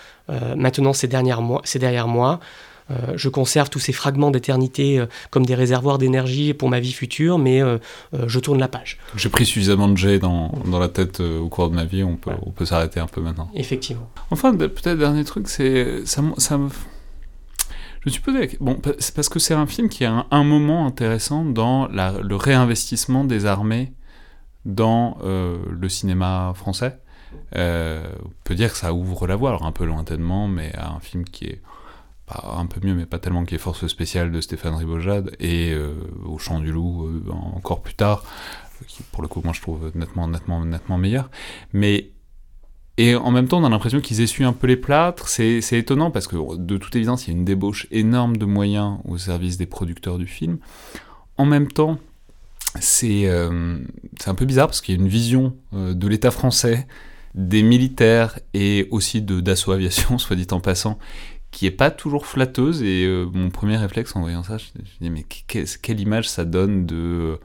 maintenant 0.57 0.95
c'est 0.95 1.09
derrière 1.09 1.43
moi, 1.43 1.61
c'est 1.65 1.79
derrière 1.79 2.09
moi. 2.09 2.41
Euh, 2.93 3.13
je 3.17 3.29
conserve 3.29 3.71
tous 3.71 3.79
ces 3.79 3.93
fragments 3.93 4.31
d'éternité 4.31 4.99
euh, 5.01 5.07
comme 5.31 5.47
des 5.47 5.55
réservoirs 5.55 5.99
d'énergie 5.99 6.55
pour 6.55 6.69
ma 6.69 6.79
vie 6.81 6.93
future, 6.93 7.39
mais 7.39 7.63
euh, 7.63 7.79
je 8.27 8.39
tourne 8.39 8.59
la 8.61 8.69
page. 8.69 8.99
J'ai 9.17 9.29
pris 9.29 9.47
suffisamment 9.47 9.89
de 9.89 9.97
jets 9.97 10.19
dans, 10.19 10.53
dans 10.67 10.79
la 10.79 10.89
tête 10.89 11.21
au 11.21 11.49
cours 11.49 11.71
de 11.71 11.75
ma 11.75 11.85
vie, 11.85 12.05
on 12.05 12.17
peut, 12.17 12.31
on 12.47 12.51
peut 12.51 12.65
s'arrêter 12.67 13.01
un 13.01 13.07
peu 13.07 13.21
maintenant. 13.21 13.49
Effectivement. 13.55 14.09
Enfin, 14.31 14.53
de- 14.53 14.67
peut-être 14.67 14.99
dernier 14.99 15.25
truc, 15.25 15.49
c'est 15.49 16.05
ça, 16.07 16.23
ça 16.39 16.59
me. 16.59 16.69
Je 18.01 18.09
me 18.09 18.11
suis 18.11 18.21
posé 18.23 18.57
Bon, 18.61 18.81
c'est 18.99 19.15
parce 19.15 19.29
que 19.29 19.39
c'est 19.39 19.55
un 19.55 19.67
film 19.67 19.89
qui 19.89 20.05
a 20.05 20.13
un, 20.13 20.27
un 20.33 20.43
moment 20.45 20.87
intéressant 20.87 21.45
dans 21.45 21.87
la- 21.89 22.15
le 22.21 22.35
réinvestissement 22.37 23.25
des 23.25 23.47
armées 23.47 23.93
dans 24.65 25.19
euh, 25.23 25.59
le 25.71 25.89
cinéma 25.89 26.53
français. 26.57 26.99
Euh, 27.57 28.05
on 28.25 28.31
peut 28.45 28.55
dire 28.55 28.73
que 28.73 28.79
ça 28.79 28.93
ouvre 28.93 29.27
la 29.27 29.37
voie, 29.37 29.51
alors 29.51 29.65
un 29.65 29.73
peu 29.73 29.85
lointainement, 29.85 30.49
mais 30.49 30.73
à 30.77 30.91
un 30.91 31.01
film 31.01 31.25
qui 31.25 31.45
est 31.47 31.61
un 32.45 32.67
peu 32.67 32.87
mieux, 32.87 32.95
mais 32.95 33.07
pas 33.07 33.19
tellement, 33.19 33.45
qui 33.45 33.55
est 33.55 33.59
Force 33.59 33.87
spéciale 33.87 34.31
de 34.31 34.41
Stéphane 34.41 34.75
Ribojade 34.75 35.35
et 35.41 35.73
euh, 35.73 35.95
Au 36.25 36.39
Chant 36.39 36.61
du 36.61 36.73
Loup 36.73 37.07
euh, 37.07 37.31
encore 37.55 37.83
plus 37.83 37.95
tard, 37.95 38.25
qui 38.87 39.03
pour 39.05 39.23
le 39.23 39.29
coup, 39.29 39.41
moi 39.45 39.53
je 39.53 39.61
trouve 39.61 39.91
nettement, 39.95 40.29
nettement, 40.29 40.65
nettement 40.65 40.99
meilleur. 40.99 41.31
Mais 41.73 42.11
et 42.99 43.15
en 43.15 43.31
même 43.31 43.49
temps, 43.49 43.59
on 43.59 43.65
a 43.65 43.71
l'impression 43.71 44.01
qu'ils 44.01 44.21
essuient 44.21 44.45
un 44.45 44.53
peu 44.53 44.67
les 44.67 44.77
plâtres. 44.77 45.29
C'est 45.29 45.63
étonnant 45.73 46.11
parce 46.11 46.27
que, 46.27 46.37
de 46.57 46.77
toute 46.77 46.95
évidence, 46.95 47.27
il 47.27 47.31
y 47.31 47.35
a 47.35 47.39
une 47.39 47.45
débauche 47.45 47.87
énorme 47.91 48.37
de 48.37 48.45
moyens 48.45 48.99
au 49.07 49.17
service 49.17 49.57
des 49.57 49.65
producteurs 49.65 50.19
du 50.19 50.27
film. 50.27 50.59
En 51.39 51.47
même 51.47 51.69
temps, 51.69 51.99
c'est 52.81 53.27
euh, 53.27 53.79
c'est 54.21 54.29
un 54.29 54.35
peu 54.35 54.45
bizarre 54.45 54.67
parce 54.67 54.83
qu'il 54.83 54.95
y 54.95 54.99
a 54.99 55.01
une 55.01 55.09
vision 55.09 55.57
de 55.73 56.07
l'État 56.07 56.31
français, 56.31 56.87
des 57.35 57.63
militaires 57.63 58.39
et 58.53 58.89
aussi 58.91 59.23
de 59.23 59.41
d'assaut 59.41 59.73
aviation, 59.73 60.19
soit 60.19 60.37
dit 60.37 60.47
en 60.51 60.61
passant, 60.61 60.99
qui 61.53 61.67
est 61.67 61.71
pas 61.71 61.93
toujours 61.93 62.27
flatteuse. 62.27 62.83
Et 62.83 63.05
euh, 63.05 63.27
mon 63.33 63.51
premier 63.51 63.77
réflexe 63.77 64.17
en 64.17 64.21
voyant 64.21 64.43
ça, 64.43 64.59
je, 64.59 64.65
me 64.77 64.85
dis 65.01 65.11
mais 65.11 65.23
quelle 65.23 66.01
image 66.01 66.29
ça 66.29 66.45
donne 66.45 66.87
de 66.87 66.97
euh, 66.97 67.37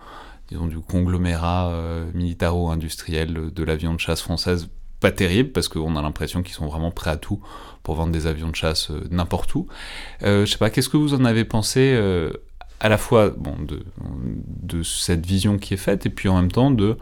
disons 0.48 0.66
du 0.66 0.80
conglomérat 0.80 1.70
euh, 1.70 2.10
militaro-industriel 2.16 3.52
de 3.54 3.64
l'avion 3.64 3.94
de 3.94 4.00
chasse 4.00 4.22
française 4.22 4.70
pas 5.00 5.12
terrible 5.12 5.52
parce 5.52 5.68
qu'on 5.68 5.96
a 5.96 6.02
l'impression 6.02 6.42
qu'ils 6.42 6.56
sont 6.56 6.66
vraiment 6.66 6.90
prêts 6.90 7.12
à 7.12 7.18
tout 7.18 7.40
pour 7.84 7.94
vendre 7.94 8.12
des 8.12 8.26
avions 8.26 8.50
de 8.50 8.56
chasse 8.56 8.90
n'importe 9.12 9.54
où. 9.54 9.68
Je 10.22 10.46
sais 10.46 10.58
pas, 10.58 10.72
qu'est-ce 10.72 10.90
que 10.90 10.98
vous 10.98 11.14
en 11.14 11.24
avez 11.24 11.46
pensé 11.46 11.96
à 12.80 12.90
la 12.90 12.98
fois 12.98 13.30
de, 13.30 14.82
cette 14.82 15.24
vision 15.24 15.60
qui 15.60 15.76
est 15.76 15.78
faite 15.78 16.08
et 16.08 16.10
puis 16.10 16.30
en 16.30 16.38
même 16.38 16.52
temps 16.52 16.72
de 16.72 16.98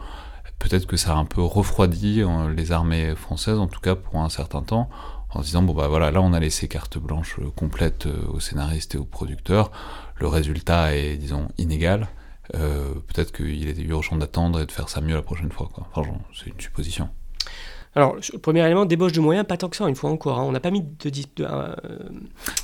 peut-être 0.58 0.86
que 0.86 0.98
ça 0.98 1.12
a 1.12 1.16
un 1.16 1.24
peu 1.24 1.40
refroidi 1.40 2.22
les 2.54 2.70
armées 2.70 3.14
françaises, 3.14 3.58
en 3.58 3.66
tout 3.66 3.80
cas 3.80 3.94
pour 3.94 4.20
un 4.20 4.28
certain 4.28 4.60
temps, 4.60 4.90
en 5.36 5.42
se 5.42 5.46
disant 5.46 5.62
bon 5.62 5.74
bah 5.74 5.88
voilà, 5.88 6.10
là 6.10 6.22
on 6.22 6.32
a 6.32 6.40
laissé 6.40 6.66
carte 6.66 6.98
blanche 6.98 7.36
euh, 7.38 7.50
complète 7.50 8.06
euh, 8.06 8.26
aux 8.32 8.40
scénaristes 8.40 8.94
et 8.94 8.98
aux 8.98 9.04
producteurs, 9.04 9.70
le 10.16 10.26
résultat 10.26 10.96
est 10.96 11.16
disons 11.16 11.48
inégal. 11.58 12.08
Euh, 12.54 12.94
peut-être 12.94 13.32
qu'il 13.32 13.68
est 13.68 13.78
urgent 13.82 14.16
d'attendre 14.16 14.60
et 14.60 14.66
de 14.66 14.72
faire 14.72 14.88
ça 14.88 15.00
mieux 15.00 15.14
la 15.14 15.22
prochaine 15.22 15.50
fois. 15.50 15.68
Enfin, 15.92 16.08
c'est 16.32 16.46
une 16.46 16.60
supposition. 16.60 17.08
Alors, 17.96 18.14
le 18.32 18.38
premier 18.38 18.62
élément, 18.64 18.84
débauche 18.84 19.12
de 19.12 19.20
moyens, 19.20 19.46
pas 19.46 19.56
tant 19.56 19.70
que 19.70 19.76
ça, 19.76 19.88
une 19.88 19.96
fois 19.96 20.10
encore. 20.10 20.38
hein. 20.38 20.44
On 20.46 20.52
n'a 20.52 20.60
pas 20.60 20.70
mis 20.70 20.82
de. 20.82 21.10
euh, 21.40 21.74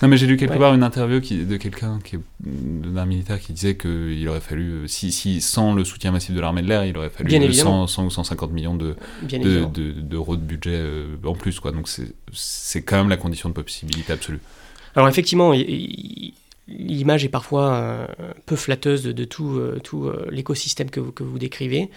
Non, 0.02 0.08
mais 0.08 0.18
j'ai 0.18 0.26
lu 0.26 0.36
quelque 0.36 0.52
Ouais. 0.52 0.58
part 0.58 0.74
une 0.74 0.82
interview 0.82 1.22
qui, 1.22 1.44
de 1.46 1.56
quelqu'un 1.56 1.98
d'un 2.40 3.06
militaire 3.06 3.40
qui 3.40 3.54
disait 3.54 3.76
qu'il 3.78 4.28
aurait 4.28 4.40
fallu, 4.40 4.70
euh, 4.70 4.86
si, 4.86 5.10
si 5.10 5.40
sans 5.40 5.72
le 5.74 5.84
soutien 5.84 6.10
massif 6.12 6.34
de 6.34 6.40
l'armée 6.40 6.60
de 6.60 6.68
l'air, 6.68 6.84
il 6.84 6.96
aurait 6.98 7.08
fallu 7.08 7.28
Bien 7.30 7.40
euh, 7.40 7.44
évidemment. 7.46 7.86
100, 7.86 8.02
100 8.02 8.04
ou 8.04 8.10
150 8.10 8.52
millions 8.52 8.74
de- 8.76 8.94
de- 9.22 9.92
d'euros 10.00 10.36
de, 10.36 10.42
budget 10.42 10.74
euh, 10.74 11.16
en 11.24 11.32
plus. 11.34 11.60
Quoi. 11.60 11.72
Donc 11.72 11.88
c'est- 11.88 12.12
c'est 12.32 12.82
quand 12.82 12.96
même 12.98 13.08
la 13.08 13.16
condition 13.16 13.48
de 13.48 13.54
possibilité 13.54 14.12
absolue. 14.12 14.40
Alors 14.94 15.08
effectivement, 15.08 15.54
il- 15.54 15.62
il- 15.62 16.34
l'image 16.68 17.24
est 17.24 17.28
parfois 17.28 17.74
euh, 17.74 18.06
peu 18.46 18.56
flatteuse 18.56 19.02
de, 19.02 19.24
tout, 19.24 19.56
euh, 19.58 19.80
tout 19.82 20.06
euh, 20.06 20.26
l'écosystème 20.30 20.90
que 20.90 21.00
vous, 21.00 21.10
que 21.12 21.22
vous 21.24 21.38
décrivez. 21.38 21.90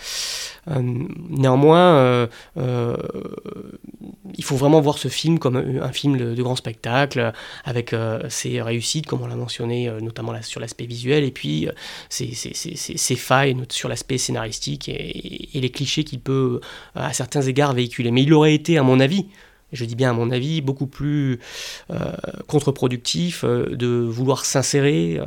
Euh, 0.70 0.82
néanmoins, 1.30 2.28
il 2.55 4.43
faut 4.43 4.55
vraiment 4.55 4.82
voir 4.82 4.97
ce 4.97 5.07
film 5.07 5.39
comme 5.39 5.55
un, 5.57 5.91
film 5.91 6.18
de, 6.18 6.41
grand 6.41 6.55
spectacle, 6.55 7.32
avec 7.63 7.95
ses 8.30 8.61
réussites, 8.61 9.05
comme 9.05 9.22
on 9.22 9.28
l'a 9.28 9.36
mentionné, 9.36 9.89
notamment 10.01 10.34
sur 10.41 10.59
l'aspect 10.59 10.86
visuel, 10.86 11.24
et 11.24 11.32
puis 11.32 11.68
ses, 12.09 12.34
ses- 12.34 12.53
ses- 12.76 13.16
failles 13.16 13.55
sur 13.70 13.89
l'aspect 13.89 14.18
scénaristique 14.18 14.89
et, 14.89 15.57
et 15.57 15.61
les 15.61 15.70
clichés 15.70 16.03
qu'il 16.03 16.20
peut, 16.20 16.59
à 16.95 17.13
certains 17.13 17.41
égards, 17.41 17.74
véhiculer. 17.74 18.11
Mais 18.11 18.24
il 18.24 18.34
aurait 18.34 18.53
été, 18.53 18.78
à 18.78 18.84
mon 18.84 18.99
avis, 18.99 19.28
je 19.72 19.86
dis 19.86 19.95
bien 19.95 20.11
à 20.11 20.13
mon 20.13 20.32
avis, 20.32 20.61
beaucoup 20.61 20.88
plus 20.88 21.39
euh, 21.91 21.97
contre-productif 22.47 23.43
euh, 23.43 23.76
de 23.76 23.88
vouloir 23.88 24.45
s'insérer 24.45 25.18
euh, 25.20 25.26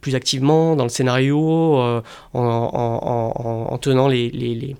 plus 0.00 0.14
activement 0.14 0.76
dans 0.76 0.84
le 0.84 0.90
scénario 0.90 1.38
en, 1.76 2.02
en- 2.34 2.40
en- 2.42 3.66
en 3.72 3.78
tenant 3.78 4.08
les, 4.08 4.30
les- 4.30 4.76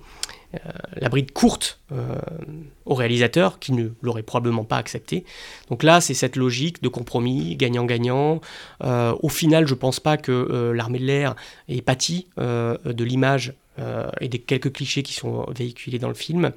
la 1.01 1.09
bride 1.09 1.31
courte 1.31 1.79
au 2.85 2.93
réalisateur 2.93 3.57
qui 3.57 3.71
ne 3.71 3.89
l'aurait 4.03 4.21
probablement 4.21 4.63
pas 4.63 4.77
accepté. 4.77 5.25
Donc 5.71 5.81
là, 5.81 5.99
c'est 5.99 6.13
cette 6.13 6.35
logique 6.35 6.83
de 6.83 6.89
compromis, 6.89 7.55
gagnant-gagnant. 7.55 8.39
Au 8.83 9.29
final, 9.29 9.65
je 9.67 9.73
ne 9.73 9.79
pense 9.79 9.99
pas 9.99 10.15
que 10.17 10.71
l'armée 10.75 10.99
de 10.99 11.05
l'air 11.05 11.35
ait 11.69 11.81
pâti 11.81 12.27
de 12.37 13.03
l'image 13.03 13.53
euh, 13.79 14.09
et 14.21 14.29
des 14.29 14.39
quelques 14.39 14.71
clichés 14.71 15.03
qui 15.03 15.13
sont 15.13 15.45
véhiculés 15.55 15.99
dans 15.99 16.07
le 16.07 16.13
film, 16.13 16.51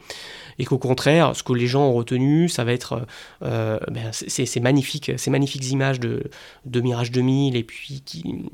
et 0.59 0.65
qu'au 0.65 0.79
contraire, 0.79 1.35
ce 1.35 1.43
que 1.43 1.53
les 1.53 1.67
gens 1.67 1.85
ont 1.89 1.95
retenu, 1.95 2.49
ça 2.49 2.65
va 2.65 2.73
être 2.73 3.07
euh, 3.43 3.79
ben, 3.91 4.13
c'est- 4.13 4.29
c'est 4.29 4.47
ces 4.47 4.61
magnifiques, 4.61 5.13
ces 5.17 5.31
magnifiques 5.31 5.71
images 5.71 6.01
de, 6.01 6.25
de 6.65 6.81
Mirage 6.81 7.11
2000 7.11 7.57
et 7.57 7.65
puis 7.65 8.03
qui, 8.05 8.47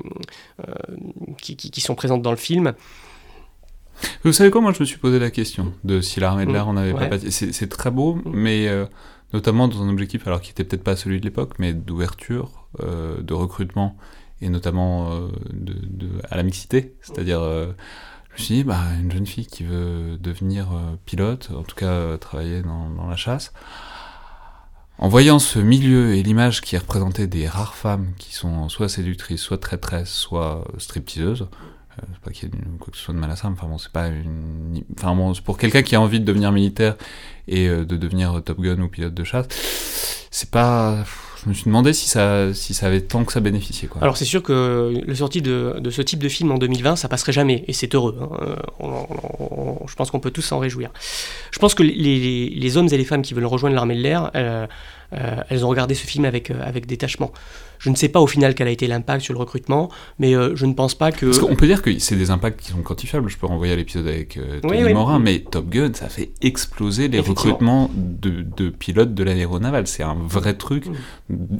euh, 0.69 0.73
qui, 1.41 1.57
qui- 1.57 1.71
qui 1.71 1.81
sont 1.81 1.95
présentes 1.95 2.23
dans 2.23 2.31
le 2.31 2.37
film. 2.37 2.73
Vous 4.25 4.33
savez 4.33 4.51
quoi, 4.51 4.61
moi 4.61 4.73
je 4.73 4.81
me 4.81 4.85
suis 4.85 4.99
posé 4.99 5.19
la 5.19 5.31
question 5.31 5.73
de 5.85 6.01
si 6.01 6.19
l'armée 6.19 6.47
de 6.47 6.53
l'air 6.53 6.67
en 6.69 6.77
avait 6.77 6.93
Ouais. 6.93 7.09
pas. 7.09 7.19
C'est 7.31 7.69
très 7.69 7.91
beau, 7.91 8.19
mais 8.25 8.67
euh, 8.69 8.87
notamment 9.33 9.69
dans 9.69 9.83
un 9.83 9.89
objectif, 9.89 10.27
alors 10.27 10.41
qui 10.41 10.51
était 10.51 10.65
peut-être 10.65 10.83
pas 10.83 10.97
celui 10.97 11.21
de 11.21 11.25
l'époque, 11.25 11.55
mais 11.59 11.73
d'ouverture, 11.73 12.67
euh, 12.81 13.21
de 13.23 13.35
recrutement, 13.35 13.97
et 14.41 14.49
notamment 14.49 15.13
euh, 15.13 15.29
de, 15.53 15.75
de- 15.75 16.09
à 16.31 16.37
la 16.37 16.43
mixité. 16.43 16.95
C'est-à-dire, 17.03 17.41
euh, 17.41 17.73
je 18.35 18.41
me 18.41 18.45
suis 18.45 18.55
dit, 18.57 18.65
bah, 18.65 18.81
une 19.01 19.13
jeune 19.13 19.27
fille 19.27 19.47
qui 19.47 19.65
veut 19.65 20.17
devenir 20.19 20.73
euh, 20.73 20.97
pilote, 21.05 21.51
en 21.55 21.63
tout 21.63 21.77
cas 21.77 21.91
euh, 21.91 22.17
travailler 22.17 22.63
dans, 22.63 23.07
la 23.09 23.17
chasse, 23.17 23.53
en 24.99 25.09
voyant 25.09 25.39
ce 25.39 25.59
milieu 25.59 26.15
et 26.15 26.23
l'image 26.23 26.61
qui 26.61 26.77
est 26.77 26.79
représentée 26.79 27.27
des 27.27 27.49
rares 27.49 27.75
femmes 27.75 28.13
qui 28.19 28.35
sont 28.35 28.69
soit 28.69 28.89
séductrices, 28.89 29.41
soit 29.41 29.59
traîtresses, 29.59 30.13
soit 30.13 30.65
stripteaseuses, 30.79 31.49
euh, 31.99 32.07
c'est 32.13 32.21
pas 32.21 32.31
qu'il 32.31 32.49
y 32.49 32.53
ait 32.53 32.61
quoi 32.79 32.91
que 32.91 32.97
ce 32.97 33.05
soit 33.05 33.15
de 33.15 33.19
mal 33.19 33.31
à 33.31 33.37
ça, 33.37 33.49
mais 33.49 33.57
enfin 33.59 33.67
bon, 33.67 33.79
c'est 33.79 33.93
pas 33.93 34.09
une. 34.09 34.83
Enfin 34.99 35.15
bon, 35.15 35.33
pour 35.45 35.59
quelqu'un 35.59 35.83
qui 35.83 35.95
a 35.95 36.01
envie 36.01 36.21
de 36.21 36.25
devenir 36.25 36.53
militaire 36.53 36.97
et 37.49 37.69
euh, 37.69 37.85
de 37.85 37.97
devenir 37.97 38.43
Top 38.43 38.61
Gun 38.61 38.81
ou 38.81 38.89
pilote 38.89 39.15
de 39.15 39.25
chasse, 39.25 39.49
c'est 40.31 40.51
pas. 40.51 41.05
Je 41.45 41.49
me 41.49 41.55
suis 41.55 41.65
demandé 41.65 41.93
si 41.93 42.09
ça, 42.09 42.55
si 42.55 42.73
ça 42.73 42.87
avait 42.87 43.01
tant 43.01 43.25
que 43.25 43.33
ça 43.33 43.41
bénéficié. 43.41 43.89
Quoi. 43.89 44.01
Alors 44.01 44.17
c'est 44.17 44.25
sûr 44.25 44.43
que 44.43 44.93
le 45.05 45.15
sortie 45.15 45.43
de, 45.43 45.81
ce 45.91 46.01
type 46.03 46.21
de 46.21 46.29
film 46.29 46.53
en 46.53 46.59
2020, 46.59 46.95
ça 46.95 47.09
passerait 47.09 47.33
jamais, 47.33 47.65
et 47.67 47.73
c'est 47.73 47.95
heureux. 47.95 48.17
hein. 48.21 48.29
Euh, 48.43 48.93
je 49.89 49.95
pense 49.97 50.11
qu'on 50.11 50.21
peut 50.21 50.31
tous 50.31 50.43
s'en 50.43 50.61
réjouir. 50.61 50.91
Je 51.51 51.59
pense 51.59 51.75
que 51.75 51.83
les, 51.83 52.77
hommes 52.77 52.89
et 52.93 52.97
les 52.97 53.05
femmes 53.05 53.23
qui 53.23 53.35
veulent 53.35 53.47
rejoindre 53.47 53.75
l'armée 53.75 53.97
de 53.97 54.03
l'air, 54.03 54.31
euh, 54.37 54.67
euh, 55.15 55.37
elles 55.49 55.65
ont 55.65 55.69
regardé 55.69 55.95
ce 55.95 56.07
film 56.07 56.25
avec, 56.25 56.51
avec 56.51 56.87
détachement. 56.87 57.33
Je 57.83 57.91
ne 57.91 57.97
sais 57.97 58.09
pas 58.09 58.21
au 58.21 58.29
final 58.29 58.55
quel 58.55 58.69
a 58.69 58.71
été 58.71 58.87
l'impact 58.87 59.23
sur 59.25 59.35
le 59.35 59.41
recrutement, 59.41 59.91
mais 60.21 60.37
euh, 60.37 60.55
je 60.55 60.67
ne 60.67 60.73
pense 60.73 60.95
pas 60.95 61.11
que... 61.11 61.27
Parce 61.27 61.41
qu'on 61.41 61.57
peut 61.57 61.67
dire 61.67 61.83
que 61.83 61.99
c'est 61.99 62.15
des 62.15 62.31
impacts 62.31 62.61
qui 62.61 62.71
sont 62.71 62.81
quantifiables. 62.81 63.29
Je 63.29 63.37
peux 63.37 63.47
renvoyer 63.47 63.73
à 63.73 63.77
l'épisode 63.77 64.07
avec 64.07 64.37
euh, 64.37 64.61
Tony 64.61 64.79
Oui, 64.79 64.85
oui. 64.85 64.95
Morin, 64.95 65.19
mais 65.19 65.41
Top 65.41 65.69
Gun, 65.69 65.93
ça 65.93 66.09
fait 66.09 66.31
exploser 66.43 67.09
les 67.09 67.19
recrutements 67.19 67.91
de, 67.95 68.43
de 68.57 68.71
pilotes 68.71 69.15
de 69.15 69.25
l'aéronavale. 69.25 69.89
C'est 69.89 70.05
un 70.05 70.15
vrai 70.15 70.55
truc 70.55 70.85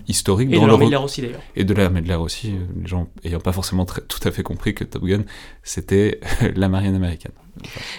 historique 0.07 0.51
Et 0.53 0.57
dans 0.57 0.63
de 0.63 0.67
le 0.67 0.71
l'armée 0.73 0.87
de 0.87 0.91
l'air 0.93 1.03
aussi 1.03 1.23
d'ailleurs. 1.23 1.41
Et 1.57 1.65
de 1.65 1.75
l'armée 1.75 2.01
de 2.03 2.09
l'air 2.09 2.21
aussi, 2.21 2.51
euh, 2.51 2.59
les 2.81 2.87
gens 2.87 3.09
ayant 3.25 3.41
pas 3.41 3.53
forcément 3.53 3.85
très- 3.85 4.03
tout 4.03 4.21
à 4.25 4.31
fait 4.31 4.45
compris 4.45 4.75
que 4.75 4.85
Top 4.85 5.03
Gun, 5.05 5.23
c'était 5.65 6.21
la 6.55 6.69
marine 6.69 6.95
américaine. 6.95 7.33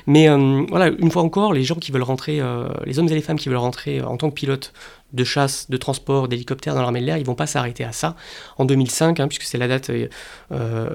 Mais 0.08 0.30
euh, 0.30 0.66
voilà, 0.70 0.88
une 0.98 1.12
fois 1.12 1.22
encore, 1.22 1.54
les 1.54 1.64
gens 1.64 1.76
qui 1.76 1.92
veulent 1.92 2.02
rentrer, 2.04 2.40
euh, 2.40 2.68
les 2.86 2.98
hommes 3.00 3.08
et 3.08 3.14
les 3.14 3.22
femmes 3.22 3.38
qui 3.38 3.50
veulent 3.50 3.58
rentrer 3.58 4.00
euh, 4.00 4.08
en 4.08 4.18
tant 4.18 4.30
que 4.30 4.36
pilote 4.36 4.74
de 5.14 5.24
chasse, 5.24 5.70
de 5.70 5.78
transport, 5.78 6.28
d'hélicoptère 6.28 6.76
dans 6.76 6.82
l'armée 6.82 7.02
de 7.02 7.06
l'air, 7.06 7.18
ils 7.18 7.26
vont 7.26 7.36
pas 7.36 7.48
s'arrêter 7.48 7.84
à 7.84 7.92
ça. 7.92 8.16
En 8.58 8.66
2005, 8.66 9.20
hein, 9.20 9.28
puisque 9.28 9.44
c'est 9.44 9.58
la 9.58 9.68
date, 9.68 9.90
euh, 9.90 10.08
euh, 10.52 10.90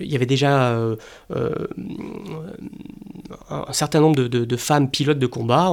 il 0.00 0.10
y 0.10 0.14
avait 0.14 0.26
déjà 0.26 0.70
euh, 0.70 0.96
un, 3.50 3.72
certain 3.72 4.00
nombre 4.00 4.16
de, 4.16 4.56
femmes 4.56 4.90
pilotes 4.90 5.18
de 5.18 5.26
combat. 5.26 5.70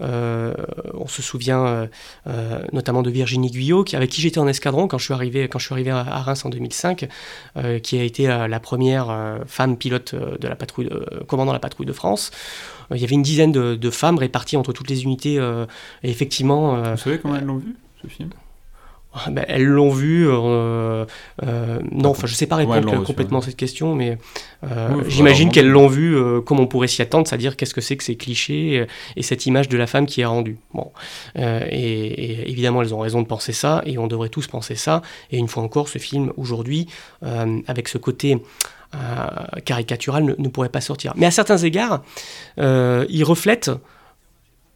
On 0.00 1.06
se 1.08 1.22
souvient 1.22 1.88
notamment 2.72 3.02
de 3.02 3.10
Virginie 3.10 3.50
Guyot, 3.50 3.84
avec 3.92 4.10
qui 4.10 4.20
j'étais 4.20 4.38
en 4.38 4.48
escadron 4.48 4.88
quand 4.88 4.98
je 4.98 5.04
suis 5.04 5.14
arrivé, 5.14 5.48
à, 5.90 6.22
Reims 6.22 6.44
en 6.44 6.50
2005, 6.50 7.08
euh, 7.56 7.78
qui 7.78 7.98
a 7.98 8.02
été 8.02 8.26
la 8.26 8.60
première 8.60 9.40
femme 9.46 9.76
pilote 9.76 10.14
de 10.14 10.48
la 10.48 10.56
patrouille, 10.56 10.90
commandant 11.26 11.52
la 11.52 11.58
patrouille 11.58 11.86
de 11.86 11.92
France. 11.92 12.30
Il 12.94 13.00
y 13.00 13.04
avait 13.04 13.14
une 13.14 13.22
dizaine 13.22 13.52
de, 13.52 13.74
de 13.74 13.90
femmes 13.90 14.18
réparties 14.18 14.56
entre 14.56 14.72
toutes 14.72 14.88
les 14.90 15.04
unités. 15.04 15.38
euh, 15.38 15.66
et 16.02 16.10
effectivement, 16.10 16.76
euh, 16.76 16.92
Vous 16.92 16.96
savez 16.98 17.18
comment 17.18 17.36
elles 17.36 17.44
l'ont 17.44 17.58
vu, 17.58 17.74
ce 18.02 18.08
film? 18.08 18.30
Ben, 19.30 19.44
elles 19.48 19.64
l'ont 19.64 19.90
vu. 19.90 20.28
euh, 20.28 21.04
euh, 21.42 21.78
non, 21.90 22.10
enfin, 22.10 22.26
je 22.28 22.34
sais 22.34 22.46
pas 22.46 22.56
répondre 22.56 23.02
complètement 23.02 23.38
à 23.38 23.42
cette 23.42 23.56
question, 23.56 23.94
mais 23.94 24.18
euh, 24.64 24.90
Oui, 24.94 25.04
j'imagine 25.08 25.50
qu'elles 25.50 25.68
l'ont 25.68 25.88
vu 25.88 26.14
comme 26.44 26.60
on 26.60 26.66
pourrait 26.66 26.88
s'y 26.88 27.02
attendre, 27.02 27.26
c'est-à-dire 27.26 27.56
qu'est-ce 27.56 27.74
que 27.74 27.80
c'est 27.80 27.96
que 27.96 28.04
ces 28.04 28.16
clichés 28.16 28.86
et 29.16 29.22
cette 29.22 29.46
image 29.46 29.68
de 29.68 29.76
la 29.76 29.86
femme 29.86 30.06
qui 30.06 30.20
est 30.20 30.26
rendue. 30.26 30.58
Bon, 30.72 30.92
et, 31.34 31.40
et 31.40 32.50
évidemment, 32.50 32.80
elles 32.82 32.94
ont 32.94 33.00
raison 33.00 33.22
de 33.22 33.26
penser 33.26 33.52
ça, 33.52 33.82
et 33.86 33.98
on 33.98 34.06
devrait 34.06 34.28
tous 34.28 34.46
penser 34.46 34.76
ça. 34.76 35.02
Et 35.32 35.38
une 35.38 35.48
fois 35.48 35.62
encore, 35.64 35.88
ce 35.88 35.98
film 35.98 36.32
aujourd'hui, 36.36 36.86
avec 37.66 37.88
ce 37.88 37.98
côté 37.98 38.38
euh, 38.94 39.60
caricatural, 39.64 40.34
ne, 40.38 40.48
pourrait 40.48 40.70
pas 40.70 40.80
sortir. 40.80 41.12
Mais 41.16 41.26
à 41.26 41.30
certains 41.30 41.58
égards, 41.58 42.02
euh, 42.58 43.04
il 43.08 43.22
reflète 43.22 43.70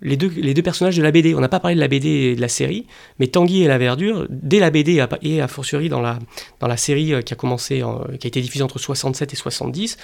les 0.02 0.16
deux, 0.16 0.62
personnages 0.62 0.96
de 0.96 1.02
la 1.02 1.10
BD. 1.10 1.34
On 1.34 1.40
n'a 1.40 1.48
pas 1.48 1.60
parlé 1.60 1.76
de 1.76 1.80
la 1.80 1.88
BD 1.88 2.08
et 2.08 2.36
de 2.36 2.40
la 2.40 2.48
série, 2.48 2.86
mais 3.18 3.28
Tanguy 3.28 3.62
et 3.62 3.68
la 3.68 3.78
Verdure, 3.78 4.26
dès 4.28 4.58
la 4.58 4.70
BD 4.70 5.00
et 5.22 5.40
à- 5.40 5.48
fortiori 5.48 5.88
dans 5.88 6.00
la, 6.00 6.76
série 6.76 7.14
euh, 7.14 7.20
a 7.20 7.34
qui 8.18 8.26
a 8.26 8.28
été 8.28 8.40
diffusée 8.40 8.64
entre 8.64 8.78
67 8.78 9.32
et 9.32 9.36
70, 9.36 9.96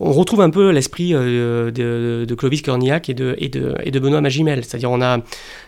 on 0.00 0.12
retrouve 0.12 0.40
un 0.40 0.50
peu 0.50 0.70
l'esprit 0.70 1.12
de, 1.12 1.70
de, 1.70 2.34
Clovis 2.34 2.62
Cornillac 2.62 3.10
et 3.10 3.14
de, 3.14 3.98
Benoît 3.98 4.22
Magimel. 4.22 4.64
C'est-à-dire 4.64 4.90
on 4.90 5.02
a 5.02 5.18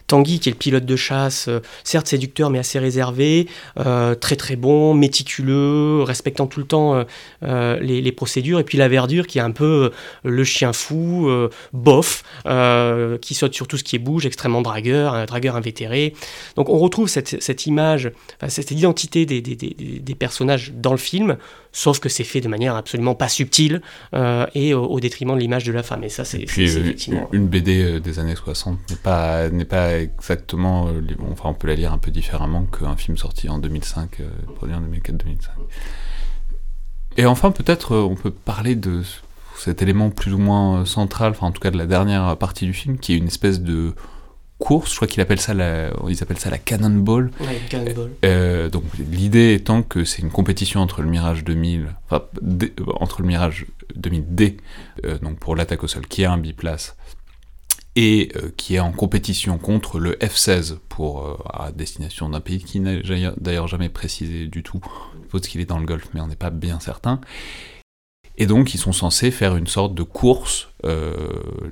Tanguy 0.06 0.40
qui 0.40 0.48
est 0.48 0.52
le 0.52 0.58
pilote 0.58 0.84
de 0.84 0.96
chasse, 0.96 1.48
certes 1.84 2.06
séducteur 2.08 2.50
mais 2.50 2.58
assez 2.58 2.78
réservé, 2.78 3.46
très 3.76 4.36
très 4.36 4.56
bon, 4.56 4.94
méticuleux, 4.94 6.02
respectant 6.02 6.46
tout 6.46 6.60
le 6.60 6.66
temps 6.66 7.04
les, 7.42 8.12
procédures, 8.12 8.58
et 8.58 8.64
puis 8.64 8.78
la 8.78 8.88
verdure 8.88 9.26
qui 9.26 9.38
est 9.38 9.42
un 9.42 9.50
peu 9.50 9.90
le 10.24 10.44
chien 10.44 10.72
fou, 10.72 11.30
bof, 11.72 12.24
qui 13.20 13.34
saute 13.34 13.54
sur 13.54 13.68
tout 13.68 13.76
ce 13.76 13.84
qui 13.84 13.98
bouge, 13.98 14.26
extrêmement 14.26 14.62
dragueur, 14.62 15.14
un 15.14 15.26
dragueur 15.26 15.56
invétéré. 15.56 16.14
Donc 16.56 16.68
on 16.70 16.78
retrouve 16.78 17.08
cette, 17.08 17.66
image, 17.66 18.10
cette 18.48 18.70
identité 18.70 19.26
des 19.26 20.14
personnages 20.14 20.72
dans 20.74 20.92
le 20.92 20.98
film, 20.98 21.36
sauf 21.72 21.98
que 22.00 22.08
c'est 22.08 22.24
fait 22.24 22.40
de 22.40 22.48
manière 22.48 22.76
absolument 22.76 23.14
pas 23.14 23.28
subtile 23.28 23.82
euh, 24.22 24.46
et 24.54 24.72
au, 24.72 25.00
détriment 25.00 25.34
de 25.34 25.40
l'image 25.40 25.64
de 25.64 25.72
la 25.72 25.82
femme. 25.82 26.04
Et 26.04 26.08
ça, 26.08 26.24
c'est 26.24 26.38
euh, 26.38 26.64
effectivement... 26.64 27.28
Une 27.32 27.48
BD 27.48 27.82
euh, 27.82 28.00
des 28.00 28.18
années 28.18 28.36
60 28.36 28.78
n'est 28.90 28.96
pas, 28.96 29.48
n'est 29.50 29.64
pas 29.64 29.98
exactement... 29.98 30.88
Enfin, 31.30 31.48
on 31.48 31.54
peut 31.54 31.66
la 31.66 31.74
lire 31.74 31.92
un 31.92 31.98
peu 31.98 32.10
différemment 32.10 32.64
qu'un 32.64 32.96
film 32.96 33.16
sorti 33.16 33.48
en 33.48 33.58
2005, 33.58 34.18
produit 34.54 34.76
en 34.76 34.80
2004-2005. 34.80 35.48
Et 37.16 37.26
enfin, 37.26 37.50
peut-être, 37.50 37.96
on 37.96 38.14
peut 38.14 38.30
parler 38.30 38.76
de 38.76 39.02
cet 39.58 39.82
élément 39.82 40.10
plus 40.10 40.32
ou 40.32 40.38
moins 40.38 40.84
central, 40.84 41.32
enfin 41.32 41.48
en 41.48 41.52
tout 41.52 41.60
cas 41.60 41.70
de 41.70 41.78
la 41.78 41.86
dernière 41.86 42.36
partie 42.36 42.64
du 42.64 42.72
film, 42.72 42.98
qui 42.98 43.12
est 43.12 43.16
une 43.16 43.26
espèce 43.26 43.60
de 43.60 43.94
course, 44.62 44.92
je 44.92 44.96
crois 44.96 45.08
qu'ils 45.08 45.20
appellent 45.20 45.40
ça 45.40 45.54
la, 45.54 45.90
ils 46.08 46.22
appellent 46.22 46.38
ça 46.38 46.48
la 46.48 46.58
cannonball. 46.58 47.30
Euh, 48.24 48.68
donc 48.70 48.84
l'idée 49.10 49.54
étant 49.54 49.82
que 49.82 50.04
c'est 50.04 50.22
une 50.22 50.30
compétition 50.30 50.80
entre 50.80 51.02
le 51.02 51.08
Mirage 51.08 51.42
2000, 51.42 51.88
enfin 52.08 52.24
entre 53.00 53.22
le 53.22 53.26
Mirage 53.26 53.66
2000D, 53.98 54.58
euh, 55.04 55.18
donc 55.18 55.38
pour 55.38 55.56
l'attaque 55.56 55.84
au 55.84 55.88
sol, 55.88 56.06
qui 56.06 56.24
a 56.24 56.32
un 56.32 56.38
biplace, 56.38 56.96
et 57.94 58.32
euh, 58.36 58.50
qui 58.56 58.76
est 58.76 58.80
en 58.80 58.92
compétition 58.92 59.58
contre 59.58 59.98
le 59.98 60.12
F-16 60.14 60.78
pour 60.88 61.44
à 61.52 61.72
destination 61.72 62.28
d'un 62.30 62.40
pays 62.40 62.62
qui 62.62 62.80
n'a 62.80 63.00
d'ailleurs 63.36 63.68
jamais 63.68 63.88
précisé 63.88 64.46
du 64.46 64.62
tout, 64.62 64.80
faut 65.28 65.38
qu'il 65.38 65.60
est 65.60 65.66
dans 65.66 65.78
le 65.78 65.86
Golfe, 65.86 66.08
mais 66.14 66.20
on 66.20 66.26
n'est 66.26 66.36
pas 66.36 66.50
bien 66.50 66.80
certain. 66.80 67.20
Et 68.38 68.46
donc, 68.46 68.74
ils 68.74 68.78
sont 68.78 68.92
censés 68.92 69.30
faire 69.30 69.56
une 69.56 69.66
sorte 69.66 69.94
de 69.94 70.02
course 70.02 70.70
euh, 70.84 71.14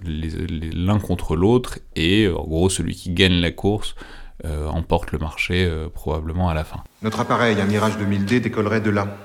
l'un 0.05 0.99
contre 0.99 1.37
l'autre, 1.37 1.79
et 1.97 2.29
en 2.29 2.45
gros, 2.45 2.69
celui 2.69 2.95
qui 2.95 3.11
gagne 3.11 3.41
la 3.41 3.51
course 3.51 3.95
euh, 4.45 4.69
emporte 4.69 5.13
le 5.13 5.19
marché 5.19 5.65
euh, 5.65 5.89
probablement 5.89 6.49
à 6.49 6.55
la 6.55 6.65
fin. 6.65 6.83
Notre 7.03 7.21
appareil, 7.21 7.61
un 7.61 7.67
Mirage 7.67 7.97
2000D, 7.99 8.41
décollerait 8.41 8.81
de 8.81 8.91
là. 8.91 9.17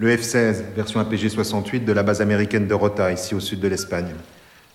Le 0.00 0.16
F-16, 0.16 0.62
version 0.74 0.98
APG-68 1.02 1.84
de 1.84 1.92
la 1.92 2.02
base 2.02 2.22
américaine 2.22 2.66
de 2.66 2.72
Rota, 2.72 3.12
ici 3.12 3.34
au 3.34 3.40
sud 3.40 3.60
de 3.60 3.68
l'Espagne. 3.68 4.14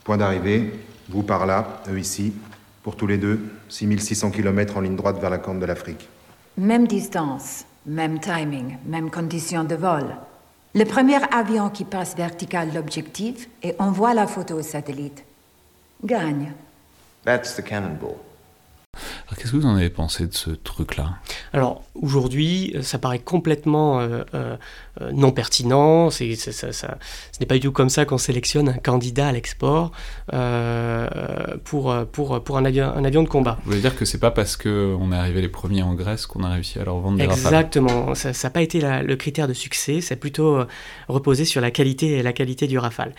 Point 0.03 0.17
d'arrivée, 0.17 0.71
vous 1.09 1.23
par 1.23 1.47
là, 1.47 1.82
eux 1.89 1.97
ici. 1.97 2.32
Pour 2.84 2.95
tous 2.95 3.07
les 3.07 3.17
deux, 3.17 3.39
6600 3.69 4.30
km 4.30 4.78
en 4.78 4.82
ligne 4.82 4.95
droite 4.95 5.19
vers 5.19 5.32
la 5.32 5.39
corne 5.39 5.59
de 5.59 5.65
l'Afrique. 5.65 6.07
Même 6.59 6.86
distance, 6.86 7.65
même 7.88 8.19
timing, 8.19 8.78
même 8.86 9.09
conditions 9.09 9.63
de 9.63 9.73
vol. 9.73 10.15
Le 10.76 10.86
premier 10.86 11.17
avion 11.34 11.71
qui 11.71 11.86
passe 11.86 12.15
vertical 12.15 12.69
l'objectif 12.76 13.49
et 13.63 13.73
envoie 13.80 14.13
la 14.13 14.28
photo 14.28 14.59
au 14.59 14.61
satellite 14.61 15.26
gagne. 16.03 16.53
That's 17.23 17.55
the 17.55 17.63
cannonball. 17.63 18.17
Alors 19.28 19.38
qu'est-ce 19.38 19.53
que 19.53 19.57
vous 19.57 19.65
en 19.65 19.76
avez 19.76 19.89
pensé 19.89 20.28
de 20.28 20.34
ce 20.34 20.51
truc-là? 20.51 21.15
Alors 21.51 21.84
aujourd'hui, 21.95 22.73
euh, 22.76 22.84
ça 22.84 22.99
paraît 22.99 23.19
complètement 23.19 23.99
euh, 23.99 24.23
euh, 24.36 24.55
non 25.14 25.32
pertinent. 25.32 26.10
C'est, 26.10 26.36
ça, 26.36 26.72
ce 26.72 26.86
n'est 27.39 27.46
pas 27.46 27.56
du 27.56 27.62
tout 27.62 27.72
comme 27.72 27.89
ça 27.89 28.06
qu'on 28.06 28.18
sélectionne 28.18 28.70
un 28.70 28.78
candidat 28.78 29.28
à 29.28 29.32
l'export 29.32 29.91
pour, 31.64 31.96
pour, 32.12 32.43
pour 32.43 32.58
un, 32.58 32.66
avion, 32.66 32.91
un 32.96 33.04
avion 33.04 33.24
de 33.24 33.28
combat. 33.28 33.58
Vous 33.64 33.72
voulez 33.72 33.82
dire 33.82 33.96
que 33.96 34.06
c'est 34.06 34.20
pas 34.20 34.32
parce 34.32 34.58
qu'on 34.58 35.12
est 35.12 35.16
arrivé 35.16 35.41
les 35.41 35.50
premiers 35.50 35.84
en 35.84 35.93
Grèce 35.93 36.26
qu'on 36.26 36.43
a 36.43 36.50
réussi 36.50 36.80
à 36.80 36.86
leur 36.86 37.00
vendre 37.00 37.18
des 37.18 37.24
Exactement. 37.24 38.16
Ça 38.16 38.32
n'a 38.32 38.50
pas 38.50 38.62
été 38.62 38.82
le 38.82 39.16
critère 39.16 39.48
de 39.48 39.54
succès. 39.54 40.02
C'est 40.02 40.16
plutôt 40.16 40.60
reposé 41.08 41.46
sur 41.46 41.62
la 41.62 41.72
qualité 41.72 42.18
et 42.18 42.24
la 42.24 42.34
qualité 42.34 42.68
du 42.68 42.78
Rafale. 42.78 43.14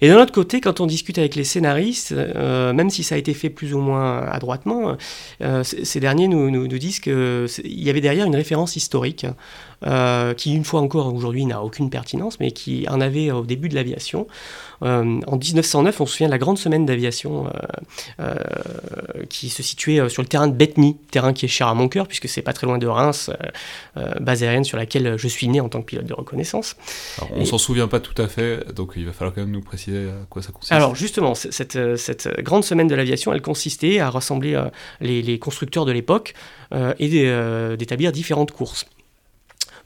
Et 0.00 0.08
d'un 0.08 0.20
autre 0.20 0.32
côté, 0.32 0.60
quand 0.60 0.80
on 0.80 0.86
discute 0.86 1.18
avec 1.18 1.34
les 1.34 1.44
scénaristes, 1.44 2.12
même 2.12 2.90
si 2.90 3.02
ça 3.02 3.14
a 3.14 3.18
été 3.18 3.34
fait 3.34 3.50
plus 3.50 3.74
ou 3.74 3.78
moins 3.78 4.22
adroitement, 4.22 4.96
euh, 5.42 5.62
ces 5.64 6.00
derniers 6.00 6.28
nous, 6.28 6.50
nous, 6.50 6.78
disent 6.78 7.00
qu'il 7.00 7.48
y 7.64 7.90
avait 7.90 8.00
derrière 8.00 8.26
une 8.26 8.36
référence 8.36 8.76
historique 8.76 9.26
euh, 9.86 10.34
qui, 10.34 10.54
une 10.54 10.64
fois 10.64 10.80
encore, 10.80 11.12
aujourd'hui 11.14 11.46
n'a 11.46 11.62
aucune 11.62 11.90
pertinence, 11.90 12.40
mais 12.40 12.52
qui 12.52 12.86
en 12.88 13.00
avait 13.00 13.30
au 13.30 13.44
début 13.44 13.68
de 13.68 13.74
l'aviation. 13.74 14.26
Euh, 14.82 15.20
en 15.26 15.36
1909, 15.36 16.00
on 16.00 16.06
se 16.06 16.12
souvient 16.12 16.28
de 16.28 16.32
la 16.32 16.38
grande 16.38 16.58
semaine 16.58 16.86
d'aviation 16.86 17.50
qui 19.28 19.50
se 19.50 19.62
situait 19.62 20.08
sur 20.08 20.22
le 20.22 20.28
terrain 20.28 20.48
de 20.48 20.54
Bethny, 20.54 20.96
terrain 21.10 21.32
qui 21.32 21.46
est 21.46 21.48
cher 21.48 21.68
à 21.68 21.74
mon 21.74 21.88
cœur, 21.88 22.06
puisque 22.06 22.28
c'est 22.28 22.42
pas 22.42 22.52
très 22.52 22.66
loin 22.66 22.78
de 22.78 22.86
Reims, 22.86 23.30
base 24.20 24.42
aérienne 24.42 24.64
sur 24.64 24.76
laquelle 24.76 25.16
je 25.16 25.28
suis 25.28 25.48
né 25.48 25.60
en 25.60 25.68
tant 25.68 25.80
que 25.80 25.86
pilote 25.86 26.06
de 26.06 26.14
reconnaissance. 26.14 26.76
on 27.34 27.40
ne 27.40 27.44
s'en 27.44 27.58
souvient 27.58 27.88
pas 27.88 28.00
tout 28.00 28.20
à 28.20 28.28
fait, 28.28 28.72
donc 28.74 28.92
il 28.96 29.06
va 29.06 29.12
falloir 29.12 29.34
quand 29.34 29.42
même 29.42 29.50
nous 29.50 29.60
préciser 29.60 30.08
à 30.08 30.26
quoi 30.28 30.42
ça 30.42 30.52
consiste. 30.52 30.72
Alors 30.72 30.94
justement, 30.94 31.34
cette, 31.34 31.96
cette 31.96 32.28
grande 32.40 32.64
semaine 32.64 32.88
de 32.88 32.94
l'aviation, 32.94 33.32
elle 33.32 33.42
consistait 33.42 33.98
à 33.98 34.10
rassembler 34.10 34.62
les, 35.00 35.22
les 35.22 35.38
constructeurs 35.38 35.84
de 35.84 35.92
l'époque 35.92 36.34
euh, 36.72 36.94
et 36.98 37.10
euh, 37.24 37.76
d'établir 37.76 38.12
différentes 38.12 38.52
courses 38.52 38.86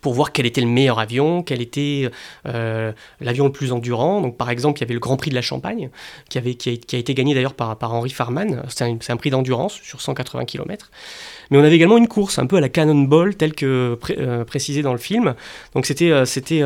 pour 0.05 0.13
voir 0.13 0.33
quel 0.33 0.45
était 0.45 0.61
le 0.61 0.67
meilleur 0.67 0.99
avion, 0.99 1.43
quel 1.43 1.63
était 1.63 2.11
euh, 2.47 2.93
l'avion 3.23 3.47
le 3.47 3.53
plus 3.53 3.73
endurant. 3.73 4.21
Donc, 4.21 4.37
par 4.37 4.51
exemple, 4.51 4.79
il 4.79 4.83
y 4.83 4.85
avait 4.85 4.93
le 4.93 5.01
Grand 5.01 5.17
Prix 5.17 5.31
de 5.31 5.35
la 5.35 5.41
Champagne, 5.41 5.89
qui, 6.29 6.37
avait, 6.37 6.57
qui, 6.57 6.69
a, 6.69 6.99
été 6.99 7.15
gagné 7.15 7.33
d'ailleurs 7.33 7.55
par, 7.55 7.79
par 7.79 7.95
Henri 7.95 8.11
Farman. 8.11 8.63
C'est 8.69 8.85
un, 8.85 8.99
un, 9.09 9.17
prix 9.17 9.31
d'endurance 9.31 9.81
sur 9.83 10.03
180 10.03 10.45
km. 10.45 10.91
Mais 11.51 11.57
on 11.57 11.65
avait 11.65 11.77
également 11.77 11.97
une 11.97 12.07
course, 12.07 12.39
un 12.39 12.45
peu 12.45 12.57
à 12.57 12.61
la 12.61 12.69
Cannonball, 12.69 13.35
telle 13.35 13.55
que 13.55 13.99
euh, 14.11 14.45
précisé 14.45 14.83
dans 14.83 14.93
le 14.93 14.99
film. 14.99 15.35
Donc 15.75 15.87
c'était 15.87 16.11
euh, 16.11 16.27
c'était 16.27 16.61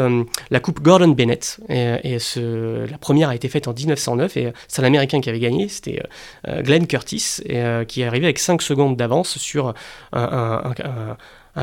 la 0.51 0.59
coupe 0.59 0.83
Gordon 0.83 1.11
Bennett. 1.11 1.61
Et, 1.69 2.19
ce, 2.19 2.91
la 2.91 2.99
première 2.99 3.29
a 3.29 3.37
été 3.37 3.49
faite 3.49 3.69
en 3.69 3.73
1909 3.73 4.37
et 4.37 4.53
c'est 4.67 4.83
un 4.83 4.85
Américain 4.85 5.21
qui 5.21 5.29
avait 5.29 5.39
gagné, 5.39 5.69
c'était 5.69 6.03
Glenn 6.45 6.89
Curtis, 6.89 7.37
qui 7.87 8.03
est 8.03 8.05
arrivé 8.05 8.27
avec 8.27 8.41
5 8.41 8.63
secondes 8.63 8.97
d'avance 8.97 9.39
sur 9.39 9.75
un 10.13 10.75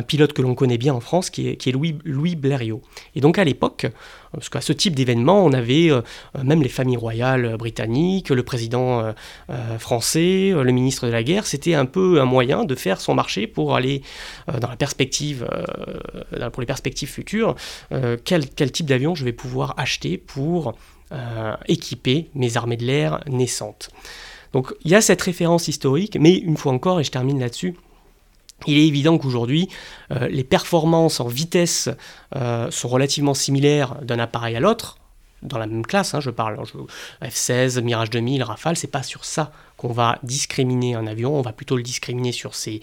pilote 0.01 0.33
que 0.33 0.41
l'on 0.41 0.55
connaît 0.55 0.77
bien 0.77 0.93
en 0.93 0.99
France, 0.99 1.29
qui 1.29 1.47
est, 1.47 1.71
Louis, 1.71 2.35
Blériot. 2.35 2.81
Et 3.15 3.21
donc 3.21 3.37
à 3.37 3.43
l'époque, 3.43 3.87
parce 4.31 4.49
qu'à 4.49 4.61
ce 4.61 4.73
type 4.73 4.95
d'événement, 4.95 5.43
on 5.43 5.53
avait 5.53 5.89
euh, 5.89 6.01
même 6.43 6.61
les 6.61 6.69
familles 6.69 6.97
royales 6.97 7.55
britanniques, 7.57 8.29
le 8.29 8.43
président 8.43 8.99
euh, 8.99 9.11
euh, 9.49 9.77
français, 9.79 10.51
le 10.53 10.71
ministre 10.71 11.07
de 11.07 11.11
la 11.11 11.23
guerre, 11.23 11.45
c'était 11.45 11.73
un 11.73 11.85
peu 11.85 12.19
un 12.19 12.25
moyen 12.25 12.65
de 12.65 12.75
faire 12.75 12.99
son 12.99 13.13
marché 13.13 13.47
pour 13.47 13.75
aller 13.75 14.01
dans 14.61 14.69
la 14.69 14.75
perspective, 14.75 15.47
pour 16.51 16.61
les 16.61 16.65
perspectives 16.65 17.09
futures, 17.09 17.55
quel 18.23 18.71
type 18.71 18.85
d'avion 18.85 19.15
je 19.15 19.23
vais 19.23 19.33
pouvoir 19.33 19.73
acheter 19.77 20.17
pour 20.17 20.75
équiper 21.67 22.29
mes 22.35 22.57
armées 22.57 22.77
de 22.77 22.85
l'air 22.85 23.21
naissantes. 23.27 23.89
Donc 24.53 24.73
il 24.83 24.91
y 24.91 24.95
a 24.95 25.01
cette 25.01 25.21
référence 25.21 25.67
historique, 25.67 26.17
mais 26.19 26.35
une 26.35 26.57
fois 26.57 26.71
encore, 26.71 26.99
et 26.99 27.03
je 27.03 27.11
termine 27.11 27.39
là-dessus, 27.39 27.75
il 28.67 28.77
est 28.77 28.87
évident 28.87 29.17
qu'aujourd'hui, 29.17 29.69
euh, 30.11 30.27
les 30.27 30.43
performances 30.43 31.19
en 31.19 31.27
vitesse 31.27 31.89
euh, 32.35 32.71
sont 32.71 32.87
relativement 32.87 33.33
similaires 33.33 33.95
d'un 34.01 34.19
appareil 34.19 34.55
à 34.55 34.59
l'autre, 34.59 34.97
dans 35.41 35.59
la 35.59 35.67
même 35.67 35.85
classe, 35.85 36.15
hein, 36.15 36.21
je 36.21 36.31
parle 36.31 36.57
F-16, 37.21 37.79
Mirage 37.81 38.09
2000, 38.09 38.41
Rafale, 38.41 38.77
c'est 38.77 38.87
pas 38.87 39.03
sur 39.03 39.25
ça 39.25 39.51
qu'on 39.77 39.91
va 39.91 40.17
discriminer 40.23 40.95
un 40.95 41.05
avion, 41.05 41.35
on 41.35 41.41
va 41.41 41.51
plutôt 41.51 41.77
le 41.77 41.83
discriminer 41.83 42.31
sur 42.31 42.55
ses, 42.55 42.79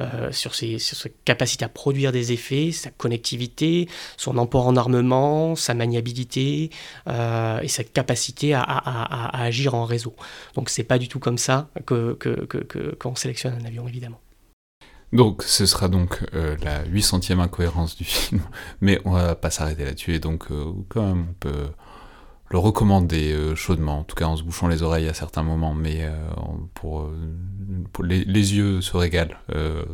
euh, 0.00 0.30
à 0.32 1.68
produire 1.68 2.10
des 2.10 2.32
effets, 2.32 2.72
sa 2.72 2.90
connectivité, 2.90 3.88
son 4.16 4.38
emport 4.38 4.66
en 4.66 4.74
armement, 4.74 5.54
sa 5.54 5.74
maniabilité 5.74 6.70
et 7.06 7.68
sa 7.68 7.84
capacité 7.84 8.54
à, 8.54 9.30
agir 9.44 9.74
en 9.74 9.84
réseau. 9.84 10.16
Donc 10.54 10.68
c'est 10.70 10.82
pas 10.82 10.98
du 10.98 11.06
tout 11.06 11.20
comme 11.20 11.38
ça 11.38 11.68
que, 11.86 12.14
que, 12.14 12.44
que, 12.46 12.94
qu'on 12.94 13.14
sélectionne 13.14 13.56
un 13.60 13.66
avion, 13.66 13.86
évidemment. 13.86 14.18
Donc 15.12 15.42
ce 15.42 15.66
sera 15.66 15.88
donc 15.88 16.20
euh, 16.34 16.56
la 16.62 16.84
800e 16.84 17.40
incohérence 17.40 17.96
du 17.96 18.04
film, 18.04 18.42
mais 18.80 19.00
on 19.04 19.10
va 19.10 19.34
pas 19.34 19.50
s'arrêter 19.50 19.84
là-dessus, 19.84 20.14
et 20.14 20.20
donc 20.20 20.50
euh, 20.50 20.72
quand 20.88 21.02
même 21.02 21.26
on 21.30 21.34
peut 21.34 21.68
le 22.50 22.58
recommander 22.58 23.32
euh, 23.32 23.54
chaudement, 23.54 24.00
en 24.00 24.04
tout 24.04 24.16
cas 24.16 24.26
en 24.26 24.36
se 24.36 24.42
bouchant 24.42 24.68
les 24.68 24.82
oreilles 24.82 25.08
à 25.08 25.14
certains 25.14 25.42
moments, 25.42 25.74
mais 25.74 26.08
pour, 26.74 27.10
pour 27.92 28.04
les, 28.04 28.24
yeux 28.24 28.80
se 28.80 28.96
régalent 28.96 29.36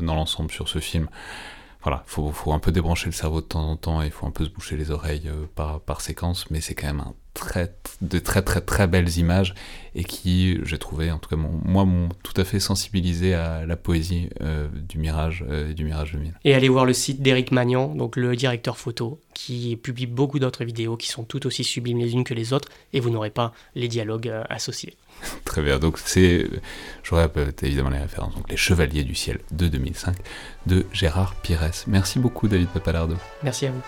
dans 0.01 0.15
l'ensemble 0.15 0.51
sur 0.51 0.69
ce 0.69 0.79
film. 0.79 1.09
Voilà, 1.87 2.03
faut, 2.07 2.53
un 2.53 2.59
peu 2.59 2.73
débrancher 2.73 3.07
le 3.07 3.13
cerveau 3.13 3.41
de 3.41 3.47
temps 3.47 3.71
en 3.71 3.77
temps, 3.77 4.03
et 4.03 4.07
il 4.07 4.11
faut 4.11 4.27
un 4.27 4.33
peu 4.33 4.45
se 4.45 4.51
boucher 4.51 4.77
les 4.77 4.91
oreilles 4.91 5.31
par, 5.55 5.79
par 5.79 6.01
séquence, 6.01 6.51
mais 6.51 6.61
c'est 6.61 6.75
quand 6.75 6.89
même 6.89 6.99
un 6.99 7.15
très, 7.33 7.73
de 8.01 8.19
très 8.19 8.43
très 8.43 8.61
très 8.61 8.89
belles 8.89 9.19
images 9.19 9.55
et 9.95 10.03
qui, 10.03 10.59
j'ai 10.65 10.79
trouvé, 10.79 11.13
en 11.13 11.19
tout 11.19 11.29
cas, 11.29 11.37
moi, 11.37 11.85
m'ont 11.85 12.09
tout 12.25 12.33
à 12.37 12.45
fait 12.45 12.59
sensibilisé 12.59 13.35
à 13.35 13.67
la 13.67 13.77
poésie 13.77 14.31
euh, 14.41 14.67
du 14.69 14.99
Mirage 14.99 15.45
et 15.49 15.75
du 15.75 15.85
Mirage 15.85 16.15
2000. 16.15 16.35
Et 16.45 16.55
allez 16.55 16.69
voir 16.69 16.87
le 16.87 16.93
site 16.93 17.23
d'Éric 17.23 17.53
Magnan, 17.53 17.95
donc 17.95 18.17
le 18.17 18.35
directeur 18.35 18.79
photo, 18.79 19.21
qui 19.33 19.77
publie 19.77 20.07
beaucoup 20.07 20.41
d'autres 20.41 20.65
vidéos 20.65 20.97
qui 20.97 21.09
sont 21.09 21.23
tout 21.23 21.47
aussi 21.47 21.63
sublimes 21.63 21.99
les 21.99 22.15
unes 22.15 22.25
que 22.25 22.35
les 22.35 22.53
autres, 22.53 22.69
et 22.93 22.99
vous 22.99 23.11
n'aurez 23.11 23.31
pas 23.31 23.53
les 23.77 23.87
dialogues 23.87 24.33
associés. 24.49 24.97
Très 25.45 25.63
bien, 25.63 25.79
donc 25.79 25.99
c'est, 25.99 26.47
je 27.03 27.15
répète 27.15 27.63
évidemment 27.63 27.91
les 27.91 27.99
références, 27.99 28.35
donc 28.35 28.49
Les 28.51 28.57
Chevaliers 28.57 29.05
du 29.05 29.15
Ciel 29.15 29.41
de 29.51 29.69
2005 29.69 30.17
de 30.67 30.87
Gérard 30.93 31.35
Pires. 31.37 31.71
Merci 31.87 32.19
beaucoup 32.19 32.49
David 32.49 32.69
Papalardo. 32.69 33.17
Merci 33.43 33.67
à 33.67 33.71
vous. 33.71 33.83